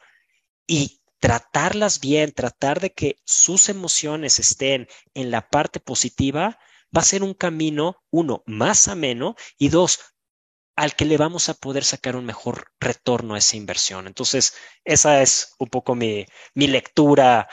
Y 0.66 1.01
tratarlas 1.18 2.01
bien, 2.01 2.32
tratar 2.32 2.80
de 2.80 2.92
que 2.92 3.16
sus 3.24 3.68
emociones 3.68 4.38
estén 4.38 4.88
en 5.14 5.30
la 5.30 5.48
parte 5.48 5.80
positiva, 5.80 6.59
va 6.96 7.03
a 7.03 7.05
ser 7.05 7.22
un 7.22 7.34
camino, 7.34 8.03
uno, 8.11 8.42
más 8.46 8.88
ameno 8.88 9.36
y 9.59 9.68
dos, 9.68 10.01
al 10.76 10.96
que 10.96 11.05
le 11.05 11.18
vamos 11.18 11.48
a 11.48 11.55
poder 11.55 11.84
sacar 11.84 12.16
un 12.16 12.24
mejor 12.24 12.72
retorno 12.80 13.34
a 13.34 13.38
esa 13.38 13.57
inversión. 13.57 14.07
Entonces, 14.07 14.55
esa 14.84 15.20
es 15.22 15.55
un 15.59 15.68
poco 15.68 15.94
mi, 15.94 16.26
lectura 16.55 17.48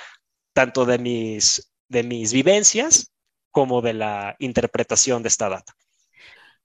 tanto 0.53 0.85
de 0.85 0.97
mis, 0.97 1.73
de 1.89 2.03
mis 2.03 2.31
vivencias 2.31 3.11
como 3.51 3.81
de 3.81 3.93
la 3.93 4.35
interpretación 4.39 5.23
de 5.23 5.29
esta 5.29 5.49
data. 5.49 5.73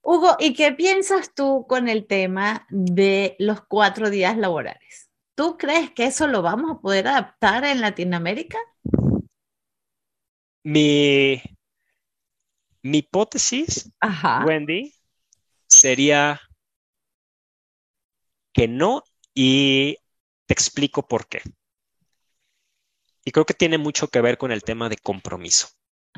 Hugo, 0.02 0.36
¿y 0.40 0.52
qué 0.52 0.72
piensas 0.72 1.32
tú 1.32 1.64
con 1.68 1.88
el 1.88 2.06
tema 2.06 2.66
de 2.70 3.36
los 3.38 3.62
cuatro 3.62 4.10
días 4.10 4.36
laborales? 4.36 5.10
¿Tú 5.36 5.56
crees 5.56 5.92
que 5.92 6.06
eso 6.06 6.26
lo 6.26 6.42
vamos 6.42 6.72
a 6.72 6.80
poder 6.80 7.06
adaptar 7.06 7.64
en 7.64 7.80
Latinoamérica? 7.80 8.58
Mi, 10.64 11.40
mi 12.82 12.98
hipótesis, 12.98 13.90
Wendy, 14.44 14.92
sería 15.68 16.40
que 18.52 18.66
no 18.66 19.04
y 19.34 19.96
te 20.46 20.54
explico 20.54 21.06
por 21.06 21.28
qué. 21.28 21.42
Y 23.24 23.30
creo 23.30 23.46
que 23.46 23.54
tiene 23.54 23.78
mucho 23.78 24.08
que 24.08 24.20
ver 24.20 24.36
con 24.36 24.50
el 24.50 24.64
tema 24.64 24.88
de 24.88 24.96
compromiso, 24.96 25.68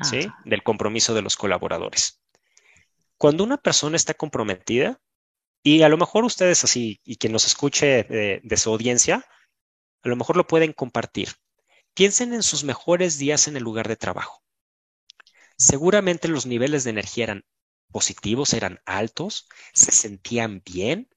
¿sí? 0.01 0.27
Del 0.43 0.63
compromiso 0.63 1.13
de 1.13 1.21
los 1.21 1.37
colaboradores. 1.37 2.19
Cuando 3.17 3.43
una 3.43 3.57
persona 3.57 3.95
está 3.95 4.13
comprometida, 4.13 4.99
y 5.63 5.81
a 5.81 5.89
lo 5.89 5.97
mejor 5.97 6.25
ustedes 6.25 6.63
así, 6.63 7.01
y 7.03 7.17
quien 7.17 7.33
nos 7.33 7.47
escuche 7.47 8.03
de, 8.03 8.57
su 8.57 8.69
audiencia, 8.69 9.25
a 10.03 10.09
lo 10.09 10.15
mejor 10.15 10.37
lo 10.37 10.45
pueden 10.45 10.73
compartir. 10.73 11.29
Piensen 11.95 12.33
en 12.33 12.43
sus 12.43 12.63
mejores 12.63 13.17
días 13.17 13.47
en 13.47 13.57
el 13.57 13.63
lugar 13.63 13.87
de 13.87 13.95
trabajo. 13.95 14.43
Seguramente 15.57 16.27
los 16.27 16.45
niveles 16.45 16.83
de 16.83 16.91
energía 16.91 17.23
eran 17.23 17.45
positivos, 17.91 18.53
eran 18.53 18.79
altos, 18.85 19.47
se 19.73 19.91
sentían 19.91 20.61
bien, 20.63 21.09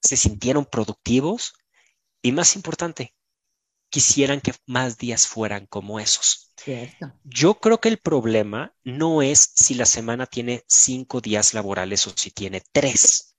se 0.00 0.16
sintieron 0.16 0.64
productivos 0.64 1.54
y 2.22 2.32
más 2.32 2.56
importante, 2.56 3.14
quisieran 3.92 4.40
que 4.40 4.54
más 4.64 4.96
días 4.96 5.26
fueran 5.26 5.66
como 5.66 6.00
esos. 6.00 6.50
Yo 7.24 7.60
creo 7.60 7.78
que 7.78 7.90
el 7.90 7.98
problema 7.98 8.74
no 8.84 9.20
es 9.20 9.52
si 9.54 9.74
la 9.74 9.84
semana 9.84 10.24
tiene 10.24 10.64
cinco 10.66 11.20
días 11.20 11.52
laborales 11.52 12.06
o 12.06 12.14
si 12.16 12.30
tiene 12.30 12.62
tres, 12.72 13.36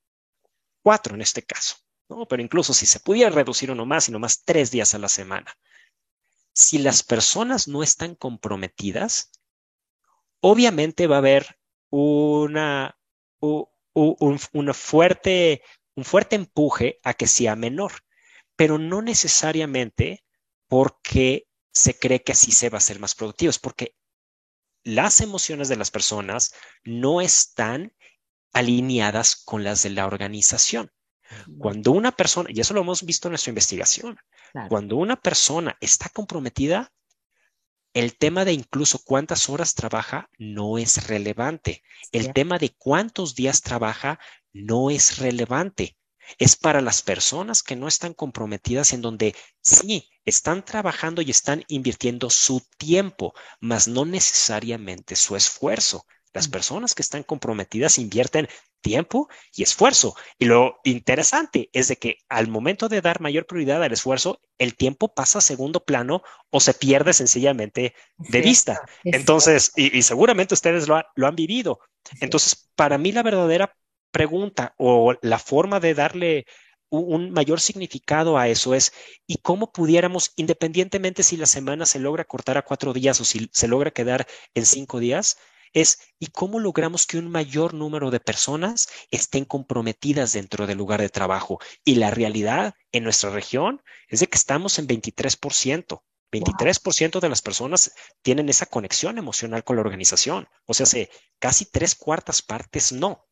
cuatro 0.84 1.16
en 1.16 1.22
este 1.24 1.41
caso, 1.41 1.78
¿no? 2.08 2.28
Pero 2.28 2.43
incluso 2.43 2.72
si 2.72 2.86
se 2.86 2.99
pudiera 2.99 3.32
reducir 3.32 3.72
uno 3.72 3.88
más 3.88 4.08
y 4.08 4.12
no 4.12 4.20
más 4.20 4.43
tres 4.45 4.70
días 4.70 4.93
a 4.93 4.99
la 4.99 5.10
semana. 5.10 5.51
Si 6.54 6.78
las 6.78 7.01
personas 7.01 7.68
no 7.68 7.82
están 7.82 8.14
comprometidas, 8.14 9.32
obviamente 10.39 11.08
va 11.08 11.16
a 11.16 11.20
haber 11.20 11.58
una, 11.89 12.95
una 13.41 14.74
fuerte, 14.76 15.64
un 15.95 16.06
fuerte 16.06 16.36
empuje 16.36 16.99
a 17.04 17.16
que 17.16 17.26
sea 17.26 17.56
menor, 17.56 17.93
pero 18.56 18.78
no 18.78 19.01
necesariamente 19.01 20.24
porque 20.74 21.45
se 21.71 21.99
cree 21.99 22.24
que 22.24 22.32
así 22.32 22.51
se 22.51 22.71
va 22.71 22.80
a 22.80 22.82
ser 22.82 22.99
más 22.99 23.13
productivo, 23.13 23.51
es 23.51 23.59
porque 23.59 23.95
las 24.84 25.21
emociones 25.21 25.69
de 25.69 25.76
las 25.76 25.91
personas 25.91 26.51
no 26.84 27.21
están 27.21 27.93
alineadas 28.53 29.36
con 29.36 29.63
las 29.63 29.84
de 29.84 29.91
la 29.91 30.07
organización. 30.07 30.91
Cuando 31.59 31.91
una 31.91 32.11
persona, 32.11 32.49
y 32.51 32.59
eso 32.59 32.74
lo 32.74 32.82
hemos 32.82 33.03
visto 33.03 33.28
en 33.28 33.34
nuestra 33.34 33.51
investigación, 33.51 34.17
cuando 34.67 34.95
una 34.95 35.15
persona 35.15 35.78
está 35.80 36.09
comprometida, 36.09 36.91
el 37.93 38.17
tema 38.17 38.43
de 38.43 38.53
incluso 38.53 38.99
cuántas 39.05 39.49
horas 39.49 39.76
trabaja 39.76 40.28
no 40.39 40.80
es 40.80 41.05
relevante. 41.05 41.84
El 42.11 42.34
tema 42.34 42.57
de 42.57 42.74
cuántos 42.76 43.36
días 43.36 43.61
trabaja 43.61 44.19
no 44.53 44.89
es 44.89 45.19
relevante 45.19 45.97
es 46.38 46.55
para 46.55 46.82
las 46.82 47.01
personas 47.01 47.63
que 47.63 47.76
no 47.76 47.88
están 47.88 48.13
comprometidas 48.13 48.93
en 48.93 49.01
donde 49.01 49.36
sí 49.61 50.09
están 50.26 50.63
trabajando 50.63 51.21
y 51.21 51.32
están 51.32 51.63
invirtiendo 51.67 52.30
su 52.30 52.61
tiempo, 52.78 53.34
mas 53.59 53.88
no 53.88 54.05
necesariamente 54.05 55.15
su 55.15 55.36
esfuerzo. 55.36 56.05
Las 56.34 56.47
personas 56.47 56.95
que 56.95 57.03
están 57.03 57.21
comprometidas 57.21 57.99
invierten 57.99 58.47
tiempo 58.82 59.30
y 59.55 59.63
esfuerzo. 59.63 60.15
Y 60.39 60.45
lo 60.45 60.80
interesante 60.84 61.69
es 61.74 61.88
de 61.88 61.97
que 61.97 62.17
al 62.28 62.47
momento 62.47 62.89
de 62.89 63.01
dar 63.01 63.21
mayor 63.21 63.45
prioridad 63.45 63.84
al 63.84 63.93
esfuerzo, 63.93 64.41
el 64.57 64.76
tiempo 64.76 65.13
pasa 65.13 65.39
a 65.39 65.41
segundo 65.41 65.86
plano 65.86 66.24
o 66.49 66.59
se 66.59 66.74
pierde 66.74 67.13
sencillamente 67.13 67.93
de 68.17 68.41
vista. 68.41 68.82
Entonces, 69.03 69.71
y, 69.76 70.01
seguramente 70.01 70.55
ustedes 70.55 70.88
lo, 70.88 71.01
lo 71.15 71.28
han 71.28 71.36
vivido. 71.36 71.80
Entonces, 72.19 72.69
para 72.76 72.97
mí 72.97 73.11
la 73.11 73.24
verdadera 73.24 73.74
pregunta 74.14 74.76
o 74.78 75.16
la 75.22 75.39
forma 75.39 75.82
de 75.82 75.93
darle 75.93 76.45
un 76.89 77.32
mayor 77.32 77.59
significado 77.59 78.38
a 78.38 78.47
eso 78.47 78.76
es, 78.76 78.93
¿y 79.26 79.38
cómo 79.38 79.72
pudiéramos, 79.72 80.32
independientemente 80.36 81.24
si 81.24 81.38
la 81.38 81.47
semana 81.47 81.88
se 81.88 81.99
logra 81.99 82.24
cortar 82.24 82.57
a 82.57 82.61
cuatro 82.61 82.93
días 82.93 83.20
o 83.20 83.26
si 83.26 83.49
se 83.51 83.68
logra 83.68 83.91
quedar 83.91 84.28
en 84.53 84.66
cinco 84.66 84.99
días, 84.99 85.38
es 85.74 85.99
¿y 86.20 86.28
cómo 86.28 86.59
logramos 86.59 87.07
que 87.07 87.18
un 87.18 87.32
mayor 87.32 87.74
número 87.74 88.11
de 88.11 88.20
personas 88.20 88.88
estén 89.09 89.43
comprometidas 89.45 90.34
dentro 90.34 90.68
del 90.68 90.78
lugar 90.78 91.01
de 91.01 91.09
trabajo? 91.09 91.59
Y 91.84 91.95
la 91.95 92.11
realidad 92.11 92.76
en 92.91 93.03
nuestra 93.03 93.32
región 93.32 93.82
es 94.07 94.20
de 94.20 94.28
que 94.28 94.38
estamos 94.38 94.78
en 94.78 94.88
23%. 94.88 96.03
23% 96.32 97.20
de 97.20 97.30
las 97.30 97.41
personas 97.41 97.93
tienen 98.22 98.49
esa 98.49 98.68
conexión 98.68 99.18
emocional 99.18 99.64
con 99.64 99.76
la 99.78 99.82
organización. 99.82 100.47
O 100.66 100.76
sea, 100.76 100.86
casi 101.39 101.66
tres 101.66 101.95
cuartas 101.95 102.41
partes 102.43 102.91
no. 102.91 103.26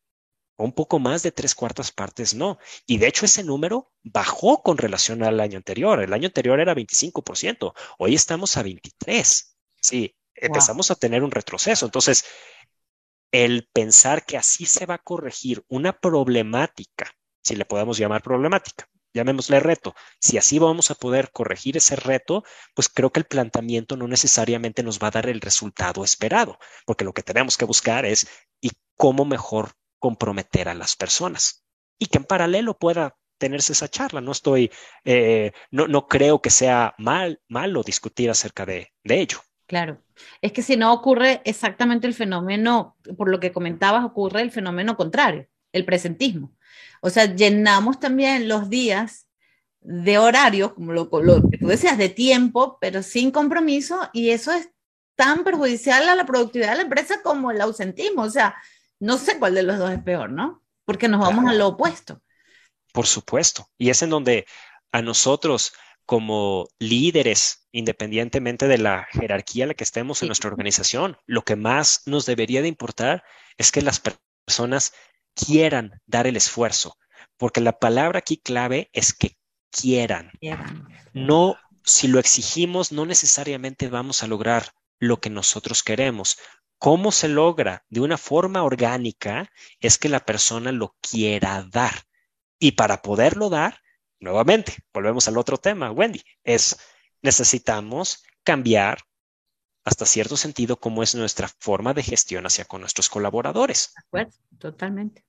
Un 0.58 0.74
poco 0.74 1.00
más 1.00 1.24
de 1.24 1.32
tres 1.32 1.56
cuartas 1.56 1.92
partes 1.92 2.34
no. 2.34 2.60
Y 2.86 2.98
de 2.98 3.08
hecho 3.08 3.26
ese 3.26 3.44
número 3.44 3.92
bajó 4.04 4.62
con 4.62 4.78
relación 4.78 5.24
al 5.24 5.40
año 5.40 5.58
anterior. 5.58 6.02
El 6.02 6.14
año 6.14 6.28
anterior 6.28 6.60
era 6.60 6.76
25%. 6.76 7.74
Hoy 7.98 8.16
estamos 8.16 8.58
a 8.58 8.64
23%. 8.64 9.48
Sí, 9.82 10.16
empezamos 10.36 10.92
a 10.92 10.96
tener 10.96 11.24
un 11.24 11.32
retroceso. 11.32 11.86
Entonces, 11.86 12.26
el 13.32 13.68
pensar 13.74 14.26
que 14.26 14.38
así 14.38 14.66
se 14.66 14.86
va 14.86 14.96
a 14.96 15.04
corregir 15.04 15.64
una 15.70 15.94
problemática, 15.94 17.12
si 17.42 17.56
le 17.56 17.66
podemos 17.66 17.98
llamar 17.98 18.22
problemática, 18.22 18.88
llamémosle 19.14 19.60
reto, 19.60 19.96
si 20.20 20.38
así 20.38 20.60
vamos 20.60 20.92
a 20.92 20.96
poder 20.96 21.32
corregir 21.32 21.78
ese 21.78 21.96
reto, 21.96 22.44
pues 22.74 22.90
creo 22.90 23.12
que 23.12 23.20
el 23.20 23.26
planteamiento 23.26 23.98
no 23.98 24.08
necesariamente 24.08 24.84
nos 24.84 25.00
va 25.00 25.08
a 25.08 25.12
dar 25.12 25.28
el 25.28 25.42
resultado 25.42 26.04
esperado, 26.04 26.60
porque 26.86 27.06
lo 27.06 27.14
que 27.14 27.24
tenemos 27.24 27.58
que 27.58 27.66
buscar 27.66 28.06
es 28.06 28.28
y 28.62 28.72
cómo 28.98 29.26
mejor 29.26 29.72
comprometer 30.02 30.68
a 30.68 30.74
las 30.74 30.98
personas 30.98 31.64
y 31.98 32.08
que 32.08 32.18
en 32.18 32.26
paralelo 32.26 32.78
pueda 32.78 33.16
tenerse 33.38 33.74
esa 33.74 33.88
charla. 33.88 34.20
No 34.20 34.32
estoy, 34.34 34.72
eh, 35.06 35.52
no, 35.70 35.88
no, 35.88 36.08
creo 36.08 36.42
que 36.42 36.50
sea 36.50 36.94
mal, 36.98 37.40
malo 37.48 37.84
discutir 37.84 38.30
acerca 38.30 38.66
de, 38.66 38.92
de 39.04 39.22
ello. 39.22 39.40
Claro, 39.68 40.02
es 40.42 40.52
que 40.52 40.64
si 40.64 40.76
no 40.76 40.92
ocurre 40.92 41.42
exactamente 41.46 42.08
el 42.08 42.14
fenómeno, 42.14 42.98
por 43.18 43.30
lo 43.30 43.40
que 43.40 43.54
comentabas, 43.54 44.04
ocurre 44.04 44.42
el 44.42 44.52
fenómeno 44.52 44.98
contrario, 44.98 45.48
el 45.72 45.86
presentismo. 45.86 46.52
O 47.02 47.10
sea, 47.10 47.34
llenamos 47.34 48.00
también 48.00 48.48
los 48.48 48.70
días 48.70 49.28
de 49.82 50.18
horario, 50.18 50.76
como 50.76 50.92
lo, 50.92 51.10
que 51.50 51.58
tú 51.58 51.68
decías, 51.68 51.98
de 51.98 52.10
tiempo, 52.10 52.78
pero 52.82 53.02
sin 53.02 53.32
compromiso, 53.32 54.10
y 54.14 54.32
eso 54.32 54.52
es 54.52 54.70
tan 55.16 55.44
perjudicial 55.44 56.10
a 56.10 56.16
la 56.16 56.26
productividad 56.26 56.72
de 56.72 56.78
la 56.78 56.84
empresa 56.84 57.22
como 57.24 57.52
el 57.52 57.62
ausentismo. 57.62 58.24
O 58.24 58.30
sea, 58.30 58.56
no 59.02 59.18
sé 59.18 59.40
cuál 59.40 59.56
de 59.56 59.64
los 59.64 59.80
dos 59.80 59.92
es 59.92 60.02
peor, 60.02 60.30
¿no? 60.32 60.64
Porque 60.86 61.08
nos 61.08 61.20
vamos 61.20 61.50
a 61.50 61.54
lo 61.54 61.70
opuesto. 61.70 62.22
Por 62.94 63.08
supuesto. 63.08 63.68
Y 63.78 63.90
es 63.90 64.02
en 64.04 64.12
donde 64.12 64.46
a 64.92 65.02
nosotros 65.02 65.74
como 66.06 66.68
líderes, 66.78 67.68
independientemente 67.72 68.68
de 68.68 68.78
la 68.78 69.08
jerarquía 69.12 69.64
en 69.64 69.70
la 69.70 69.74
que 69.74 69.84
estemos 69.84 70.22
en 70.22 70.28
nuestra 70.28 70.50
organización, 70.50 71.18
lo 71.26 71.44
que 71.44 71.56
más 71.56 72.04
nos 72.06 72.26
debería 72.26 72.62
de 72.62 72.68
importar 72.68 73.24
es 73.58 73.72
que 73.72 73.82
las 73.82 74.00
personas 74.00 74.94
quieran 75.34 76.00
dar 76.06 76.28
el 76.28 76.36
esfuerzo, 76.36 76.96
porque 77.38 77.62
la 77.62 77.80
palabra 77.80 78.20
aquí 78.20 78.38
clave 78.38 78.90
es 78.94 79.14
que 79.14 79.36
quieran. 79.72 80.32
No, 81.14 81.56
si 81.84 82.08
lo 82.08 82.20
exigimos, 82.20 82.92
no 82.92 83.06
necesariamente 83.06 83.88
vamos 83.88 84.22
a 84.22 84.28
lograr 84.28 84.74
lo 85.00 85.20
que 85.20 85.32
nosotros 85.32 85.82
queremos. 85.82 86.38
¿Cómo 86.82 87.12
se 87.12 87.28
logra? 87.28 87.86
De 87.90 88.00
una 88.00 88.18
forma 88.18 88.64
orgánica 88.64 89.52
es 89.80 90.00
que 90.00 90.10
la 90.10 90.26
persona 90.26 90.72
lo 90.72 90.96
quiera 91.00 91.64
dar. 91.72 91.94
Y 92.58 92.72
para 92.72 93.04
poderlo 93.04 93.52
dar, 93.52 93.80
nuevamente, 94.20 94.78
volvemos 94.92 95.28
al 95.28 95.38
otro 95.38 95.60
tema, 95.60 95.92
Wendy, 95.92 96.24
es 96.44 96.80
necesitamos 97.22 98.24
cambiar 98.44 98.98
hasta 99.84 100.08
cierto 100.08 100.36
sentido 100.38 100.80
cómo 100.80 101.04
es 101.04 101.14
nuestra 101.14 101.50
forma 101.60 101.94
de 101.94 102.02
gestión 102.02 102.48
hacia 102.48 102.66
con 102.66 102.82
nuestros 102.82 103.10
colaboradores. 103.10 103.94
De 103.94 104.02
acuerdo, 104.08 104.34
totalmente, 104.58 105.24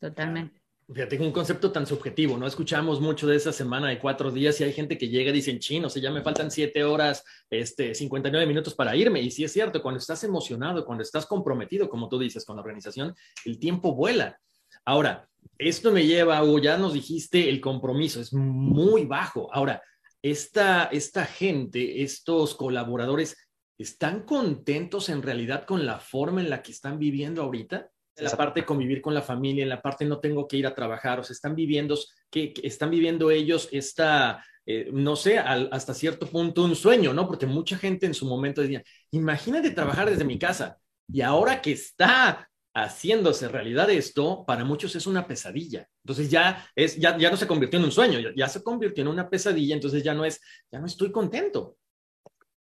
totalmente. 0.00 0.60
Fíjate, 0.88 1.18
un 1.18 1.32
concepto 1.32 1.72
tan 1.72 1.84
subjetivo, 1.84 2.38
¿no? 2.38 2.46
Escuchamos 2.46 3.00
mucho 3.00 3.26
de 3.26 3.34
esa 3.34 3.52
semana 3.52 3.88
de 3.88 3.98
cuatro 3.98 4.30
días 4.30 4.60
y 4.60 4.64
hay 4.64 4.72
gente 4.72 4.96
que 4.96 5.08
llega 5.08 5.30
y 5.30 5.34
dice, 5.34 5.58
chino, 5.58 5.88
o 5.88 5.90
sea, 5.90 6.00
ya 6.00 6.12
me 6.12 6.22
faltan 6.22 6.48
siete 6.48 6.84
horas, 6.84 7.24
este, 7.50 7.92
59 7.92 8.46
minutos 8.46 8.72
para 8.72 8.94
irme. 8.94 9.20
Y 9.20 9.32
sí 9.32 9.42
es 9.42 9.52
cierto, 9.52 9.82
cuando 9.82 9.98
estás 9.98 10.22
emocionado, 10.22 10.84
cuando 10.84 11.02
estás 11.02 11.26
comprometido, 11.26 11.88
como 11.88 12.08
tú 12.08 12.20
dices, 12.20 12.44
con 12.44 12.54
la 12.54 12.62
organización, 12.62 13.16
el 13.44 13.58
tiempo 13.58 13.96
vuela. 13.96 14.38
Ahora, 14.84 15.28
esto 15.58 15.90
me 15.90 16.06
lleva, 16.06 16.44
o 16.44 16.56
ya 16.60 16.76
nos 16.76 16.92
dijiste, 16.92 17.48
el 17.48 17.60
compromiso 17.60 18.20
es 18.20 18.32
muy 18.32 19.06
bajo. 19.06 19.52
Ahora, 19.52 19.82
esta, 20.22 20.84
esta 20.84 21.26
gente, 21.26 22.04
estos 22.04 22.54
colaboradores, 22.54 23.36
¿están 23.76 24.22
contentos 24.22 25.08
en 25.08 25.22
realidad 25.22 25.64
con 25.66 25.84
la 25.84 25.98
forma 25.98 26.40
en 26.40 26.48
la 26.48 26.62
que 26.62 26.70
están 26.70 27.00
viviendo 27.00 27.42
ahorita? 27.42 27.90
En 28.16 28.24
la 28.24 28.30
parte 28.30 28.60
de 28.60 28.66
convivir 28.66 29.02
con 29.02 29.12
la 29.12 29.22
familia, 29.22 29.62
en 29.62 29.68
la 29.68 29.82
parte 29.82 30.04
no 30.04 30.18
tengo 30.18 30.48
que 30.48 30.56
ir 30.56 30.66
a 30.66 30.74
trabajar, 30.74 31.20
o 31.20 31.24
sea, 31.24 31.34
están 31.34 31.54
viviendo, 31.54 31.98
que, 32.30 32.54
están 32.62 32.90
viviendo 32.90 33.30
ellos 33.30 33.68
esta, 33.72 34.42
eh, 34.64 34.88
no 34.92 35.16
sé, 35.16 35.38
hasta 35.38 35.92
cierto 35.92 36.26
punto 36.26 36.64
un 36.64 36.74
sueño, 36.74 37.12
¿no? 37.12 37.26
Porque 37.26 37.46
mucha 37.46 37.76
gente 37.76 38.06
en 38.06 38.14
su 38.14 38.26
momento 38.26 38.62
decía, 38.62 38.82
imagínate 39.10 39.70
trabajar 39.70 40.08
desde 40.08 40.24
mi 40.24 40.38
casa 40.38 40.78
y 41.08 41.20
ahora 41.20 41.60
que 41.60 41.72
está 41.72 42.48
haciéndose 42.76 43.48
realidad 43.48 43.88
esto, 43.88 44.44
para 44.46 44.62
muchos 44.62 44.94
es 44.96 45.06
una 45.06 45.26
pesadilla. 45.26 45.88
Entonces 46.04 46.30
ya, 46.30 46.68
es, 46.74 46.96
ya, 46.96 47.16
ya 47.16 47.30
no 47.30 47.36
se 47.38 47.46
convirtió 47.46 47.78
en 47.78 47.86
un 47.86 47.92
sueño, 47.92 48.18
ya, 48.36 48.48
se 48.48 48.62
convirtió 48.62 49.02
en 49.02 49.08
una 49.08 49.30
pesadilla, 49.30 49.74
entonces 49.74 50.02
ya 50.02 50.12
no 50.12 50.26
es, 50.26 50.42
ya 50.70 50.78
no 50.78 50.86
estoy 50.86 51.10
contento. 51.10 51.78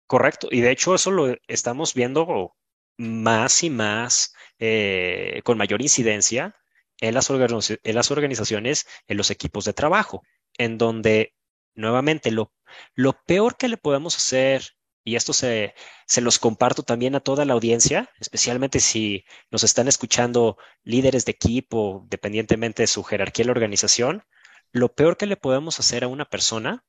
Correcto, 0.07 0.49
y 0.51 0.61
de 0.61 0.73
hecho 0.73 0.95
eso 0.95 1.11
lo 1.11 1.35
estamos 1.49 1.95
viendo 1.95 2.55
más 2.99 3.63
y 3.63 3.71
más 3.71 4.34
eh, 4.59 5.41
con 5.45 5.59
mayor 5.59 5.83
incidencia 5.83 6.55
en 7.01 7.15
las, 7.15 7.31
organizaciones, 7.31 8.87
en 9.09 9.17
los 9.17 9.31
equipos 9.31 9.65
de 9.65 9.73
trabajo, 9.73 10.23
en 10.59 10.79
donde 10.79 11.35
nuevamente 11.75 12.31
lo, 12.31 12.53
lo 12.95 13.15
peor 13.25 13.57
que 13.57 13.69
le 13.69 13.77
podemos 13.77 14.17
hacer 14.17 14.77
y 15.07 15.17
esto 15.17 15.35
se, 15.35 15.75
se, 16.07 16.23
los 16.23 16.39
comparto 16.39 16.83
también 16.83 17.15
a 17.15 17.21
toda 17.21 17.45
la 17.45 17.53
audiencia, 17.53 18.09
especialmente 18.19 18.81
si 18.81 19.25
nos 19.51 19.63
están 19.63 19.87
escuchando 19.87 20.57
líderes 20.83 21.27
de 21.27 21.33
equipo, 21.33 22.07
dependientemente 22.09 22.85
de 22.85 22.87
su 22.87 23.05
jerarquía 23.05 23.43
en 23.43 23.49
la 23.49 23.53
organización, 23.53 24.25
lo 24.73 24.95
peor 24.95 25.19
que 25.19 25.27
le 25.27 25.37
podemos 25.37 25.79
hacer 25.79 26.05
a 26.05 26.09
una 26.09 26.25
persona, 26.25 26.85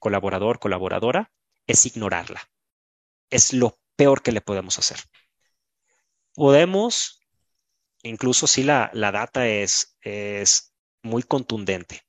colaborador, 0.00 0.58
colaboradora, 0.58 1.30
es 1.68 1.86
ignorarla. 1.86 2.50
Es 3.30 3.52
lo 3.52 3.78
peor 3.96 4.22
que 4.22 4.32
le 4.32 4.40
podemos 4.40 4.78
hacer. 4.78 4.98
Podemos, 6.34 7.20
incluso 8.02 8.46
si 8.46 8.62
la, 8.62 8.90
la 8.94 9.12
data 9.12 9.46
es, 9.46 9.96
es 10.00 10.74
muy 11.02 11.22
contundente, 11.22 12.02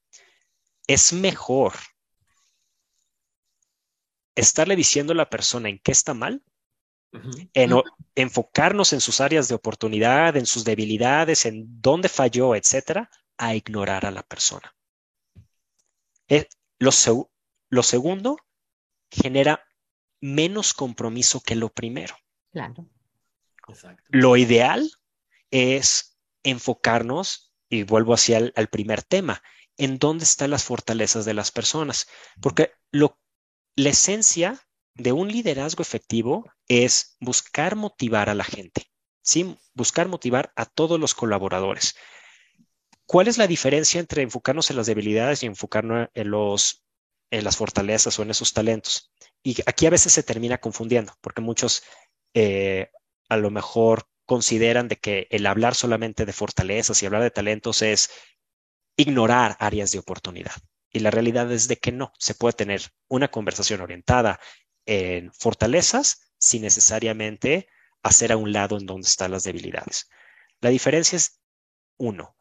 es 0.87 1.13
mejor 1.13 1.73
estarle 4.35 4.75
diciendo 4.75 5.13
a 5.13 5.15
la 5.15 5.29
persona 5.29 5.69
en 5.69 5.79
qué 5.79 5.91
está 5.91 6.13
mal, 6.13 6.43
en 7.53 7.71
enfocarnos 8.15 8.91
en 8.91 8.99
sus 8.99 9.21
áreas 9.21 9.47
de 9.47 9.53
oportunidad, 9.53 10.35
en 10.35 10.47
sus 10.47 10.63
debilidades, 10.63 11.45
en 11.45 11.79
dónde 11.79 12.09
falló, 12.09 12.55
etcétera, 12.55 13.09
a 13.37 13.53
ignorar 13.53 14.05
a 14.05 14.11
la 14.11 14.23
persona. 14.23 14.75
Eh, 16.27 16.47
lo, 16.79 16.89
lo, 17.69 17.83
segundo 17.83 18.37
genera 19.11 19.63
menos 20.21 20.73
compromiso 20.73 21.41
que 21.41 21.55
lo 21.55 21.69
primero. 21.69 22.15
Claro. 22.51 22.87
Lo 24.09 24.37
ideal 24.37 24.91
es 25.51 26.17
enfocarnos, 26.43 27.53
y 27.69 27.83
vuelvo 27.83 28.13
hacia 28.13 28.37
el 28.37 28.53
al 28.55 28.67
primer 28.67 29.03
tema, 29.03 29.41
en 29.77 29.97
dónde 29.97 30.23
están 30.25 30.51
las 30.51 30.63
fortalezas 30.63 31.25
de 31.25 31.33
las 31.33 31.51
personas, 31.51 32.07
porque 32.41 32.71
lo 32.91 33.19
la 33.75 33.89
esencia 33.89 34.61
de 34.95 35.11
un 35.11 35.29
liderazgo 35.29 35.81
efectivo 35.81 36.51
es 36.67 37.17
buscar 37.19 37.75
motivar 37.75 38.29
a 38.29 38.35
la 38.35 38.43
gente, 38.43 38.91
¿sí? 39.21 39.57
Buscar 39.73 40.07
motivar 40.07 40.53
a 40.55 40.65
todos 40.65 40.99
los 40.99 41.15
colaboradores. 41.15 41.95
¿Cuál 43.05 43.27
es 43.27 43.37
la 43.37 43.47
diferencia 43.47 43.99
entre 43.99 44.21
enfocarnos 44.21 44.69
en 44.69 44.77
las 44.77 44.85
debilidades 44.85 45.43
y 45.43 45.47
enfocarnos 45.47 46.09
en, 46.13 46.29
los, 46.29 46.85
en 47.31 47.43
las 47.43 47.57
fortalezas 47.57 48.17
o 48.19 48.21
en 48.21 48.31
esos 48.31 48.53
talentos? 48.53 49.11
Y 49.41 49.57
aquí 49.65 49.87
a 49.87 49.89
veces 49.89 50.13
se 50.13 50.23
termina 50.23 50.59
confundiendo, 50.59 51.13
porque 51.21 51.41
muchos 51.41 51.83
eh, 52.33 52.91
a 53.33 53.37
lo 53.37 53.51
mejor 53.51 54.07
consideran 54.25 54.87
de 54.87 54.97
que 54.97 55.27
el 55.29 55.45
hablar 55.45 55.75
solamente 55.75 56.25
de 56.25 56.33
fortalezas 56.33 57.01
y 57.01 57.05
hablar 57.05 57.23
de 57.23 57.31
talentos 57.31 57.81
es 57.81 58.09
ignorar 58.95 59.57
áreas 59.59 59.91
de 59.91 59.99
oportunidad. 59.99 60.53
Y 60.91 60.99
la 60.99 61.11
realidad 61.11 61.51
es 61.51 61.67
de 61.67 61.77
que 61.77 61.91
no, 61.91 62.13
se 62.19 62.35
puede 62.35 62.53
tener 62.53 62.93
una 63.07 63.29
conversación 63.29 63.81
orientada 63.81 64.39
en 64.85 65.31
fortalezas 65.33 66.33
sin 66.37 66.61
necesariamente 66.61 67.67
hacer 68.03 68.31
a 68.31 68.37
un 68.37 68.51
lado 68.53 68.77
en 68.77 68.85
donde 68.85 69.07
están 69.07 69.31
las 69.31 69.43
debilidades. 69.43 70.09
La 70.61 70.69
diferencia 70.69 71.15
es, 71.15 71.41
uno, 71.97 72.35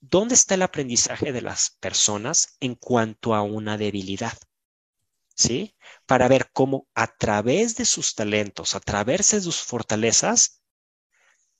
¿dónde 0.00 0.34
está 0.34 0.54
el 0.54 0.62
aprendizaje 0.62 1.32
de 1.32 1.42
las 1.42 1.76
personas 1.80 2.56
en 2.60 2.74
cuanto 2.74 3.34
a 3.34 3.42
una 3.42 3.78
debilidad? 3.78 4.36
¿Sí? 5.38 5.76
Para 6.04 6.26
ver 6.26 6.50
cómo 6.52 6.88
a 6.94 7.06
través 7.06 7.76
de 7.76 7.84
sus 7.84 8.16
talentos, 8.16 8.74
a 8.74 8.80
través 8.80 9.30
de 9.30 9.40
sus 9.40 9.62
fortalezas, 9.62 10.62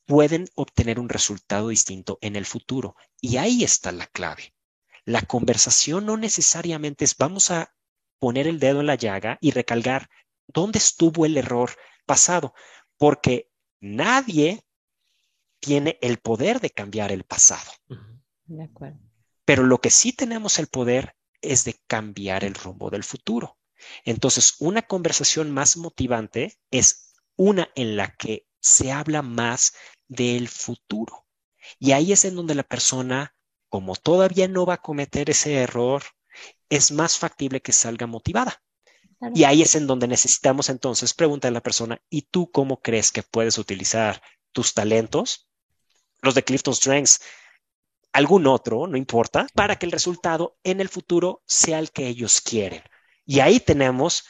pueden 0.05 0.49
obtener 0.57 0.99
un 0.99 1.09
resultado 1.09 1.69
distinto 1.69 2.19
en 2.21 2.35
el 2.35 2.45
futuro. 2.45 2.97
Y 3.21 3.37
ahí 3.37 3.63
está 3.63 3.93
la 3.93 4.09
clave. 4.09 4.53
La 5.05 5.23
conversación 5.23 6.07
no 6.07 6.17
necesariamente 6.17 7.05
es 7.05 7.17
vamos 7.17 7.53
a 7.53 7.73
poner 8.19 8.49
el 8.49 8.59
dedo 8.59 8.81
en 8.81 8.87
la 8.87 8.97
llaga 8.97 9.39
y 9.41 9.53
recalcar 9.53 10.09
dónde 10.49 10.79
estuvo 10.79 11.25
el 11.25 11.37
error 11.37 11.71
pasado, 12.05 12.55
porque 12.97 13.49
nadie 13.81 14.65
tiene 15.61 15.99
el 16.03 16.19
poder 16.19 16.61
de 16.61 16.71
cambiar 16.71 17.13
el 17.13 17.23
pasado. 17.23 17.71
De 18.47 18.65
acuerdo. 18.65 18.99
Pero 19.45 19.63
lo 19.63 19.81
que 19.81 19.91
sí 19.91 20.13
tenemos 20.13 20.59
el 20.59 20.67
poder 20.67 21.15
es 21.43 21.65
de 21.65 21.77
cambiar 21.87 22.45
el 22.45 22.55
rumbo 22.55 22.91
del 22.91 23.05
futuro. 23.05 23.58
Entonces, 24.05 24.57
una 24.59 24.83
conversación 24.83 25.51
más 25.51 25.77
motivante 25.77 26.59
es 26.71 27.15
una 27.37 27.71
en 27.75 27.97
la 27.97 28.15
que 28.15 28.47
se 28.61 28.93
habla 28.93 29.23
más 29.23 29.75
del 30.09 30.49
futuro. 30.49 31.27
Y 31.79 31.93
ahí 31.93 32.13
es 32.13 32.25
en 32.25 32.35
donde 32.35 32.55
la 32.55 32.63
persona, 32.63 33.35
como 33.69 33.97
todavía 33.97 34.49
no 34.49 34.67
va 34.67 34.75
a 34.75 34.83
cometer 34.83 35.31
ese 35.31 35.55
error, 35.55 36.03
es 36.69 36.91
más 36.93 37.19
factible 37.19 37.61
que 37.61 37.73
salga 37.73 38.07
motivada. 38.07 38.63
Y 39.35 39.45
ahí 39.45 39.63
es 39.63 39.75
en 39.75 39.87
donde 39.87 40.07
necesitamos 40.07 40.69
entonces 40.69 41.13
preguntar 41.13 41.49
a 41.51 41.53
la 41.53 41.63
persona, 41.63 42.01
¿y 42.09 42.23
tú 42.23 42.51
cómo 42.51 42.81
crees 42.81 43.11
que 43.11 43.23
puedes 43.23 43.59
utilizar 43.59 44.23
tus 44.53 44.75
talentos, 44.75 45.49
los 46.23 46.35
de 46.35 46.45
Clifton 46.45 46.75
Strengths, 46.75 47.21
algún 48.13 48.47
otro, 48.47 48.87
no 48.87 48.97
importa, 48.97 49.47
para 49.55 49.77
que 49.77 49.87
el 49.87 49.93
resultado 49.93 50.57
en 50.63 50.81
el 50.81 50.89
futuro 50.89 51.43
sea 51.47 51.81
el 51.81 51.91
que 51.91 52.07
ellos 52.07 52.41
quieren? 52.41 52.83
Y 53.29 53.41
ahí 53.41 53.61
tenemos 53.61 54.25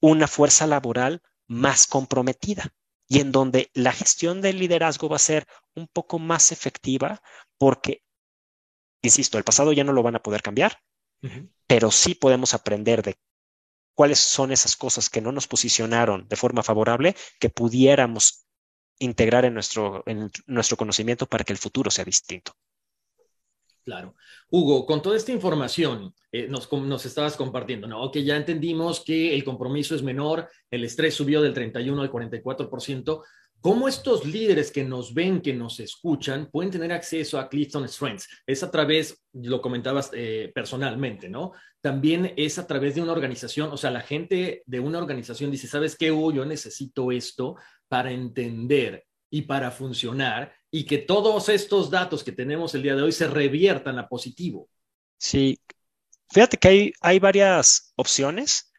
una 0.00 0.28
fuerza 0.28 0.68
laboral 0.68 1.22
más 1.48 1.88
comprometida 1.88 2.72
y 3.08 3.18
en 3.18 3.32
donde 3.32 3.68
la 3.74 3.92
gestión 3.92 4.40
del 4.40 4.60
liderazgo 4.60 5.08
va 5.08 5.16
a 5.16 5.18
ser 5.18 5.44
un 5.74 5.88
poco 5.88 6.20
más 6.20 6.52
efectiva 6.52 7.20
porque, 7.58 8.04
insisto, 9.02 9.38
el 9.38 9.44
pasado 9.44 9.72
ya 9.72 9.82
no 9.82 9.92
lo 9.92 10.04
van 10.04 10.14
a 10.14 10.22
poder 10.22 10.40
cambiar, 10.40 10.78
pero 11.66 11.90
sí 11.90 12.14
podemos 12.14 12.54
aprender 12.54 13.02
de 13.02 13.18
cuáles 13.92 14.20
son 14.20 14.52
esas 14.52 14.76
cosas 14.76 15.10
que 15.10 15.20
no 15.20 15.32
nos 15.32 15.48
posicionaron 15.48 16.28
de 16.28 16.36
forma 16.36 16.62
favorable 16.62 17.16
que 17.40 17.50
pudiéramos 17.50 18.46
integrar 19.00 19.44
en 19.46 19.54
nuestro, 19.54 20.04
en 20.06 20.30
nuestro 20.46 20.76
conocimiento 20.76 21.26
para 21.26 21.42
que 21.42 21.52
el 21.52 21.58
futuro 21.58 21.90
sea 21.90 22.04
distinto. 22.04 22.52
Claro. 23.84 24.14
Hugo, 24.50 24.86
con 24.86 25.02
toda 25.02 25.16
esta 25.16 25.32
información 25.32 26.14
eh, 26.32 26.48
nos, 26.48 26.72
nos, 26.72 27.04
estabas 27.04 27.36
compartiendo, 27.36 27.86
¿no? 27.86 28.10
Que 28.10 28.24
ya 28.24 28.36
entendimos 28.36 29.04
que 29.04 29.34
el 29.34 29.44
compromiso 29.44 29.94
es 29.94 30.02
menor, 30.02 30.48
el 30.70 30.84
estrés 30.84 31.14
subió 31.14 31.42
del 31.42 31.52
31 31.52 32.00
al 32.00 32.10
44%. 32.10 33.22
¿Cómo 33.60 33.88
estos 33.88 34.26
líderes 34.26 34.70
que 34.70 34.84
nos 34.84 35.14
ven, 35.14 35.40
que 35.40 35.54
nos 35.54 35.80
escuchan, 35.80 36.50
pueden 36.50 36.70
tener 36.70 36.92
acceso 36.92 37.38
a 37.38 37.48
Clifton 37.48 37.88
Strengths? 37.88 38.28
Es 38.46 38.62
a 38.62 38.70
través, 38.70 39.22
lo 39.32 39.60
comentabas 39.60 40.10
eh, 40.12 40.50
personalmente, 40.54 41.28
¿no? 41.28 41.52
También 41.82 42.32
es 42.36 42.58
a 42.58 42.66
través 42.66 42.94
de 42.94 43.02
una 43.02 43.12
organización, 43.12 43.70
o 43.70 43.76
sea, 43.76 43.90
la 43.90 44.00
gente 44.00 44.62
de 44.66 44.80
una 44.80 44.98
organización 44.98 45.50
dice, 45.50 45.66
¿sabes 45.66 45.96
qué, 45.96 46.10
Hugo? 46.10 46.32
Yo 46.32 46.44
necesito 46.44 47.12
esto 47.12 47.56
para 47.88 48.12
entender 48.12 49.04
y 49.30 49.42
para 49.42 49.70
funcionar 49.70 50.54
y 50.76 50.86
que 50.86 50.98
todos 50.98 51.48
estos 51.50 51.88
datos 51.88 52.24
que 52.24 52.32
tenemos 52.32 52.74
el 52.74 52.82
día 52.82 52.96
de 52.96 53.02
hoy 53.02 53.12
se 53.12 53.28
reviertan 53.28 53.96
a 53.96 54.08
positivo. 54.08 54.68
Sí, 55.18 55.60
fíjate 56.32 56.56
que 56.56 56.66
hay, 56.66 56.92
hay 57.00 57.20
varias 57.20 57.92
opciones. 57.94 58.72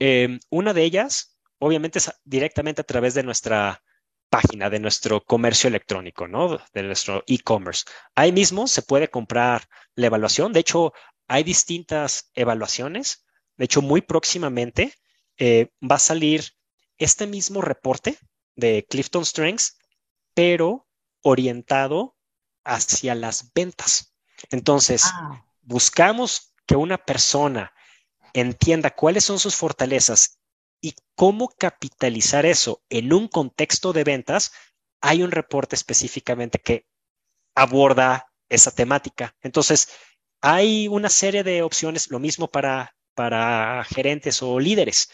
Em, 0.00 0.40
una 0.50 0.74
de 0.74 0.82
ellas, 0.82 1.38
obviamente, 1.60 2.00
es 2.00 2.10
directamente 2.24 2.80
a 2.80 2.84
través 2.84 3.14
de 3.14 3.22
nuestra 3.22 3.84
página, 4.28 4.68
de 4.68 4.80
nuestro 4.80 5.20
comercio 5.20 5.68
electrónico, 5.68 6.26
¿no? 6.26 6.58
De 6.74 6.82
nuestro 6.82 7.22
e-commerce. 7.28 7.84
Ahí 8.16 8.32
mismo 8.32 8.66
se 8.66 8.82
puede 8.82 9.06
comprar 9.06 9.68
la 9.94 10.06
evaluación. 10.06 10.52
De 10.52 10.58
hecho, 10.58 10.92
hay 11.28 11.44
distintas 11.44 12.32
evaluaciones. 12.34 13.24
De 13.56 13.66
hecho, 13.66 13.80
muy 13.80 14.00
próximamente 14.00 14.92
eh, 15.36 15.68
va 15.88 15.94
a 15.94 16.00
salir 16.00 16.42
este 16.96 17.28
mismo 17.28 17.62
reporte 17.62 18.18
de 18.56 18.84
Clifton 18.90 19.24
Strengths 19.24 19.76
pero 20.38 20.87
orientado 21.22 22.16
hacia 22.64 23.14
las 23.14 23.52
ventas. 23.52 24.14
Entonces, 24.50 25.04
ah. 25.06 25.44
buscamos 25.62 26.54
que 26.66 26.76
una 26.76 26.98
persona 26.98 27.72
entienda 28.34 28.90
cuáles 28.90 29.24
son 29.24 29.38
sus 29.38 29.56
fortalezas 29.56 30.38
y 30.80 30.94
cómo 31.14 31.48
capitalizar 31.48 32.46
eso 32.46 32.82
en 32.88 33.12
un 33.12 33.28
contexto 33.28 33.92
de 33.92 34.04
ventas. 34.04 34.52
Hay 35.00 35.22
un 35.22 35.30
reporte 35.30 35.76
específicamente 35.76 36.58
que 36.58 36.86
aborda 37.54 38.32
esa 38.48 38.70
temática. 38.70 39.34
Entonces, 39.42 39.88
hay 40.40 40.88
una 40.88 41.08
serie 41.08 41.42
de 41.42 41.62
opciones, 41.62 42.10
lo 42.10 42.18
mismo 42.18 42.48
para, 42.48 42.94
para 43.14 43.84
gerentes 43.84 44.42
o 44.42 44.60
líderes. 44.60 45.10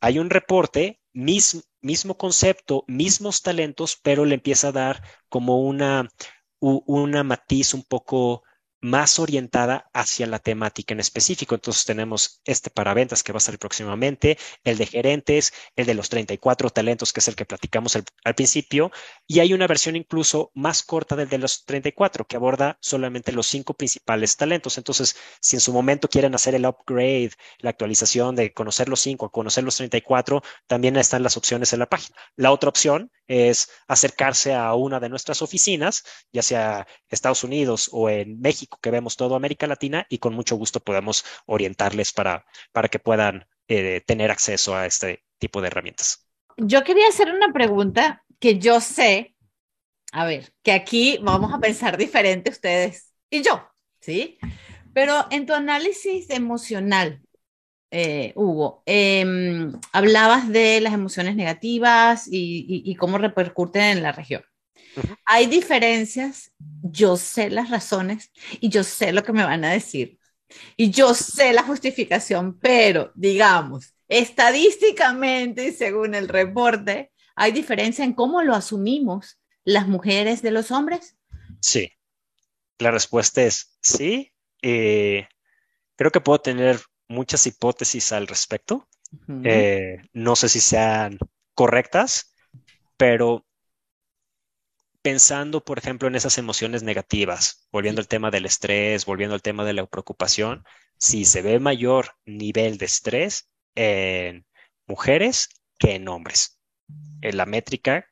Hay 0.00 0.18
un 0.18 0.30
reporte 0.30 1.00
mismo, 1.14 1.62
mismo 1.80 2.16
concepto, 2.18 2.84
mismos 2.88 3.42
talentos, 3.42 3.98
pero 4.02 4.24
le 4.26 4.34
empieza 4.36 4.68
a 4.68 4.72
dar 4.72 5.02
como 5.30 5.60
una, 5.62 6.08
una 6.60 7.24
matiz 7.24 7.74
un 7.74 7.84
poco 7.84 8.42
más 8.84 9.18
orientada 9.18 9.88
hacia 9.94 10.26
la 10.26 10.38
temática 10.38 10.92
en 10.92 11.00
específico. 11.00 11.54
Entonces 11.54 11.86
tenemos 11.86 12.42
este 12.44 12.68
para 12.68 12.92
ventas 12.92 13.22
que 13.22 13.32
va 13.32 13.38
a 13.38 13.40
salir 13.40 13.58
próximamente, 13.58 14.36
el 14.62 14.76
de 14.76 14.84
gerentes, 14.86 15.54
el 15.74 15.86
de 15.86 15.94
los 15.94 16.10
34 16.10 16.68
talentos, 16.68 17.12
que 17.12 17.20
es 17.20 17.28
el 17.28 17.34
que 17.34 17.46
platicamos 17.46 17.96
al 17.96 18.34
principio, 18.34 18.90
y 19.26 19.40
hay 19.40 19.54
una 19.54 19.66
versión 19.66 19.96
incluso 19.96 20.50
más 20.54 20.82
corta 20.82 21.16
del 21.16 21.30
de 21.30 21.38
los 21.38 21.64
34, 21.64 22.26
que 22.26 22.36
aborda 22.36 22.76
solamente 22.80 23.32
los 23.32 23.46
cinco 23.46 23.72
principales 23.72 24.36
talentos. 24.36 24.76
Entonces, 24.76 25.16
si 25.40 25.56
en 25.56 25.60
su 25.60 25.72
momento 25.72 26.08
quieren 26.08 26.34
hacer 26.34 26.54
el 26.54 26.66
upgrade, 26.66 27.32
la 27.60 27.70
actualización 27.70 28.36
de 28.36 28.52
conocer 28.52 28.90
los 28.90 29.00
cinco 29.00 29.30
conocer 29.30 29.64
los 29.64 29.76
34, 29.76 30.42
también 30.66 30.96
están 30.96 31.22
las 31.22 31.36
opciones 31.38 31.72
en 31.72 31.78
la 31.78 31.86
página. 31.86 32.16
La 32.36 32.52
otra 32.52 32.68
opción 32.68 33.10
es 33.26 33.70
acercarse 33.88 34.54
a 34.54 34.74
una 34.74 35.00
de 35.00 35.08
nuestras 35.08 35.42
oficinas, 35.42 36.04
ya 36.32 36.42
sea 36.42 36.86
Estados 37.08 37.44
Unidos 37.44 37.88
o 37.92 38.08
en 38.08 38.40
México, 38.40 38.78
que 38.82 38.90
vemos 38.90 39.16
todo 39.16 39.34
América 39.34 39.66
Latina, 39.66 40.06
y 40.08 40.18
con 40.18 40.34
mucho 40.34 40.56
gusto 40.56 40.80
podemos 40.80 41.24
orientarles 41.46 42.12
para, 42.12 42.44
para 42.72 42.88
que 42.88 42.98
puedan 42.98 43.46
eh, 43.68 44.02
tener 44.06 44.30
acceso 44.30 44.76
a 44.76 44.86
este 44.86 45.24
tipo 45.38 45.60
de 45.60 45.68
herramientas. 45.68 46.26
Yo 46.56 46.84
quería 46.84 47.08
hacer 47.08 47.32
una 47.32 47.52
pregunta 47.52 48.24
que 48.38 48.58
yo 48.58 48.80
sé, 48.80 49.34
a 50.12 50.24
ver, 50.24 50.52
que 50.62 50.72
aquí 50.72 51.18
vamos 51.22 51.52
a 51.52 51.58
pensar 51.58 51.96
diferente 51.96 52.50
ustedes 52.50 53.12
y 53.30 53.42
yo, 53.42 53.66
¿sí? 54.00 54.38
Pero 54.92 55.26
en 55.30 55.46
tu 55.46 55.54
análisis 55.54 56.30
emocional, 56.30 57.23
eh, 57.96 58.32
Hugo, 58.34 58.82
em, 58.86 59.72
hablabas 59.92 60.48
de 60.48 60.80
las 60.80 60.92
emociones 60.92 61.36
negativas 61.36 62.28
y, 62.28 62.92
cómo 62.96 63.18
repercuten 63.18 63.82
en 63.82 64.02
la 64.02 64.10
región. 64.10 64.42
Hay 65.24 65.46
diferencias, 65.46 66.50
yo 66.82 67.16
sé 67.16 67.50
las 67.50 67.70
razones 67.70 68.32
y 68.60 68.68
yo 68.68 68.82
sé 68.82 69.12
lo 69.12 69.22
que 69.22 69.32
me 69.32 69.44
van 69.44 69.64
a 69.64 69.70
decir 69.70 70.18
y 70.76 70.90
yo 70.90 71.14
sé 71.14 71.52
la 71.52 71.62
justificación, 71.62 72.58
pero 72.58 73.12
digamos, 73.14 73.94
estadísticamente 74.08 75.68
y 75.68 75.72
según 75.72 76.16
el 76.16 76.26
reporte, 76.26 77.12
hay 77.36 77.52
diferencia 77.52 78.04
en 78.04 78.12
cómo 78.12 78.42
lo 78.42 78.56
asumimos 78.56 79.38
las 79.62 79.86
mujeres 79.86 80.42
de 80.42 80.50
los 80.50 80.72
hombres. 80.72 81.16
Sí, 81.60 81.92
la 82.80 82.90
respuesta 82.90 83.42
es 83.44 83.76
sí. 83.80 84.32
Eh, 84.62 85.28
creo 85.94 86.10
que 86.10 86.20
puedo 86.20 86.40
tener 86.40 86.80
muchas 87.08 87.46
hipótesis 87.46 88.12
al 88.12 88.26
respecto. 88.26 88.88
Eh, 89.44 89.98
no 90.12 90.34
sé 90.36 90.48
si 90.48 90.60
sean 90.60 91.18
correctas, 91.54 92.34
pero 92.96 93.46
pensando, 95.02 95.62
por 95.62 95.78
ejemplo, 95.78 96.08
en 96.08 96.14
esas 96.14 96.38
emociones 96.38 96.82
negativas, 96.82 97.68
volviendo 97.70 98.00
al 98.00 98.08
tema 98.08 98.30
del 98.30 98.46
estrés, 98.46 99.04
volviendo 99.04 99.34
al 99.34 99.42
tema 99.42 99.64
de 99.64 99.74
la 99.74 99.86
preocupación, 99.86 100.64
si 100.98 101.24
se 101.26 101.42
ve 101.42 101.60
mayor 101.60 102.16
nivel 102.24 102.78
de 102.78 102.86
estrés 102.86 103.50
en 103.74 104.46
mujeres 104.86 105.48
que 105.78 105.94
en 105.96 106.08
hombres. 106.08 106.58
En 107.20 107.36
la 107.36 107.46
métrica 107.46 108.06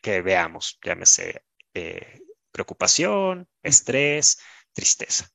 que 0.00 0.22
veamos, 0.22 0.78
llámese 0.84 1.44
eh, 1.74 2.20
preocupación, 2.52 3.48
estrés, 3.62 4.38
tristeza. 4.72 5.28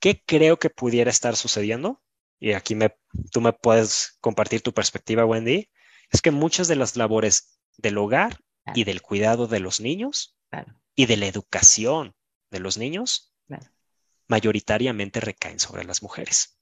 ¿Qué 0.00 0.22
creo 0.24 0.58
que 0.58 0.70
pudiera 0.70 1.10
estar 1.10 1.36
sucediendo? 1.36 2.02
Y 2.38 2.52
aquí 2.52 2.74
me, 2.74 2.96
tú 3.30 3.40
me 3.40 3.52
puedes 3.52 4.16
compartir 4.20 4.62
tu 4.62 4.72
perspectiva, 4.72 5.26
Wendy. 5.26 5.70
Es 6.10 6.22
que 6.22 6.30
muchas 6.30 6.68
de 6.68 6.76
las 6.76 6.96
labores 6.96 7.60
del 7.76 7.98
hogar 7.98 8.40
y 8.74 8.84
del 8.84 9.02
cuidado 9.02 9.46
de 9.46 9.60
los 9.60 9.80
niños 9.80 10.36
y 10.94 11.06
de 11.06 11.16
la 11.16 11.26
educación 11.26 12.14
de 12.50 12.60
los 12.60 12.78
niños 12.78 13.34
mayoritariamente 14.26 15.20
recaen 15.20 15.58
sobre 15.58 15.84
las 15.84 16.02
mujeres. 16.02 16.58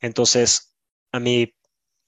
Entonces, 0.00 0.76
a 1.12 1.20
mí, 1.20 1.54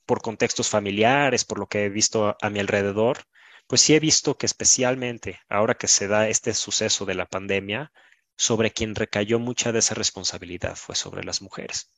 por 0.06 0.20
contextos 0.20 0.68
familiares, 0.68 1.44
por 1.44 1.58
lo 1.58 1.66
que 1.68 1.84
he 1.84 1.88
visto 1.88 2.36
a 2.40 2.50
mi 2.50 2.60
alrededor, 2.60 3.18
pues 3.66 3.82
sí 3.82 3.94
he 3.94 4.00
visto 4.00 4.36
que 4.36 4.46
especialmente 4.46 5.38
ahora 5.48 5.74
que 5.74 5.86
se 5.86 6.08
da 6.08 6.28
este 6.28 6.54
suceso 6.54 7.04
de 7.04 7.14
la 7.14 7.26
pandemia, 7.26 7.92
sobre 8.40 8.70
quien 8.70 8.94
recayó 8.94 9.38
mucha 9.38 9.70
de 9.70 9.80
esa 9.80 9.94
responsabilidad 9.94 10.74
fue 10.74 10.94
sobre 10.96 11.24
las 11.24 11.42
mujeres. 11.42 11.92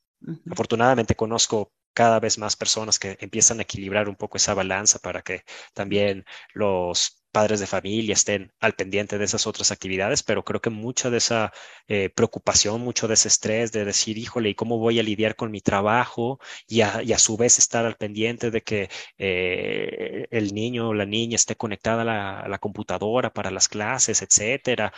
Afortunadamente 0.51 1.15
conozco 1.15 1.73
cada 1.95 2.19
vez 2.19 2.37
más 2.37 2.57
personas 2.57 2.99
que 2.99 3.17
empiezan 3.21 3.61
a 3.61 3.63
equilibrar 3.63 4.09
un 4.09 4.17
poco 4.17 4.39
esa 4.39 4.53
balanza 4.53 4.99
para 4.99 5.23
que 5.23 5.45
también 5.73 6.25
los 6.53 7.23
padres 7.31 7.61
de 7.61 7.69
familia 7.69 8.15
estén 8.15 8.53
al 8.59 8.75
pendiente 8.75 9.19
de 9.19 9.25
esas 9.25 9.47
otras 9.47 9.71
actividades, 9.71 10.25
pero 10.25 10.45
creo 10.45 10.61
que 10.61 10.71
mucha 10.71 11.11
de 11.11 11.19
esa 11.19 11.53
eh, 11.87 12.11
preocupación, 12.11 12.81
mucho 12.81 13.07
de 13.07 13.15
ese 13.15 13.29
estrés 13.29 13.71
de 13.71 13.85
decir, 13.85 14.19
híjole, 14.19 14.51
¿y 14.51 14.55
cómo 14.57 14.79
voy 14.79 14.99
a 14.99 15.05
lidiar 15.05 15.37
con 15.37 15.53
mi 15.53 15.61
trabajo? 15.61 16.41
Y 16.67 16.81
a, 16.81 17.19
su 17.19 17.37
vez 17.37 17.59
estar 17.59 17.87
al 17.87 17.97
pendiente 17.97 18.51
de 18.51 18.63
que 18.63 18.91
eh, 19.17 20.27
el 20.33 20.53
niño 20.55 20.89
o 20.89 20.95
la 20.95 21.07
niña 21.07 21.37
esté 21.37 21.55
conectada 21.55 22.03
a 22.03 22.05
la, 22.05 22.41
a 22.41 22.49
la 22.49 22.59
computadora 22.59 23.33
para 23.33 23.53
las 23.53 23.69
clases, 23.69 24.23
etcétera. 24.23 24.93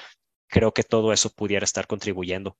Creo 0.48 0.72
que 0.72 0.82
todo 0.84 1.12
eso 1.12 1.30
pudiera 1.30 1.64
estar 1.64 1.86
contribuyendo 1.86 2.56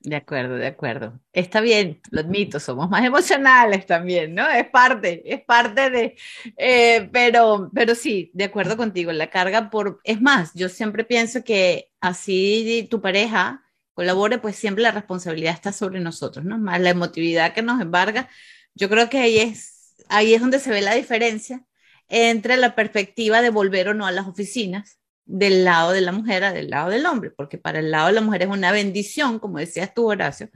de 0.00 0.16
acuerdo, 0.16 0.56
de 0.56 0.66
acuerdo. 0.66 1.20
Está 1.32 1.60
bien, 1.60 2.00
lo 2.10 2.20
admito, 2.20 2.60
somos 2.60 2.88
más 2.88 3.04
emocionales 3.04 3.86
también, 3.86 4.34
¿no? 4.34 4.48
Es 4.48 4.68
parte, 4.70 5.22
es 5.24 5.44
parte 5.44 5.90
de, 5.90 6.16
eh, 6.56 7.08
pero, 7.12 7.70
pero 7.74 7.94
sí, 7.94 8.30
de 8.34 8.44
acuerdo 8.44 8.76
contigo, 8.76 9.12
la 9.12 9.30
carga 9.30 9.70
por, 9.70 10.00
es 10.04 10.20
más, 10.20 10.52
yo 10.54 10.68
siempre 10.68 11.04
pienso 11.04 11.42
que 11.44 11.90
así 12.00 12.86
tu 12.90 13.00
pareja 13.00 13.64
colabore, 13.94 14.38
pues 14.38 14.56
siempre 14.56 14.82
la 14.82 14.92
responsabilidad 14.92 15.54
está 15.54 15.72
sobre 15.72 16.00
nosotros, 16.00 16.44
¿no? 16.44 16.58
Más 16.58 16.80
la 16.80 16.90
emotividad 16.90 17.52
que 17.52 17.62
nos 17.62 17.80
embarga, 17.80 18.28
yo 18.74 18.88
creo 18.88 19.08
que 19.10 19.18
ahí 19.18 19.38
es, 19.38 19.94
ahí 20.08 20.34
es 20.34 20.40
donde 20.40 20.60
se 20.60 20.70
ve 20.70 20.80
la 20.82 20.94
diferencia 20.94 21.64
entre 22.08 22.56
la 22.56 22.74
perspectiva 22.74 23.42
de 23.42 23.50
volver 23.50 23.88
o 23.88 23.94
no 23.94 24.06
a 24.06 24.12
las 24.12 24.26
oficinas 24.28 24.97
del 25.28 25.62
lado 25.62 25.92
de 25.92 26.00
la 26.00 26.10
mujer 26.10 26.42
a 26.42 26.52
del 26.52 26.70
lado 26.70 26.88
del 26.90 27.04
hombre, 27.04 27.30
porque 27.30 27.58
para 27.58 27.80
el 27.80 27.90
lado 27.90 28.06
de 28.08 28.14
la 28.14 28.22
mujer 28.22 28.42
es 28.42 28.48
una 28.48 28.72
bendición, 28.72 29.38
como 29.38 29.58
decías 29.58 29.92
tú, 29.94 30.08
Horacio, 30.08 30.48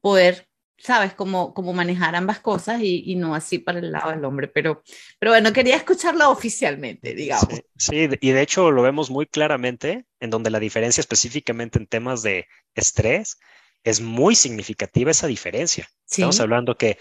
poder, 0.00 0.48
sabes, 0.76 1.14
cómo, 1.14 1.54
cómo 1.54 1.72
manejar 1.72 2.16
ambas 2.16 2.40
cosas 2.40 2.80
y, 2.82 3.14
no 3.14 3.36
así 3.36 3.60
para 3.60 3.78
el 3.78 3.92
lado 3.92 4.10
del 4.10 4.24
hombre. 4.24 4.48
Pero, 4.48 4.82
pero 5.20 5.30
bueno, 5.30 5.52
quería 5.52 5.76
escucharlo 5.76 6.28
oficialmente, 6.28 7.14
digamos. 7.14 7.48
Sí, 7.76 8.08
y 8.20 8.30
de 8.32 8.42
hecho 8.42 8.72
lo 8.72 8.82
vemos 8.82 9.10
muy 9.10 9.26
claramente 9.26 10.06
en 10.18 10.30
donde 10.30 10.50
la 10.50 10.58
diferencia 10.58 11.00
específicamente 11.00 11.78
en 11.78 11.86
temas 11.86 12.22
de 12.22 12.48
estrés 12.74 13.38
es 13.84 14.00
muy 14.00 14.34
significativa 14.34 15.12
esa 15.12 15.28
diferencia. 15.28 15.88
Estamos 16.04 16.40
hablando 16.40 16.76
que 16.76 16.98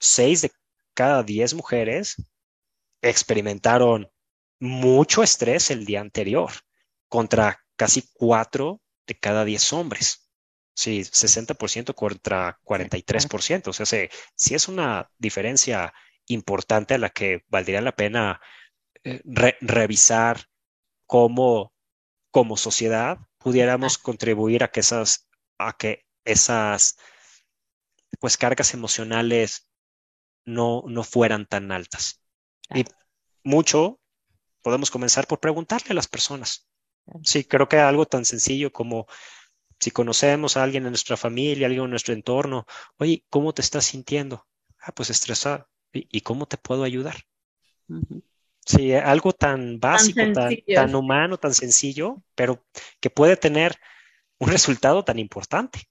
seis 0.00 0.40
de 0.40 0.50
cada 0.94 1.22
diez 1.22 1.52
mujeres 1.52 2.16
experimentaron 3.02 4.08
mucho 4.60 5.22
estrés 5.22 5.70
el 5.70 5.84
día 5.84 6.00
anterior 6.00 6.50
contra 7.08 7.60
casi 7.76 8.08
cuatro 8.14 8.80
de 9.06 9.18
cada 9.18 9.44
diez 9.44 9.72
hombres. 9.72 10.30
Sí, 10.74 11.04
60% 11.04 11.94
contra 11.94 12.58
43%. 12.64 13.68
O 13.68 13.72
sea, 13.72 13.86
sí, 13.86 14.54
es 14.54 14.68
una 14.68 15.10
diferencia 15.18 15.92
importante 16.26 16.94
a 16.94 16.98
la 16.98 17.10
que 17.10 17.44
valdría 17.48 17.80
la 17.80 17.94
pena 17.94 18.40
eh, 19.04 19.22
revisar 19.60 20.46
cómo 21.06 21.74
como 22.30 22.56
sociedad 22.56 23.18
pudiéramos 23.38 23.96
contribuir 23.96 24.64
a 24.64 24.72
que 24.72 24.80
esas, 24.80 25.28
a 25.56 25.76
que 25.76 26.04
esas 26.24 26.96
pues 28.18 28.36
cargas 28.36 28.74
emocionales 28.74 29.68
no, 30.44 30.82
no 30.88 31.04
fueran 31.04 31.46
tan 31.46 31.70
altas. 31.70 32.20
Y 32.74 32.84
mucho 33.44 34.00
podemos 34.64 34.90
comenzar 34.90 35.26
por 35.26 35.40
preguntarle 35.40 35.88
a 35.90 35.94
las 35.94 36.08
personas. 36.08 36.66
Sí, 37.22 37.44
creo 37.44 37.68
que 37.68 37.76
algo 37.76 38.06
tan 38.06 38.24
sencillo 38.24 38.72
como 38.72 39.06
si 39.78 39.90
conocemos 39.90 40.56
a 40.56 40.62
alguien 40.62 40.84
en 40.84 40.90
nuestra 40.90 41.18
familia, 41.18 41.66
alguien 41.66 41.84
en 41.84 41.90
nuestro 41.90 42.14
entorno, 42.14 42.64
oye, 42.96 43.24
¿cómo 43.28 43.52
te 43.52 43.60
estás 43.60 43.84
sintiendo? 43.84 44.46
Ah, 44.80 44.92
pues 44.92 45.10
estresado. 45.10 45.68
¿Y, 45.92 46.22
cómo 46.22 46.46
te 46.46 46.56
puedo 46.56 46.82
ayudar? 46.82 47.14
Sí, 48.64 48.94
algo 48.94 49.32
tan 49.32 49.78
básico, 49.78 50.22
tan, 50.32 50.94
humano, 50.94 51.36
tan 51.36 51.52
sencillo, 51.52 52.22
pero 52.34 52.64
que 53.00 53.10
puede 53.10 53.36
tener 53.36 53.76
un 54.38 54.48
resultado 54.48 55.04
tan 55.04 55.18
importante. 55.18 55.82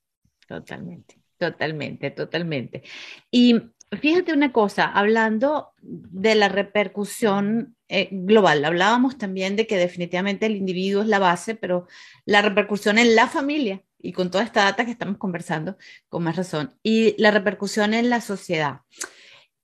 Totalmente, 0.46 1.22
totalmente, 1.38 2.10
totalmente. 2.10 2.82
Y 3.30 3.54
fíjate 3.98 4.32
una 4.32 4.52
cosa, 4.52 4.84
hablando 4.84 5.72
de 5.82 6.34
la 6.34 6.48
repercusión 6.48 7.76
eh, 7.88 8.08
global, 8.10 8.64
hablábamos 8.64 9.18
también 9.18 9.56
de 9.56 9.66
que 9.66 9.76
definitivamente 9.76 10.46
el 10.46 10.56
individuo 10.56 11.02
es 11.02 11.08
la 11.08 11.18
base, 11.18 11.54
pero 11.54 11.86
la 12.24 12.42
repercusión 12.42 12.98
en 12.98 13.14
la 13.14 13.28
familia, 13.28 13.82
y 13.98 14.12
con 14.12 14.30
toda 14.30 14.44
esta 14.44 14.64
data 14.64 14.84
que 14.84 14.90
estamos 14.90 15.18
conversando, 15.18 15.76
con 16.08 16.22
más 16.22 16.36
razón, 16.36 16.78
y 16.82 17.14
la 17.20 17.30
repercusión 17.30 17.94
en 17.94 18.10
la 18.10 18.20
sociedad. 18.20 18.80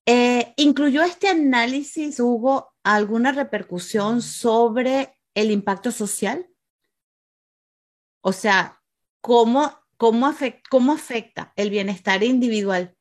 Eh, 0.07 0.55
¿Incluyó 0.57 1.03
este 1.03 1.28
análisis, 1.28 2.20
Hugo, 2.20 2.74
alguna 2.83 3.33
repercusión 3.33 4.22
sobre 4.22 5.16
el 5.35 5.51
impacto 5.51 5.93
social? 5.93 6.49
O 8.22 8.33
sea, 8.33 8.81
¿cómo, 9.20 9.78
cómo, 9.97 10.35
cómo 10.68 10.93
afecta 10.93 11.53
el 11.57 11.70
bienestar 11.70 12.22
individual 12.22 12.97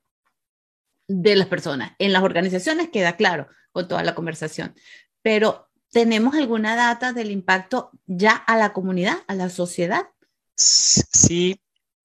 de 1.10 1.36
las 1.36 1.48
personas. 1.48 1.94
En 2.00 2.14
las 2.14 2.24
organizaciones 2.24 2.90
queda 2.90 3.18
claro 3.18 3.48
con 3.72 3.88
toda 3.88 4.04
la 4.04 4.16
conversación, 4.16 4.76
pero 5.22 5.70
¿tenemos 5.92 6.36
alguna 6.36 6.76
data 6.76 7.12
del 7.12 7.32
impacto 7.32 7.92
ya 8.06 8.32
a 8.32 8.56
la 8.56 8.72
comunidad, 8.72 9.18
a 9.28 9.36
la 9.36 9.50
sociedad? 9.50 10.08
Sí, 10.56 11.60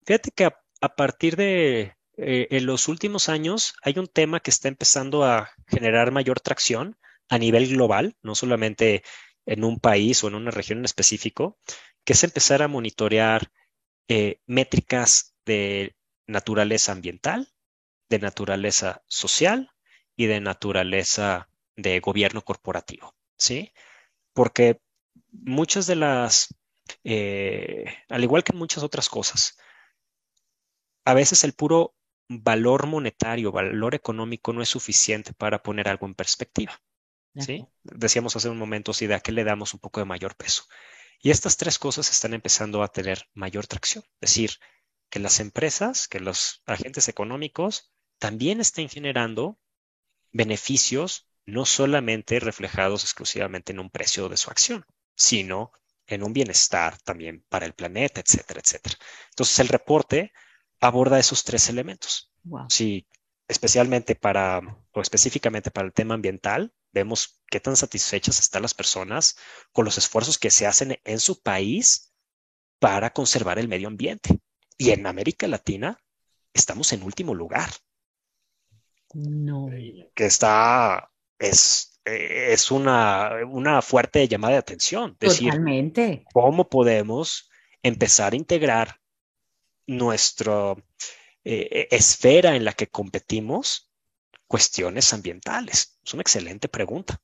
fíjate 0.06 0.30
que 0.30 0.46
a, 0.46 0.94
partir 0.96 1.36
de 1.36 1.96
eh, 2.16 2.48
en 2.50 2.66
los 2.66 2.88
últimos 2.88 3.28
años 3.28 3.74
hay 3.82 3.98
un 3.98 4.08
tema 4.08 4.40
que 4.40 4.50
está 4.50 4.68
empezando 4.68 5.24
a 5.24 5.50
generar 5.66 6.10
mayor 6.10 6.40
tracción 6.40 6.96
a 7.28 7.38
nivel 7.38 7.68
global, 7.68 8.16
no 8.22 8.34
solamente 8.34 9.02
en 9.46 9.64
un 9.64 9.80
país 9.80 10.24
o 10.24 10.28
en 10.28 10.34
una 10.34 10.50
región 10.50 10.78
en 10.78 10.84
específico, 10.86 11.58
que 12.04 12.14
es 12.14 12.24
empezar 12.24 12.62
a 12.62 12.68
monitorear 12.68 13.50
eh, 14.08 14.40
métricas 14.46 15.34
de 15.44 15.94
naturaleza 16.26 16.92
ambiental, 16.92 17.53
de 18.14 18.20
naturaleza 18.20 19.02
social 19.08 19.70
y 20.16 20.26
de 20.26 20.40
naturaleza 20.40 21.48
de 21.76 21.98
gobierno 22.00 22.42
corporativo, 22.42 23.14
¿sí? 23.36 23.72
Porque 24.32 24.80
muchas 25.32 25.86
de 25.86 25.96
las, 25.96 26.54
eh, 27.02 27.84
al 28.08 28.22
igual 28.22 28.44
que 28.44 28.52
muchas 28.52 28.84
otras 28.84 29.08
cosas, 29.08 29.58
a 31.04 31.14
veces 31.14 31.42
el 31.44 31.52
puro 31.52 31.94
valor 32.28 32.86
monetario, 32.86 33.52
valor 33.52 33.94
económico 33.94 34.52
no 34.52 34.62
es 34.62 34.68
suficiente 34.68 35.32
para 35.32 35.62
poner 35.62 35.88
algo 35.88 36.06
en 36.06 36.14
perspectiva. 36.14 36.80
¿sí? 37.36 37.66
Decíamos 37.82 38.36
hace 38.36 38.48
un 38.48 38.58
momento, 38.58 38.92
si 38.92 39.06
de 39.06 39.14
a 39.14 39.20
qué 39.20 39.32
le 39.32 39.44
damos 39.44 39.74
un 39.74 39.80
poco 39.80 40.00
de 40.00 40.06
mayor 40.06 40.36
peso. 40.36 40.64
Y 41.20 41.30
estas 41.30 41.56
tres 41.56 41.78
cosas 41.78 42.10
están 42.10 42.32
empezando 42.32 42.82
a 42.82 42.88
tener 42.88 43.28
mayor 43.34 43.66
tracción. 43.66 44.04
Es 44.20 44.30
decir, 44.30 44.52
que 45.10 45.18
las 45.18 45.40
empresas, 45.40 46.08
que 46.08 46.20
los 46.20 46.62
agentes 46.66 47.08
económicos 47.08 47.93
también 48.24 48.58
estén 48.58 48.88
generando 48.88 49.58
beneficios 50.32 51.28
no 51.44 51.66
solamente 51.66 52.40
reflejados 52.40 53.02
exclusivamente 53.04 53.72
en 53.72 53.80
un 53.80 53.90
precio 53.90 54.30
de 54.30 54.38
su 54.38 54.48
acción, 54.48 54.86
sino 55.14 55.72
en 56.06 56.22
un 56.22 56.32
bienestar 56.32 56.96
también 57.02 57.44
para 57.50 57.66
el 57.66 57.74
planeta, 57.74 58.22
etcétera, 58.22 58.62
etcétera. 58.64 58.96
Entonces, 59.28 59.58
el 59.58 59.68
reporte 59.68 60.32
aborda 60.80 61.18
esos 61.18 61.44
tres 61.44 61.68
elementos. 61.68 62.32
Sí, 62.70 63.06
especialmente 63.46 64.14
para, 64.14 64.62
o 64.92 65.02
específicamente 65.02 65.70
para 65.70 65.86
el 65.86 65.92
tema 65.92 66.14
ambiental, 66.14 66.72
vemos 66.92 67.42
qué 67.50 67.60
tan 67.60 67.76
satisfechas 67.76 68.40
están 68.40 68.62
las 68.62 68.72
personas 68.72 69.36
con 69.70 69.84
los 69.84 69.98
esfuerzos 69.98 70.38
que 70.38 70.50
se 70.50 70.66
hacen 70.66 70.98
en 71.04 71.20
su 71.20 71.42
país 71.42 72.14
para 72.78 73.12
conservar 73.12 73.58
el 73.58 73.68
medio 73.68 73.88
ambiente. 73.88 74.40
Y 74.78 74.92
en 74.92 75.06
América 75.06 75.46
Latina 75.46 76.02
estamos 76.54 76.90
en 76.94 77.02
último 77.02 77.34
lugar. 77.34 77.68
No. 79.14 79.70
Que 80.14 80.26
está, 80.26 81.10
es, 81.38 82.00
es 82.04 82.70
una, 82.70 83.30
una 83.46 83.80
fuerte 83.82 84.26
llamada 84.28 84.54
de 84.54 84.58
atención. 84.58 85.16
Totalmente. 85.16 86.24
¿Cómo 86.32 86.68
podemos 86.68 87.50
empezar 87.82 88.32
a 88.32 88.36
integrar 88.36 89.00
nuestra 89.86 90.74
eh, 91.44 91.88
esfera 91.90 92.56
en 92.56 92.64
la 92.64 92.72
que 92.72 92.88
competimos 92.88 93.90
cuestiones 94.46 95.12
ambientales? 95.12 95.98
Es 96.04 96.14
una 96.14 96.22
excelente 96.22 96.68
pregunta. 96.68 97.20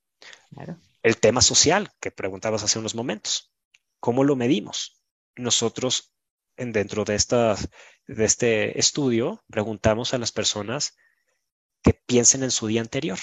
El 1.03 1.16
tema 1.18 1.41
social 1.41 1.91
que 2.01 2.11
preguntabas 2.11 2.62
hace 2.62 2.78
unos 2.78 2.95
momentos. 2.95 3.53
¿Cómo 4.01 4.24
lo 4.24 4.36
medimos? 4.36 5.03
Nosotros, 5.36 6.14
dentro 6.57 7.05
de, 7.05 7.18
de 8.07 8.24
este 8.24 8.78
estudio, 8.78 9.43
preguntamos 9.49 10.12
a 10.14 10.18
las 10.18 10.32
personas 10.32 10.97
que 11.83 11.95
piensen 11.95 12.43
en 12.43 12.51
su 12.51 12.66
día 12.66 12.81
anterior, 12.81 13.18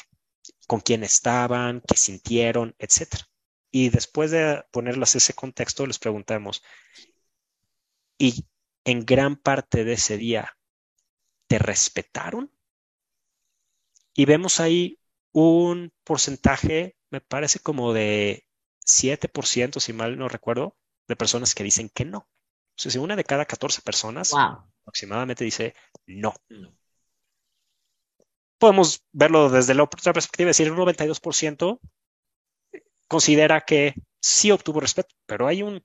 con 0.67 0.79
quién 0.79 1.03
estaban, 1.03 1.81
qué 1.87 1.95
sintieron, 1.97 2.75
etc. 2.79 3.15
y 3.71 3.89
después 3.89 4.31
de 4.31 4.63
ponerlas 4.71 5.15
ese 5.15 5.33
contexto, 5.33 5.85
les 5.85 5.99
preguntamos, 5.99 6.63
¿y 8.17 8.45
en 8.85 9.05
gran 9.05 9.35
parte 9.35 9.83
de 9.83 9.93
ese 9.93 10.17
día 10.17 10.57
te 11.47 11.59
respetaron? 11.59 12.51
Y 14.13 14.25
vemos 14.25 14.59
ahí 14.59 14.99
un 15.31 15.93
porcentaje, 16.03 16.97
me 17.11 17.21
parece 17.21 17.59
como 17.59 17.93
de 17.93 18.47
7%, 18.85 19.79
si 19.79 19.93
mal 19.93 20.17
no 20.17 20.27
recuerdo, 20.27 20.75
de 21.07 21.15
personas 21.15 21.53
que 21.53 21.63
dicen 21.63 21.89
que 21.89 22.05
no. 22.05 22.19
O 22.19 22.79
sea, 22.79 22.91
si 22.91 22.97
una 22.97 23.15
de 23.15 23.23
cada 23.23 23.45
14 23.45 23.81
personas 23.81 24.33
aproximadamente 24.81 25.43
dice 25.43 25.75
no. 26.05 26.33
Podemos 28.57 29.03
verlo 29.11 29.49
desde 29.49 29.73
la 29.73 29.83
otra 29.83 30.13
perspectiva, 30.13 30.49
es 30.49 30.57
decir, 30.57 30.71
el 30.71 30.77
92% 30.77 31.79
considera 33.07 33.61
que 33.61 33.93
sí 34.19 34.51
obtuvo 34.51 34.79
respeto, 34.79 35.15
pero 35.25 35.47
hay 35.47 35.63
un, 35.63 35.83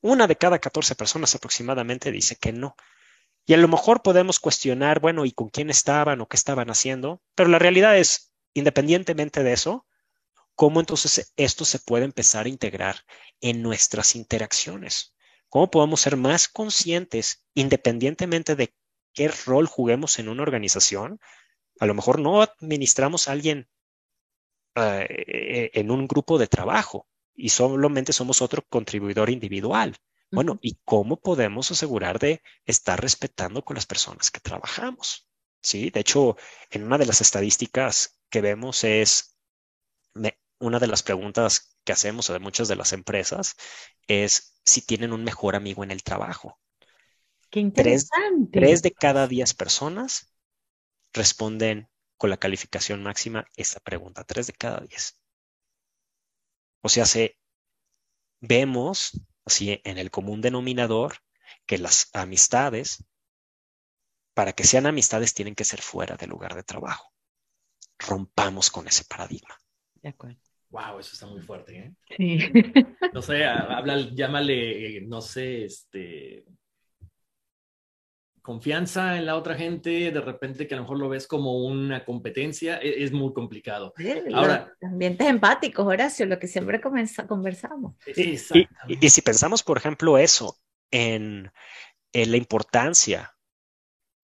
una 0.00 0.26
de 0.26 0.36
cada 0.36 0.58
14 0.58 0.94
personas 0.94 1.34
aproximadamente 1.34 2.10
dice 2.10 2.36
que 2.36 2.52
no. 2.52 2.76
Y 3.44 3.54
a 3.54 3.56
lo 3.56 3.68
mejor 3.68 4.02
podemos 4.02 4.38
cuestionar, 4.38 5.00
bueno, 5.00 5.24
¿y 5.24 5.32
con 5.32 5.48
quién 5.48 5.68
estaban 5.70 6.20
o 6.20 6.28
qué 6.28 6.36
estaban 6.36 6.70
haciendo? 6.70 7.20
Pero 7.34 7.50
la 7.50 7.58
realidad 7.58 7.98
es, 7.98 8.32
independientemente 8.54 9.42
de 9.42 9.52
eso, 9.52 9.86
¿cómo 10.54 10.80
entonces 10.80 11.32
esto 11.36 11.64
se 11.64 11.80
puede 11.80 12.04
empezar 12.04 12.46
a 12.46 12.48
integrar 12.48 13.04
en 13.40 13.62
nuestras 13.62 14.14
interacciones? 14.14 15.14
¿Cómo 15.48 15.70
podemos 15.70 16.00
ser 16.00 16.16
más 16.16 16.48
conscientes, 16.48 17.44
independientemente 17.54 18.54
de 18.54 18.74
qué 19.12 19.28
rol 19.28 19.66
juguemos 19.66 20.18
en 20.18 20.28
una 20.28 20.42
organización? 20.42 21.20
A 21.80 21.86
lo 21.86 21.94
mejor 21.94 22.18
no 22.18 22.42
administramos 22.42 23.28
a 23.28 23.32
alguien 23.32 23.68
eh, 24.74 25.70
en 25.74 25.90
un 25.90 26.06
grupo 26.06 26.38
de 26.38 26.46
trabajo 26.46 27.06
y 27.34 27.50
solamente 27.50 28.12
somos 28.12 28.42
otro 28.42 28.62
contribuidor 28.68 29.30
individual. 29.30 29.96
Bueno, 30.30 30.58
¿y 30.62 30.78
cómo 30.84 31.20
podemos 31.20 31.70
asegurar 31.70 32.18
de 32.18 32.40
estar 32.64 32.98
respetando 32.98 33.62
con 33.62 33.74
las 33.74 33.84
personas 33.84 34.30
que 34.30 34.40
trabajamos? 34.40 35.28
Sí, 35.60 35.90
de 35.90 36.00
hecho, 36.00 36.36
en 36.70 36.84
una 36.84 36.96
de 36.96 37.04
las 37.04 37.20
estadísticas 37.20 38.18
que 38.30 38.40
vemos 38.40 38.82
es 38.82 39.36
una 40.58 40.78
de 40.78 40.86
las 40.86 41.02
preguntas 41.02 41.76
que 41.84 41.92
hacemos 41.92 42.30
a 42.30 42.38
muchas 42.38 42.68
de 42.68 42.76
las 42.76 42.92
empresas 42.92 43.56
es 44.06 44.54
si 44.64 44.80
tienen 44.80 45.12
un 45.12 45.24
mejor 45.24 45.54
amigo 45.54 45.84
en 45.84 45.90
el 45.90 46.02
trabajo. 46.02 46.58
Qué 47.50 47.60
interesante. 47.60 48.48
Tres, 48.52 48.68
tres 48.68 48.82
de 48.82 48.92
cada 48.92 49.26
diez 49.28 49.52
personas 49.52 50.31
responden 51.12 51.88
con 52.16 52.30
la 52.30 52.36
calificación 52.36 53.02
máxima 53.02 53.46
esa 53.56 53.80
pregunta, 53.80 54.24
tres 54.24 54.46
de 54.46 54.52
cada 54.52 54.80
diez. 54.80 55.20
O 56.80 56.88
sea, 56.88 57.04
se, 57.04 57.38
vemos 58.40 59.20
así 59.44 59.80
en 59.84 59.98
el 59.98 60.10
común 60.10 60.40
denominador 60.40 61.16
que 61.66 61.78
las 61.78 62.10
amistades, 62.12 63.04
para 64.34 64.52
que 64.52 64.64
sean 64.64 64.86
amistades, 64.86 65.34
tienen 65.34 65.54
que 65.54 65.64
ser 65.64 65.80
fuera 65.80 66.16
del 66.16 66.30
lugar 66.30 66.54
de 66.54 66.62
trabajo. 66.62 67.12
Rompamos 67.98 68.70
con 68.70 68.86
ese 68.88 69.04
paradigma. 69.04 69.56
De 69.94 70.08
acuerdo. 70.08 70.40
Wow, 70.70 70.98
eso 70.98 71.12
está 71.12 71.26
muy 71.26 71.42
fuerte, 71.42 71.78
¿eh? 71.78 71.94
Sí. 72.16 72.38
No 73.12 73.20
sé, 73.20 73.44
habla, 73.44 74.08
llámale, 74.14 75.02
no 75.02 75.20
sé, 75.20 75.66
este, 75.66 76.46
confianza 78.42 79.16
en 79.16 79.26
la 79.26 79.36
otra 79.36 79.54
gente, 79.54 80.10
de 80.10 80.20
repente 80.20 80.66
que 80.66 80.74
a 80.74 80.76
lo 80.76 80.82
mejor 80.82 80.98
lo 80.98 81.08
ves 81.08 81.26
como 81.26 81.64
una 81.64 82.04
competencia, 82.04 82.78
e, 82.82 83.04
es, 83.04 83.12
muy 83.12 83.32
complicado. 83.32 83.94
Ahora, 84.34 84.74
ambientes 84.82 85.28
empáticos, 85.28 85.86
Horacio, 85.86 86.26
lo 86.26 86.38
que 86.38 86.48
siempre 86.48 86.80
conversamos. 86.80 87.94
Y, 88.16 88.38
y, 89.00 89.10
si 89.10 89.22
pensamos, 89.22 89.62
por 89.62 89.78
ejemplo, 89.78 90.18
eso, 90.18 90.58
en, 90.90 91.52
la 92.12 92.36
importancia 92.36 93.34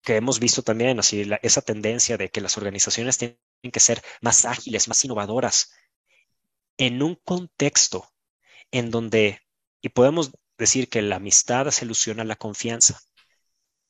que 0.03 0.17
hemos 0.17 0.41
visto 0.41 0.63
también, 0.63 0.99
así, 0.99 1.31
esa 1.43 1.63
tendencia 1.63 2.17
de 2.17 2.29
que 2.29 2.41
las 2.41 2.59
organizaciones 2.59 3.19
tienen 3.19 3.39
que 3.73 3.81
ser 3.81 4.03
más 4.21 4.45
ágiles, 4.45 4.89
más 4.89 5.05
innovadoras, 5.05 5.73
en 6.77 7.03
un 7.03 7.15
contexto 7.25 8.09
en 8.71 8.91
donde, 8.91 9.41
y 9.81 9.91
podemos 9.91 10.33
decir 10.59 10.89
que 10.89 11.03
la 11.03 11.17
amistad 11.17 11.71
se 11.71 11.85
ilusiona 11.85 12.25
la 12.25 12.37
confianza, 12.37 13.01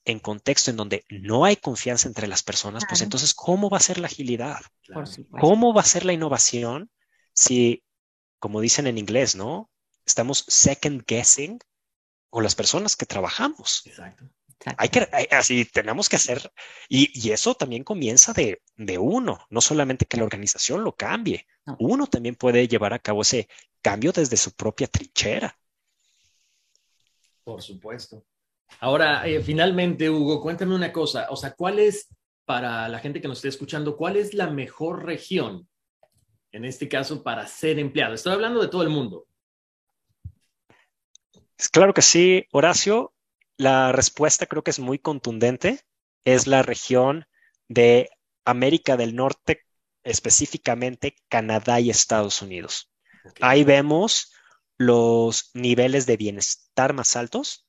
en 0.09 0.20
contexto 0.20 0.70
en 0.70 0.76
donde 0.76 1.04
no 1.11 1.44
hay 1.44 1.56
confianza 1.56 2.09
entre 2.09 2.26
las 2.28 2.42
personas, 2.42 2.84
pues 2.88 3.02
entonces, 3.02 3.34
¿cómo 3.34 3.68
va 3.68 3.76
a 3.76 3.80
ser 3.80 3.98
la 3.98 4.06
agilidad? 4.06 4.61
¿Cómo 5.38 5.74
va 5.74 5.82
a 5.82 5.84
ser 5.84 6.04
la 6.04 6.14
innovación 6.14 6.90
si, 7.34 7.84
como 8.38 8.61
dicen 8.61 8.86
en 8.86 8.96
inglés, 8.96 9.36
¿no? 9.36 9.70
Estamos 10.06 10.44
second 10.48 11.04
guessing 11.06 11.59
con 12.30 12.42
las 12.42 12.54
personas 12.54 12.96
que 12.96 13.06
trabajamos. 13.06 13.82
Exacto. 13.86 14.24
Hay 14.76 14.88
que, 14.88 15.09
así 15.30 15.64
tenemos 15.66 16.09
que 16.09 16.16
hacer, 16.16 16.52
y, 16.88 17.30
eso 17.30 17.54
también 17.54 17.84
comienza 17.84 18.32
de, 18.32 18.61
uno, 18.98 19.46
no 19.50 19.61
solamente 19.61 20.06
que 20.06 20.16
la 20.16 20.24
organización 20.24 20.82
lo 20.82 20.96
cambie, 20.96 21.46
uno 21.78 22.06
también 22.06 22.34
puede 22.34 22.66
llevar 22.66 22.92
a 22.92 22.98
cabo 22.98 23.22
ese 23.22 23.48
cambio 23.82 24.11
desde 24.11 24.36
su 24.36 24.52
propia 24.52 24.88
trinchera. 24.88 25.56
Por 27.44 27.62
supuesto. 27.62 28.24
Ahora, 28.80 29.26
eh, 29.26 29.40
finalmente, 29.42 30.08
Hugo, 30.08 30.40
cuéntame 30.40 30.74
una 30.74 30.92
cosa. 30.92 31.26
O 31.30 31.36
sea, 31.36 31.54
¿cuál 31.54 31.78
es, 31.78 32.08
para 32.44 32.88
la 32.88 32.98
gente 32.98 33.20
que 33.20 33.28
nos 33.28 33.38
esté 33.38 33.48
escuchando, 33.48 33.96
cuál 33.96 34.16
es 34.16 34.34
la 34.34 34.48
mejor 34.48 35.04
región, 35.04 35.68
en 36.52 36.64
este 36.64 36.88
caso, 36.88 37.22
para 37.22 37.46
ser 37.46 37.78
empleado? 37.78 38.14
Estoy 38.14 38.32
hablando 38.32 38.60
de 38.60 38.68
todo 38.68 38.82
el 38.82 38.88
mundo. 38.88 39.26
Claro 41.72 41.92
que 41.92 42.02
sí, 42.02 42.46
Horacio. 42.52 43.12
La 43.56 43.90
respuesta 43.90 44.46
creo 44.46 44.62
que 44.62 44.70
es 44.70 44.78
muy 44.78 44.98
contundente. 44.98 45.80
Es 46.24 46.46
la 46.46 46.62
región 46.62 47.26
de 47.66 48.10
América 48.44 48.96
del 48.96 49.16
Norte, 49.16 49.64
específicamente 50.04 51.16
Canadá 51.28 51.80
y 51.80 51.90
Estados 51.90 52.40
Unidos. 52.40 52.90
Ahí 53.40 53.64
vemos 53.64 54.32
los 54.78 55.50
niveles 55.54 56.06
de 56.06 56.16
bienestar 56.16 56.94
más 56.94 57.16
altos, 57.16 57.66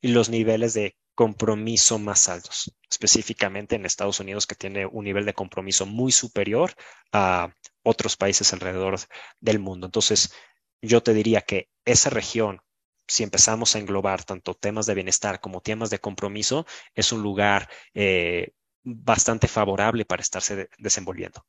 y 0.00 0.08
los 0.08 0.28
niveles 0.28 0.74
de 0.74 0.96
compromiso 1.14 1.98
más 1.98 2.28
altos, 2.28 2.72
específicamente 2.88 3.74
en 3.74 3.84
Estados 3.84 4.20
Unidos, 4.20 4.46
que 4.46 4.54
tiene 4.54 4.86
un 4.86 5.04
nivel 5.04 5.24
de 5.24 5.34
compromiso 5.34 5.84
muy 5.84 6.12
superior 6.12 6.72
a 7.12 7.52
otros 7.82 8.16
países 8.16 8.52
alrededor 8.52 9.00
del 9.40 9.58
mundo. 9.58 9.86
Entonces, 9.86 10.32
yo 10.80 11.02
te 11.02 11.14
diría 11.14 11.40
que 11.40 11.68
esa 11.84 12.10
región, 12.10 12.60
si 13.08 13.24
empezamos 13.24 13.74
a 13.74 13.80
englobar 13.80 14.22
tanto 14.22 14.54
temas 14.54 14.86
de 14.86 14.94
bienestar 14.94 15.40
como 15.40 15.60
temas 15.60 15.90
de 15.90 15.98
compromiso, 15.98 16.66
es 16.94 17.10
un 17.10 17.22
lugar 17.22 17.68
eh, 17.94 18.52
bastante 18.84 19.48
favorable 19.48 20.04
para 20.04 20.22
estarse 20.22 20.68
desenvolviendo. 20.78 21.44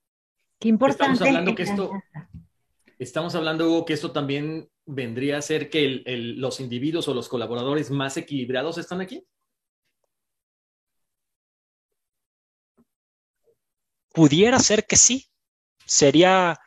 Qué 0.60 0.68
importante. 0.68 1.14
Estamos 1.14 1.22
hablando 1.22 1.56
que 1.56 1.64
esto, 1.64 1.92
estamos 3.00 3.34
hablando 3.34 3.86
que 3.86 3.94
esto 3.94 4.12
también 4.12 4.70
vendría 4.86 5.38
a 5.38 5.42
ser 5.42 5.70
que 5.70 6.04
los 6.06 6.60
individuos 6.60 7.08
o 7.08 7.14
los 7.14 7.30
colaboradores 7.30 7.90
más 7.90 8.18
equilibrados 8.18 8.78
están 8.78 9.02
aquí? 9.02 9.26
Pudiera 14.14 14.60
ser 14.60 14.86
que 14.86 14.98
sí. 14.98 15.30
Sería 15.86 16.60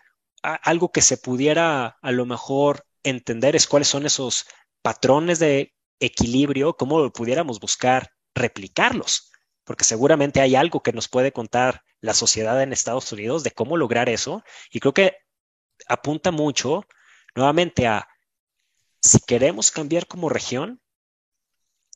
algo 0.42 0.90
que 0.90 1.02
se 1.02 1.18
pudiera 1.18 1.98
a 2.00 2.12
lo 2.12 2.24
mejor 2.26 2.84
entender 3.02 3.54
es 3.54 3.66
cuáles 3.66 3.88
son 3.88 4.06
esos 4.06 4.46
patrones 4.80 5.38
de 5.38 5.74
equilibrio, 6.00 6.74
cómo 6.76 7.10
pudiéramos 7.10 7.60
buscar 7.60 8.10
replicarlos, 8.34 9.30
porque 9.64 9.84
seguramente 9.84 10.40
hay 10.40 10.56
algo 10.56 10.82
que 10.82 10.92
nos 10.92 11.08
puede 11.08 11.32
contar 11.32 11.82
la 12.00 12.14
sociedad 12.14 12.60
en 12.62 12.72
Estados 12.72 13.12
Unidos 13.12 13.44
de 13.44 13.52
cómo 13.52 13.76
lograr 13.76 14.08
eso. 14.08 14.42
Y 14.72 14.80
creo 14.80 14.94
que 14.94 15.16
apunta 15.88 16.30
mucho 16.30 16.84
nuevamente 17.34 17.86
a 17.86 18.08
si 19.00 19.18
queremos 19.20 19.70
cambiar 19.70 20.06
como 20.06 20.28
región 20.28 20.80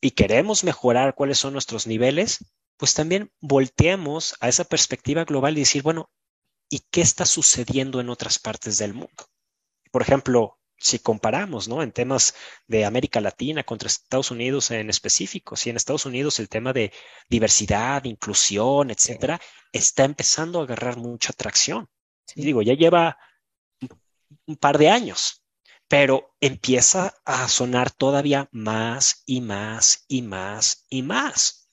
y 0.00 0.12
queremos 0.12 0.64
mejorar 0.64 1.14
cuáles 1.14 1.38
son 1.38 1.52
nuestros 1.52 1.86
niveles, 1.86 2.44
pues 2.76 2.94
también 2.94 3.32
volteemos 3.40 4.34
a 4.40 4.48
esa 4.48 4.64
perspectiva 4.64 5.24
global 5.24 5.56
y 5.56 5.60
decir, 5.60 5.82
bueno, 5.82 6.10
¿y 6.68 6.80
qué 6.90 7.00
está 7.00 7.24
sucediendo 7.24 8.00
en 8.00 8.10
otras 8.10 8.38
partes 8.38 8.78
del 8.78 8.92
mundo? 8.92 9.30
Por 9.90 10.02
ejemplo, 10.02 10.58
si 10.78 10.98
comparamos, 10.98 11.68
¿no? 11.68 11.82
En 11.82 11.92
temas 11.92 12.34
de 12.66 12.84
América 12.84 13.20
Latina 13.20 13.64
contra 13.64 13.86
Estados 13.86 14.30
Unidos 14.30 14.70
en 14.70 14.90
específico, 14.90 15.56
si 15.56 15.70
en 15.70 15.76
Estados 15.76 16.04
Unidos 16.04 16.38
el 16.38 16.48
tema 16.48 16.72
de 16.72 16.92
diversidad, 17.30 18.04
inclusión, 18.04 18.90
etcétera, 18.90 19.40
está 19.72 20.04
empezando 20.04 20.60
a 20.60 20.64
agarrar 20.64 20.98
mucha 20.98 21.32
atracción. 21.32 21.88
Digo, 22.34 22.60
ya 22.60 22.74
lleva 22.74 23.16
un 24.46 24.56
par 24.56 24.78
de 24.78 24.88
años, 24.90 25.42
pero 25.88 26.34
empieza 26.40 27.14
a 27.24 27.48
sonar 27.48 27.90
todavía 27.90 28.48
más 28.52 29.22
y 29.26 29.40
más 29.40 30.04
y 30.08 30.22
más 30.22 30.86
y 30.88 31.02
más. 31.02 31.70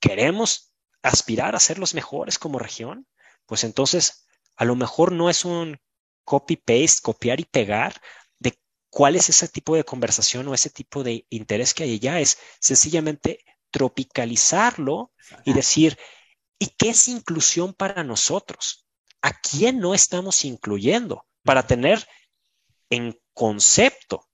¿Queremos 0.00 0.72
aspirar 1.02 1.54
a 1.54 1.60
ser 1.60 1.78
los 1.78 1.94
mejores 1.94 2.38
como 2.38 2.58
región? 2.58 3.06
Pues 3.46 3.64
entonces, 3.64 4.26
a 4.56 4.64
lo 4.64 4.76
mejor 4.76 5.12
no 5.12 5.30
es 5.30 5.44
un 5.44 5.78
copy-paste, 6.24 7.02
copiar 7.02 7.40
y 7.40 7.44
pegar 7.44 8.00
de 8.38 8.58
cuál 8.88 9.16
es 9.16 9.28
ese 9.28 9.48
tipo 9.48 9.74
de 9.74 9.84
conversación 9.84 10.46
o 10.48 10.54
ese 10.54 10.70
tipo 10.70 11.02
de 11.02 11.26
interés 11.30 11.74
que 11.74 11.84
hay 11.84 11.94
allá. 11.94 12.20
Es 12.20 12.38
sencillamente 12.60 13.44
tropicalizarlo 13.70 15.12
y 15.44 15.52
decir, 15.52 15.98
¿y 16.58 16.68
qué 16.78 16.90
es 16.90 17.08
inclusión 17.08 17.74
para 17.74 18.04
nosotros? 18.04 18.86
¿A 19.22 19.32
quién 19.32 19.78
no 19.80 19.94
estamos 19.94 20.44
incluyendo? 20.44 21.26
Para 21.42 21.66
tener 21.66 22.06
en 22.90 23.18
concepto 23.32 24.28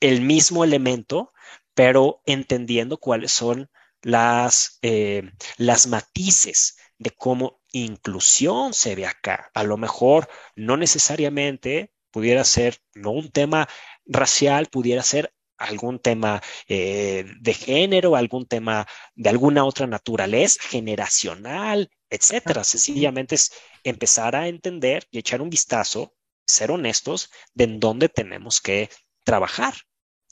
el 0.00 0.20
mismo 0.20 0.64
elemento, 0.64 1.32
pero 1.74 2.22
entendiendo 2.26 2.98
cuáles 2.98 3.32
son 3.32 3.70
las, 4.02 4.78
eh, 4.82 5.30
las 5.56 5.86
matices 5.86 6.76
de 6.98 7.10
cómo 7.10 7.60
inclusión 7.72 8.74
se 8.74 8.94
ve 8.94 9.06
acá. 9.06 9.50
A 9.54 9.62
lo 9.64 9.76
mejor 9.76 10.28
no 10.56 10.76
necesariamente 10.76 11.92
pudiera 12.10 12.44
ser 12.44 12.78
no 12.94 13.10
un 13.10 13.30
tema 13.30 13.68
racial, 14.06 14.66
pudiera 14.66 15.02
ser 15.02 15.34
algún 15.56 15.98
tema 15.98 16.42
eh, 16.68 17.24
de 17.40 17.54
género, 17.54 18.16
algún 18.16 18.46
tema 18.46 18.86
de 19.14 19.28
alguna 19.28 19.64
otra 19.64 19.86
naturaleza, 19.86 20.60
generacional, 20.62 21.90
etcétera. 22.08 22.64
Sencillamente 22.64 23.34
es 23.34 23.52
empezar 23.84 24.36
a 24.36 24.48
entender 24.48 25.06
y 25.10 25.18
echar 25.18 25.42
un 25.42 25.50
vistazo, 25.50 26.14
ser 26.46 26.70
honestos 26.70 27.30
de 27.54 27.64
en 27.64 27.80
dónde 27.80 28.08
tenemos 28.08 28.60
que 28.60 28.90
trabajar 29.24 29.74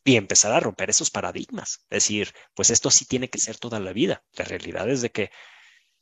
y 0.04 0.16
empezar 0.16 0.52
a 0.52 0.60
romper 0.60 0.90
esos 0.90 1.10
paradigmas. 1.10 1.84
Es 1.90 2.04
decir, 2.04 2.32
pues 2.54 2.70
esto 2.70 2.90
sí 2.90 3.04
tiene 3.04 3.28
que 3.28 3.38
ser 3.38 3.58
toda 3.58 3.80
la 3.80 3.92
vida. 3.92 4.22
La 4.32 4.44
realidad 4.44 4.88
es 4.88 5.02
de 5.02 5.10
que, 5.10 5.30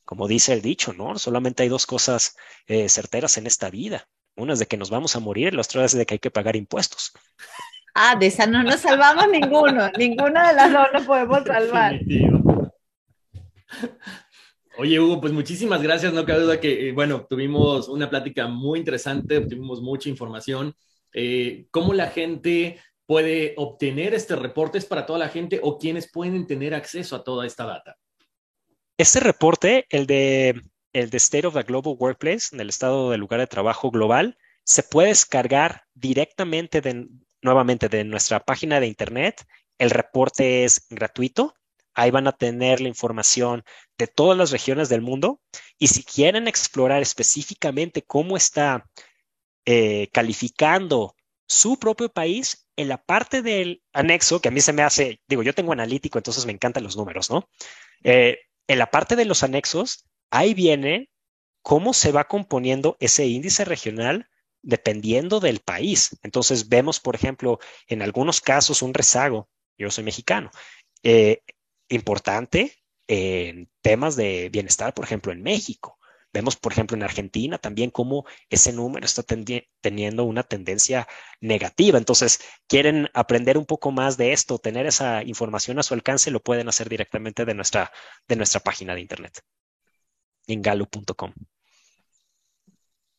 como 0.05 0.27
dice 0.27 0.53
el 0.53 0.61
dicho, 0.61 0.93
¿no? 0.93 1.19
Solamente 1.19 1.63
hay 1.63 1.69
dos 1.69 1.85
cosas 1.85 2.35
eh, 2.67 2.89
certeras 2.89 3.37
en 3.37 3.47
esta 3.47 3.69
vida. 3.69 4.07
Una 4.35 4.53
es 4.53 4.59
de 4.59 4.67
que 4.67 4.77
nos 4.77 4.89
vamos 4.89 5.15
a 5.15 5.19
morir 5.19 5.47
y 5.47 5.55
la 5.55 5.61
otra 5.61 5.83
es 5.83 5.93
de 5.93 6.05
que 6.05 6.15
hay 6.15 6.19
que 6.19 6.31
pagar 6.31 6.55
impuestos. 6.55 7.11
Ah, 7.95 8.15
de 8.15 8.27
esa 8.27 8.45
no 8.45 8.63
nos 8.63 8.81
salvamos 8.81 9.27
ninguno. 9.29 9.89
Ninguna 9.97 10.49
de 10.49 10.53
las 10.53 10.71
dos 10.71 10.87
nos 10.93 11.03
podemos 11.03 11.43
salvar. 11.43 11.99
Oye, 14.79 14.99
Hugo, 14.99 15.19
pues 15.19 15.33
muchísimas 15.33 15.81
gracias. 15.81 16.13
No 16.13 16.23
cabe 16.23 16.41
duda 16.41 16.59
que, 16.59 16.89
eh, 16.89 16.91
bueno, 16.91 17.25
tuvimos 17.27 17.89
una 17.89 18.09
plática 18.09 18.47
muy 18.47 18.77
interesante, 18.77 19.37
obtuvimos 19.37 19.81
mucha 19.81 20.07
información. 20.07 20.75
Eh, 21.13 21.65
¿Cómo 21.71 21.93
la 21.93 22.11
gente 22.11 22.79
puede 23.07 23.55
obtener 23.57 24.13
este 24.13 24.35
reporte? 24.35 24.77
¿Es 24.77 24.85
para 24.85 25.07
toda 25.07 25.17
la 25.17 25.29
gente 25.29 25.59
o 25.63 25.79
quiénes 25.79 26.11
pueden 26.11 26.45
tener 26.45 26.75
acceso 26.75 27.15
a 27.15 27.23
toda 27.23 27.47
esta 27.47 27.65
data? 27.65 27.97
Este 28.99 29.19
reporte, 29.19 29.87
el 29.89 30.05
de, 30.05 30.61
el 30.93 31.09
de 31.09 31.17
State 31.17 31.47
of 31.47 31.55
the 31.55 31.63
Global 31.63 31.95
Workplace, 31.97 32.55
del 32.55 32.69
estado 32.69 33.09
del 33.09 33.19
lugar 33.19 33.39
de 33.39 33.47
trabajo 33.47 33.89
global, 33.89 34.37
se 34.63 34.83
puede 34.83 35.09
descargar 35.09 35.85
directamente 35.95 36.81
de, 36.81 37.07
nuevamente 37.41 37.89
de 37.89 38.03
nuestra 38.03 38.41
página 38.41 38.79
de 38.79 38.85
internet. 38.85 39.43
El 39.79 39.89
reporte 39.89 40.65
es 40.65 40.85
gratuito. 40.89 41.55
Ahí 41.97 42.11
van 42.11 42.27
a 42.27 42.31
tener 42.31 42.79
la 42.79 42.89
información 42.89 43.63
de 43.97 44.05
todas 44.05 44.37
las 44.37 44.51
regiones 44.51 44.87
del 44.87 45.01
mundo. 45.01 45.41
Y 45.79 45.87
si 45.87 46.03
quieren 46.03 46.47
explorar 46.47 47.01
específicamente 47.01 48.03
cómo 48.03 48.37
está 48.37 48.87
eh, 49.65 50.07
calificando 50.13 51.15
su 51.47 51.79
propio 51.79 52.09
país, 52.09 52.67
en 52.75 52.87
la 52.87 53.03
parte 53.03 53.41
del 53.41 53.81
anexo, 53.93 54.39
que 54.39 54.49
a 54.49 54.51
mí 54.51 54.61
se 54.61 54.73
me 54.73 54.83
hace, 54.83 55.19
digo, 55.27 55.41
yo 55.41 55.55
tengo 55.55 55.71
analítico, 55.71 56.19
entonces 56.19 56.45
me 56.45 56.51
encantan 56.51 56.83
los 56.83 56.95
números, 56.95 57.31
¿no? 57.31 57.49
Eh, 58.03 58.41
en 58.67 58.77
la 58.77 58.91
parte 58.91 59.15
de 59.15 59.25
los 59.25 59.41
anexos, 59.41 60.05
ahí 60.29 60.53
viene 60.53 61.09
cómo 61.63 61.95
se 61.95 62.11
va 62.11 62.25
componiendo 62.25 62.95
ese 62.99 63.25
índice 63.25 63.65
regional 63.65 64.29
dependiendo 64.61 65.39
del 65.39 65.61
país. 65.61 66.15
Entonces 66.21 66.69
vemos, 66.69 66.99
por 66.99 67.15
ejemplo, 67.15 67.57
en 67.87 68.03
algunos 68.03 68.39
casos 68.39 68.83
un 68.83 68.93
rezago, 68.93 69.49
yo 69.79 69.89
soy 69.89 70.03
mexicano, 70.03 70.51
eh, 71.01 71.41
importante 71.89 72.73
en 73.07 73.69
temas 73.81 74.15
de 74.15 74.49
bienestar, 74.49 74.93
por 74.93 75.05
ejemplo, 75.05 75.31
en 75.31 75.41
México. 75.41 75.97
Vemos, 76.33 76.55
por 76.57 76.71
ejemplo, 76.71 76.95
en 76.95 77.03
Argentina 77.03 77.57
también 77.57 77.89
cómo 77.89 78.25
ese 78.49 78.73
número 78.73 79.05
está 79.05 79.23
teniendo 79.23 80.23
una 80.25 80.43
tendencia 80.43 81.07
negativa. 81.41 81.97
Entonces, 81.97 82.41
quieren 82.67 83.09
aprender 83.13 83.57
un 83.57 83.65
poco 83.65 83.91
más 83.91 84.17
de 84.17 84.33
esto, 84.33 84.59
tener 84.59 84.85
esa 84.85 85.23
información 85.23 85.79
a 85.79 85.83
su 85.83 85.93
alcance, 85.93 86.29
lo 86.29 86.43
pueden 86.43 86.67
hacer 86.69 86.89
directamente 86.89 87.45
de 87.45 87.53
nuestra, 87.53 87.91
de 88.27 88.35
nuestra 88.35 88.59
página 88.59 88.93
de 88.93 89.01
internet, 89.01 89.39
en. 90.47 91.33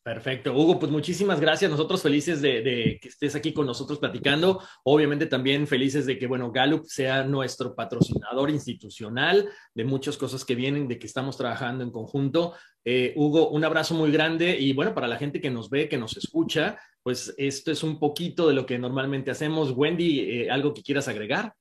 Perfecto. 0.08 0.54
Hugo, 0.54 0.78
pues 0.78 0.90
muchísimas 0.90 1.38
gracias. 1.38 1.70
Nosotros 1.70 2.00
felices 2.00 2.40
de, 2.40 2.98
que 2.98 3.08
estés 3.08 3.34
aquí 3.34 3.52
con 3.52 3.66
nosotros 3.66 3.98
platicando. 3.98 4.62
Obviamente 4.84 5.26
también 5.26 5.66
felices 5.66 6.06
de 6.06 6.18
que, 6.18 6.26
bueno, 6.26 6.50
Gallup 6.50 6.86
sea 6.86 7.24
nuestro 7.24 7.74
patrocinador 7.74 8.48
institucional 8.48 9.50
de 9.74 9.84
muchas 9.84 10.16
cosas 10.16 10.46
que 10.46 10.54
vienen, 10.54 10.88
de 10.88 10.98
que 10.98 11.06
estamos 11.06 11.36
trabajando 11.36 11.84
en 11.84 11.90
conjunto. 11.90 12.54
Eh, 12.86 13.12
Hugo, 13.16 13.50
un 13.50 13.66
abrazo 13.66 13.94
muy 13.94 14.10
grande 14.10 14.58
y 14.58 14.72
bueno, 14.72 14.94
para 14.94 15.08
la 15.08 15.18
gente 15.18 15.42
que 15.42 15.50
nos 15.50 15.68
ve, 15.68 15.90
que 15.90 15.98
nos 15.98 16.16
escucha, 16.16 16.78
pues 17.02 17.34
esto 17.36 17.70
es 17.70 17.82
un 17.82 17.98
poquito 17.98 18.48
de 18.48 18.54
lo 18.54 18.64
que 18.64 18.78
normalmente 18.78 19.30
hacemos. 19.30 19.72
Wendy, 19.72 20.20
eh, 20.20 20.50
¿algo 20.50 20.72
que 20.72 20.82
quieras 20.82 21.08
agregar? 21.08 21.52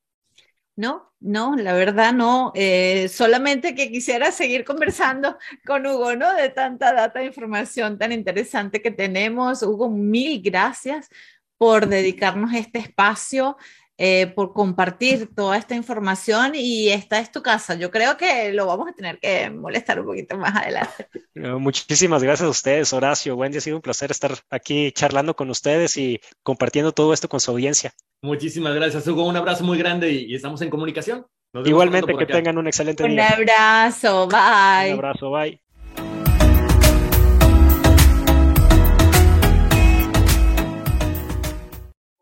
No, 0.77 1.11
no, 1.19 1.55
la 1.55 1.73
verdad 1.73 2.13
no. 2.13 2.51
Eh, 2.53 3.09
solamente 3.09 3.73
que 3.73 3.91
quisiera 3.91 4.31
seguir 4.31 4.63
conversando 4.63 5.37
con 5.65 5.87
Hugo, 5.87 6.15
¿no? 6.15 6.31
De 6.35 6.49
tanta 6.49 6.93
data, 6.93 7.23
información 7.23 7.97
tan 7.97 8.11
interesante 8.11 8.79
que 8.79 8.91
tenemos. 8.91 9.63
Hugo, 9.63 9.89
mil 9.89 10.39
gracias 10.39 11.09
por 11.57 11.87
dedicarnos 11.87 12.53
este 12.53 12.77
espacio. 12.77 13.57
Eh, 13.99 14.27
por 14.27 14.53
compartir 14.53 15.33
toda 15.33 15.57
esta 15.57 15.73
información 15.73 16.51
y 16.53 16.89
esta 16.89 17.17
es 17.17 17.31
tu 17.31 17.41
casa. 17.41 17.73
Yo 17.73 17.89
creo 17.89 18.15
que 18.15 18.53
lo 18.53 18.67
vamos 18.67 18.89
a 18.89 18.93
tener 18.93 19.17
que 19.17 19.49
molestar 19.49 19.99
un 19.99 20.05
poquito 20.05 20.37
más 20.37 20.55
adelante. 20.55 21.09
Muchísimas 21.33 22.21
gracias 22.21 22.45
a 22.45 22.51
ustedes, 22.51 22.93
Horacio. 22.93 23.35
Wendy, 23.35 23.57
ha 23.57 23.61
sido 23.61 23.77
un 23.77 23.81
placer 23.81 24.11
estar 24.11 24.35
aquí 24.51 24.91
charlando 24.91 25.35
con 25.35 25.49
ustedes 25.49 25.97
y 25.97 26.21
compartiendo 26.43 26.91
todo 26.91 27.11
esto 27.11 27.27
con 27.27 27.39
su 27.39 27.49
audiencia. 27.49 27.91
Muchísimas 28.23 28.73
gracias, 28.73 29.07
Hugo. 29.07 29.25
Un 29.25 29.37
abrazo 29.37 29.63
muy 29.63 29.77
grande 29.77 30.11
y, 30.11 30.33
estamos 30.33 30.61
en 30.61 30.69
comunicación. 30.69 31.25
Igualmente, 31.65 32.15
que 32.15 32.25
tengan 32.25 32.57
un 32.57 32.67
excelente 32.67 33.07
día. 33.07 33.13
Un 33.13 33.41
abrazo, 33.41 34.27
bye. 34.27 34.93
Un 34.93 34.99
abrazo, 34.99 35.31
bye. 35.31 35.61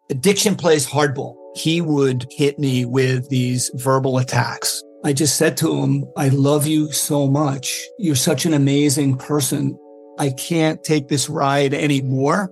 Addiction 0.09 0.55
plays 0.55 0.85
hardball. 0.85 1.35
He 1.55 1.81
would 1.81 2.27
hit 2.29 2.59
me 2.59 2.85
with 2.85 3.29
these 3.29 3.71
verbal 3.75 4.17
attacks. 4.17 4.83
I 5.03 5.13
just 5.13 5.37
said 5.37 5.55
to 5.57 5.81
him, 5.81 6.05
I 6.17 6.29
love 6.29 6.67
you 6.67 6.91
so 6.91 7.27
much. 7.27 7.87
You're 7.97 8.15
such 8.15 8.45
an 8.45 8.53
amazing 8.53 9.17
person. 9.17 9.77
I 10.19 10.31
can't 10.31 10.83
take 10.83 11.07
this 11.07 11.29
ride 11.29 11.73
anymore. 11.73 12.51